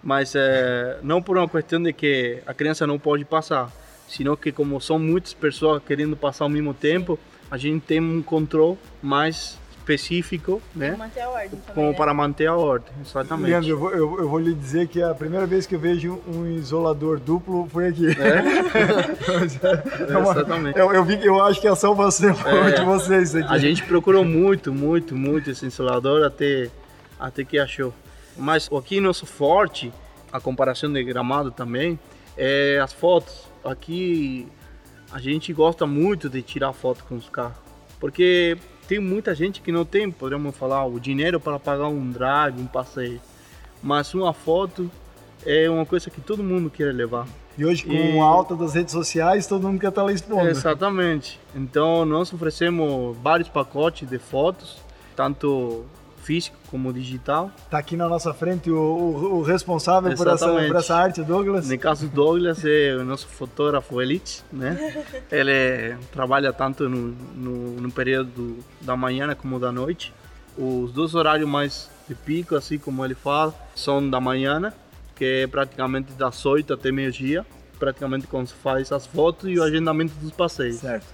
mas 0.02 0.34
é, 0.34 0.98
não 1.02 1.20
por 1.20 1.36
uma 1.36 1.46
questão 1.46 1.82
de 1.82 1.92
que 1.92 2.42
a 2.46 2.54
criança 2.54 2.86
não 2.86 2.98
pode 2.98 3.26
passar, 3.26 3.70
sino 4.08 4.34
que 4.34 4.50
como 4.50 4.80
são 4.80 4.98
muitas 4.98 5.34
pessoas 5.34 5.82
querendo 5.86 6.16
passar 6.16 6.44
ao 6.44 6.48
mesmo 6.48 6.72
tempo, 6.72 7.18
a 7.50 7.58
gente 7.58 7.84
tem 7.84 8.00
um 8.00 8.22
controle 8.22 8.78
mais 9.02 9.58
específico, 9.80 10.60
né? 10.76 10.94
Manter 10.96 11.20
a 11.22 11.30
ordem 11.30 11.48
também, 11.50 11.74
Como 11.74 11.90
né? 11.90 11.96
para 11.96 12.14
manter 12.14 12.46
a 12.46 12.54
ordem, 12.56 12.92
exatamente. 13.04 13.48
Leandro, 13.50 13.70
eu 13.70 13.78
vou, 13.78 13.90
eu, 13.90 14.18
eu 14.20 14.28
vou 14.28 14.38
lhe 14.38 14.54
dizer 14.54 14.86
que 14.88 15.02
a 15.02 15.14
primeira 15.14 15.46
vez 15.46 15.66
que 15.66 15.74
eu 15.74 15.78
vejo 15.80 16.20
um 16.28 16.46
isolador 16.46 17.18
duplo 17.18 17.66
foi 17.70 17.88
aqui. 17.88 18.06
É? 18.10 18.10
É 20.10 20.16
uma- 20.18 20.30
Exatamente. 20.32 20.78
eu, 20.78 20.92
eu 20.92 21.04
vi 21.04 21.16
que 21.16 21.28
eu 21.28 21.42
acho 21.42 21.60
que 21.60 21.66
é 21.66 21.70
a 21.70 21.76
salvação 21.76 22.34
É. 22.46 22.72
de 22.72 22.84
vocês 22.84 23.34
aqui. 23.34 23.52
A 23.52 23.58
gente 23.58 23.82
procurou 23.84 24.24
muito, 24.24 24.72
muito, 24.72 25.14
muito 25.14 25.50
esse 25.50 25.64
insulador 25.66 26.24
até, 26.24 26.68
até 27.18 27.44
que 27.44 27.58
achou. 27.58 27.92
Mas 28.36 28.68
aqui 28.72 29.00
nosso 29.00 29.26
forte, 29.26 29.92
a 30.32 30.40
comparação 30.40 30.92
de 30.92 31.02
gramado 31.02 31.50
também, 31.50 31.98
é 32.36 32.78
as 32.82 32.92
fotos. 32.92 33.48
Aqui 33.64 34.46
a 35.12 35.18
gente 35.18 35.52
gosta 35.52 35.86
muito 35.86 36.28
de 36.28 36.40
tirar 36.42 36.72
foto 36.72 37.04
com 37.04 37.16
os 37.16 37.28
carros, 37.28 37.56
porque 37.98 38.56
tem 38.90 38.98
muita 38.98 39.32
gente 39.36 39.60
que 39.60 39.70
não 39.70 39.84
tem, 39.84 40.10
podemos 40.10 40.56
falar, 40.56 40.84
o 40.84 40.98
dinheiro 40.98 41.38
para 41.38 41.60
pagar 41.60 41.86
um 41.86 42.10
drive, 42.10 42.60
um 42.60 42.66
passeio. 42.66 43.20
Mas 43.80 44.12
uma 44.14 44.32
foto 44.32 44.90
é 45.46 45.70
uma 45.70 45.86
coisa 45.86 46.10
que 46.10 46.20
todo 46.20 46.42
mundo 46.42 46.68
quer 46.68 46.92
levar. 46.92 47.24
E 47.56 47.64
hoje, 47.64 47.84
com 47.84 47.92
E- 47.92 48.18
a 48.18 48.24
alta 48.24 48.56
das 48.56 48.74
redes 48.74 48.90
sociais, 48.92 49.46
todo 49.46 49.68
mundo 49.68 49.78
quer 49.80 49.90
estar 49.90 50.02
lá 50.02 50.12
expondo. 50.12 50.48
Exatamente. 50.48 51.38
Então 51.54 52.04
nós 52.04 52.32
oferecemos 52.32 53.16
vários 53.22 53.48
pacotes 53.48 54.08
de 54.08 54.18
fotos, 54.18 54.78
tanto 55.14 55.84
físico 56.20 56.56
como 56.70 56.92
digital. 56.92 57.50
Tá 57.70 57.78
aqui 57.78 57.96
na 57.96 58.08
nossa 58.08 58.32
frente 58.32 58.70
o, 58.70 58.76
o- 58.76 59.38
o 59.38 59.42
responsável 59.42 60.14
por 60.14 60.26
essa, 60.28 60.46
por 60.68 60.76
essa 60.76 60.94
arte, 60.96 61.22
Douglas. 61.22 61.68
No 61.68 61.78
caso 61.78 62.06
do 62.08 62.14
Douglas 62.14 62.64
é 62.64 62.94
o 62.96 63.04
nosso 63.04 63.26
fotógrafo 63.28 64.00
elite, 64.00 64.42
né? 64.52 65.04
Ele 65.30 65.96
trabalha 66.12 66.52
tanto 66.52 66.88
no, 66.88 67.08
no, 67.34 67.80
no 67.80 67.90
período 67.90 68.58
da 68.80 68.96
manhã 68.96 69.34
como 69.34 69.58
da 69.58 69.72
noite. 69.72 70.12
Os 70.56 70.92
dois 70.92 71.14
horários 71.14 71.48
mais 71.48 71.90
de 72.08 72.14
pico, 72.14 72.54
assim 72.56 72.76
como 72.78 73.04
ele 73.04 73.14
fala, 73.14 73.54
são 73.74 74.08
da 74.10 74.20
manhã, 74.20 74.72
que 75.14 75.24
é 75.24 75.46
praticamente 75.46 76.12
das 76.12 76.44
8 76.44 76.74
até 76.74 76.90
meio-dia, 76.90 77.46
praticamente 77.78 78.26
quando 78.26 78.48
se 78.48 78.54
faz 78.54 78.90
as 78.92 79.06
fotos 79.06 79.48
e 79.48 79.58
o 79.58 79.62
agendamento 79.62 80.12
dos 80.20 80.32
passeios. 80.32 80.76
Certo. 80.76 81.06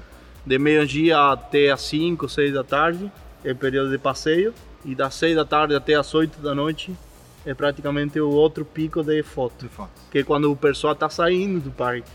De 0.44 0.58
meio-dia 0.58 1.18
até 1.32 1.70
as 1.70 1.82
5, 1.82 2.28
6 2.28 2.54
da 2.54 2.64
tarde 2.64 3.10
é 3.44 3.52
o 3.52 3.56
período 3.56 3.90
de 3.90 3.98
passeio 3.98 4.54
e 4.86 4.94
das 4.94 5.14
6 5.16 5.34
da 5.34 5.44
tarde 5.44 5.74
até 5.74 5.94
as 5.94 6.14
8 6.14 6.40
da 6.40 6.54
noite 6.54 6.96
é 7.44 7.52
praticamente 7.52 8.18
o 8.20 8.30
outro 8.30 8.64
pico 8.64 9.02
de 9.02 9.22
foto, 9.22 9.66
De 9.66 9.68
fato. 9.68 9.90
que 10.10 10.18
é 10.18 10.22
quando 10.22 10.50
o 10.50 10.56
pessoal 10.56 10.92
está 10.94 11.10
saindo 11.10 11.60
do 11.60 11.70
parque. 11.72 12.08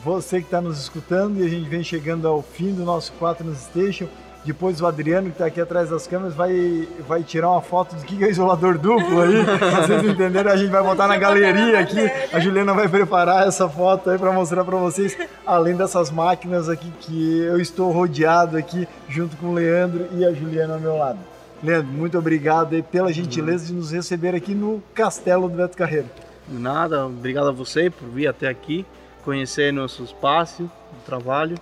Você 0.00 0.40
que 0.40 0.46
está 0.46 0.60
nos 0.60 0.78
escutando 0.78 1.40
e 1.40 1.46
a 1.46 1.48
gente 1.48 1.68
vem 1.68 1.82
chegando 1.82 2.28
ao 2.28 2.42
fim 2.42 2.74
do 2.74 2.84
nosso 2.84 3.10
4 3.14 3.44
no 3.44 3.54
Station. 3.54 4.06
Depois 4.44 4.78
o 4.80 4.86
Adriano, 4.86 5.28
que 5.28 5.34
está 5.34 5.46
aqui 5.46 5.60
atrás 5.60 5.88
das 5.88 6.06
câmeras, 6.06 6.34
vai, 6.34 6.86
vai 7.08 7.22
tirar 7.22 7.50
uma 7.50 7.62
foto 7.62 7.96
do 7.96 8.04
que 8.04 8.22
é 8.22 8.28
isolador 8.28 8.76
duplo 8.76 9.22
aí. 9.22 9.42
vocês 9.80 10.04
entenderem, 10.04 10.52
a 10.52 10.56
gente 10.56 10.70
vai 10.70 10.82
botar 10.82 11.08
na 11.08 11.16
galeria 11.16 11.78
aqui. 11.78 11.98
A 12.30 12.38
Juliana 12.38 12.74
vai 12.74 12.86
preparar 12.86 13.48
essa 13.48 13.68
foto 13.68 14.10
aí 14.10 14.18
para 14.18 14.30
mostrar 14.32 14.62
para 14.62 14.76
vocês, 14.76 15.16
além 15.46 15.74
dessas 15.74 16.10
máquinas 16.10 16.68
aqui 16.68 16.92
que 17.00 17.38
eu 17.40 17.58
estou 17.58 17.90
rodeado 17.90 18.58
aqui 18.58 18.86
junto 19.08 19.34
com 19.38 19.46
o 19.46 19.54
Leandro 19.54 20.08
e 20.12 20.24
a 20.24 20.32
Juliana 20.32 20.74
ao 20.74 20.80
meu 20.80 20.96
lado. 20.96 21.18
Leandro, 21.62 21.90
muito 21.90 22.18
obrigado 22.18 22.74
aí 22.74 22.82
pela 22.82 23.10
gentileza 23.10 23.66
de 23.66 23.72
nos 23.72 23.90
receber 23.90 24.34
aqui 24.34 24.54
no 24.54 24.82
Castelo 24.94 25.48
do 25.48 25.56
Beto 25.56 25.74
Carreiro. 25.74 26.08
Nada, 26.46 27.06
obrigado 27.06 27.48
a 27.48 27.52
você 27.52 27.88
por 27.88 28.06
vir 28.10 28.26
até 28.26 28.48
aqui, 28.48 28.84
conhecer 29.24 29.72
nosso 29.72 30.04
espaço 30.04 30.64
de 30.64 31.04
trabalho, 31.06 31.56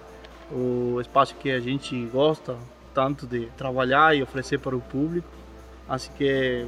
o 0.53 1.00
espaço 1.00 1.34
que 1.36 1.50
a 1.50 1.61
gente 1.61 1.96
gosta 2.07 2.57
tanto 2.94 3.26
de 3.26 3.46
trabalhar 3.57 4.14
e 4.16 4.22
oferecer 4.22 4.59
para 4.59 4.76
o 4.76 4.80
público. 4.80 5.26
Assim 5.88 6.11
que 6.16 6.66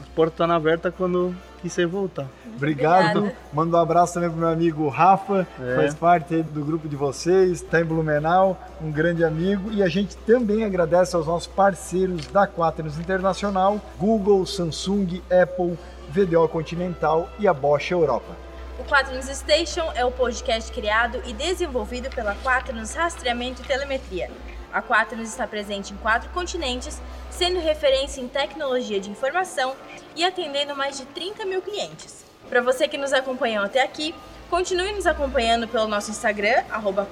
as 0.00 0.08
portas 0.08 0.34
estão 0.34 0.50
abertas 0.50 0.92
quando 0.96 1.34
quiser 1.62 1.86
voltar. 1.86 2.26
Obrigado. 2.56 3.18
Obrigada. 3.18 3.36
Manda 3.52 3.76
um 3.76 3.80
abraço 3.80 4.14
também 4.14 4.30
pro 4.30 4.38
meu 4.38 4.48
amigo 4.48 4.88
Rafa, 4.88 5.46
que 5.56 5.62
É. 5.62 5.76
faz 5.76 5.94
parte 5.94 6.42
do 6.42 6.64
grupo 6.64 6.88
de 6.88 6.96
vocês, 6.96 7.62
está 7.62 7.80
em 7.80 7.84
Blumenau, 7.84 8.58
um 8.82 8.90
grande 8.90 9.24
amigo. 9.24 9.70
E 9.72 9.82
a 9.82 9.88
gente 9.88 10.16
também 10.18 10.64
agradece 10.64 11.14
aos 11.16 11.26
nossos 11.26 11.46
parceiros 11.46 12.26
da 12.28 12.46
Quaternos 12.46 12.98
Internacional, 12.98 13.80
Google, 13.98 14.44
Samsung, 14.46 15.22
Apple, 15.30 15.78
VDO 16.10 16.48
Continental 16.48 17.28
e 17.38 17.46
a 17.48 17.52
Bosch 17.52 17.90
Europa. 17.90 18.45
O 18.78 18.84
Quaternos 18.84 19.26
Station 19.26 19.90
é 19.94 20.04
o 20.04 20.10
podcast 20.10 20.70
criado 20.70 21.22
e 21.24 21.32
desenvolvido 21.32 22.10
pela 22.10 22.34
Quaternos 22.36 22.92
Rastreamento 22.92 23.62
e 23.62 23.64
Telemetria. 23.64 24.30
A 24.70 24.82
Quaternos 24.82 25.30
está 25.30 25.46
presente 25.46 25.94
em 25.94 25.96
quatro 25.96 26.28
continentes, 26.28 27.00
sendo 27.30 27.58
referência 27.58 28.20
em 28.20 28.28
tecnologia 28.28 29.00
de 29.00 29.10
informação 29.10 29.74
e 30.14 30.22
atendendo 30.22 30.76
mais 30.76 30.98
de 30.98 31.06
30 31.06 31.46
mil 31.46 31.62
clientes. 31.62 32.22
Para 32.50 32.60
você 32.60 32.86
que 32.86 32.98
nos 32.98 33.14
acompanhou 33.14 33.64
até 33.64 33.82
aqui, 33.82 34.14
continue 34.50 34.92
nos 34.92 35.06
acompanhando 35.06 35.66
pelo 35.66 35.88
nosso 35.88 36.10
Instagram, 36.10 36.62
arroba 36.70 37.08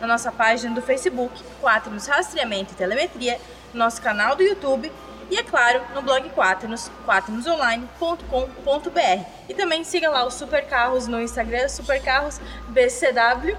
na 0.00 0.06
nossa 0.06 0.32
página 0.32 0.74
do 0.74 0.80
Facebook, 0.80 1.38
Quaternos 1.60 2.06
Rastreamento 2.06 2.72
e 2.72 2.76
Telemetria, 2.76 3.38
no 3.74 3.78
nosso 3.78 4.00
canal 4.00 4.34
do 4.34 4.42
YouTube 4.42 4.90
e, 5.30 5.36
é 5.36 5.42
claro, 5.42 5.80
no 5.94 6.02
blog 6.02 6.28
Quaternos, 6.30 6.90
quaternosonline.com.br. 7.06 9.24
E 9.48 9.54
também 9.54 9.84
siga 9.84 10.10
lá 10.10 10.26
os 10.26 10.34
Supercarros 10.34 11.06
no 11.06 11.20
Instagram, 11.20 11.68
Supercarros 11.68 12.40
BCW, 12.68 13.56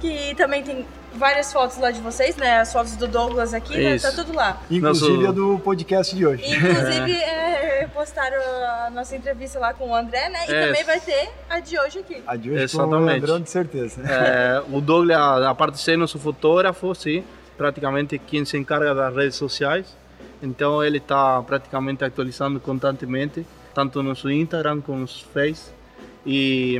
que 0.00 0.34
também 0.34 0.62
tem 0.62 0.86
várias 1.12 1.52
fotos 1.52 1.76
lá 1.78 1.90
de 1.90 2.00
vocês, 2.00 2.36
né? 2.36 2.60
As 2.60 2.72
fotos 2.72 2.96
do 2.96 3.06
Douglas 3.08 3.52
aqui, 3.52 3.76
né? 3.76 3.98
Tá 3.98 4.12
tudo 4.12 4.34
lá. 4.34 4.58
Inclusive 4.70 5.12
Nosso- 5.18 5.28
a 5.28 5.32
do 5.32 5.58
podcast 5.58 6.14
de 6.14 6.24
hoje. 6.26 6.44
Inclusive, 6.54 7.12
é, 7.20 7.88
postaram 7.92 8.38
a 8.86 8.90
nossa 8.90 9.16
entrevista 9.16 9.58
lá 9.58 9.74
com 9.74 9.90
o 9.90 9.94
André, 9.94 10.28
né? 10.28 10.38
E 10.48 10.52
É. 10.52 10.66
também 10.66 10.84
vai 10.84 11.00
ter 11.00 11.30
a 11.48 11.60
de 11.60 11.78
hoje 11.78 11.98
aqui. 11.98 12.22
A 12.26 12.36
de 12.36 12.50
hoje 12.50 12.72
com 12.72 12.78
o 12.78 12.82
Exatamente. 12.82 13.10
Leandrão, 13.10 13.40
de 13.40 13.50
certeza. 13.50 14.00
É, 14.08 14.62
o 14.70 14.80
Douglas, 14.80 15.18
a 15.44 15.54
parte 15.54 15.74
de 15.74 15.80
ser 15.80 15.98
nosso 15.98 16.18
fotógrafo, 16.18 16.94
sim, 16.94 17.24
praticamente 17.58 18.18
quem 18.18 18.44
se 18.44 18.56
encarga 18.56 18.94
das 18.94 19.14
redes 19.14 19.36
sociais. 19.36 19.98
Então 20.42 20.82
ele 20.82 20.98
está 20.98 21.42
praticamente 21.42 22.04
atualizando 22.04 22.58
constantemente, 22.60 23.46
tanto 23.74 24.02
no 24.02 24.14
seu 24.16 24.30
Instagram 24.30 24.80
como 24.80 25.00
no 25.00 25.08
Face. 25.08 25.70
E 26.26 26.78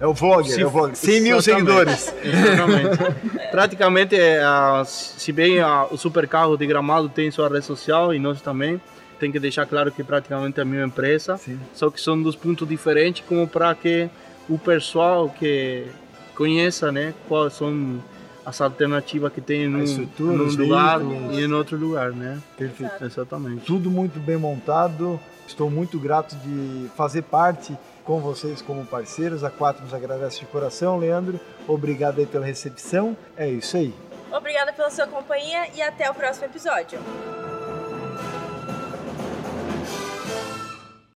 É 0.00 0.06
o 0.06 0.12
Vlogger, 0.12 0.52
Se- 0.54 0.62
é 0.62 0.66
o 0.66 0.70
Vlogger. 0.70 0.96
100 0.96 1.20
mil 1.22 1.40
seguidores. 1.42 2.14
Exatamente. 2.22 3.50
Praticamente, 3.50 4.14
é, 4.16 4.40
se 4.84 5.32
bem 5.32 5.60
a- 5.60 5.86
o 5.90 5.96
Supercarro 5.96 6.56
de 6.56 6.66
Gramado 6.66 7.08
tem 7.08 7.30
sua 7.30 7.48
rede 7.48 7.64
social 7.64 8.12
e 8.14 8.18
nós 8.18 8.40
também, 8.42 8.80
tem 9.18 9.32
que 9.32 9.40
deixar 9.40 9.64
claro 9.64 9.90
que 9.90 10.04
praticamente 10.04 10.58
é 10.58 10.62
a 10.62 10.66
mesma 10.66 10.86
empresa, 10.86 11.38
Sim. 11.38 11.58
só 11.72 11.90
que 11.90 11.98
são 11.98 12.20
dos 12.22 12.36
pontos 12.36 12.68
diferentes, 12.68 13.24
como 13.26 13.48
para 13.48 13.74
que 13.74 14.10
o 14.48 14.58
pessoal 14.58 15.30
que 15.30 15.86
conheça, 16.34 16.92
né, 16.92 17.14
quais 17.26 17.54
são 17.54 17.98
as 18.46 18.60
alternativas 18.60 19.32
que 19.32 19.40
tem 19.40 19.66
num, 19.66 19.84
num 20.20 20.44
lugar 20.44 21.00
e 21.32 21.44
em 21.44 21.52
outro 21.52 21.76
lugar, 21.76 22.12
né? 22.12 22.40
Perfeito. 22.56 23.04
Exatamente. 23.04 23.66
tudo 23.66 23.90
muito 23.90 24.20
bem 24.20 24.36
montado. 24.36 25.18
Estou 25.48 25.68
muito 25.68 25.98
grato 25.98 26.36
de 26.36 26.88
fazer 26.96 27.22
parte 27.22 27.76
com 28.04 28.20
vocês 28.20 28.62
como 28.62 28.86
parceiros. 28.86 29.42
A 29.42 29.50
Quatro 29.50 29.82
nos 29.82 29.92
agradece 29.92 30.40
de 30.40 30.46
coração, 30.46 30.96
Leandro. 30.96 31.40
Obrigado 31.66 32.20
aí 32.20 32.26
pela 32.26 32.46
recepção. 32.46 33.16
É 33.36 33.48
isso 33.48 33.76
aí. 33.76 33.92
Obrigada 34.32 34.72
pela 34.72 34.90
sua 34.90 35.08
companhia 35.08 35.68
e 35.74 35.82
até 35.82 36.08
o 36.08 36.14
próximo 36.14 36.46
episódio. 36.46 37.00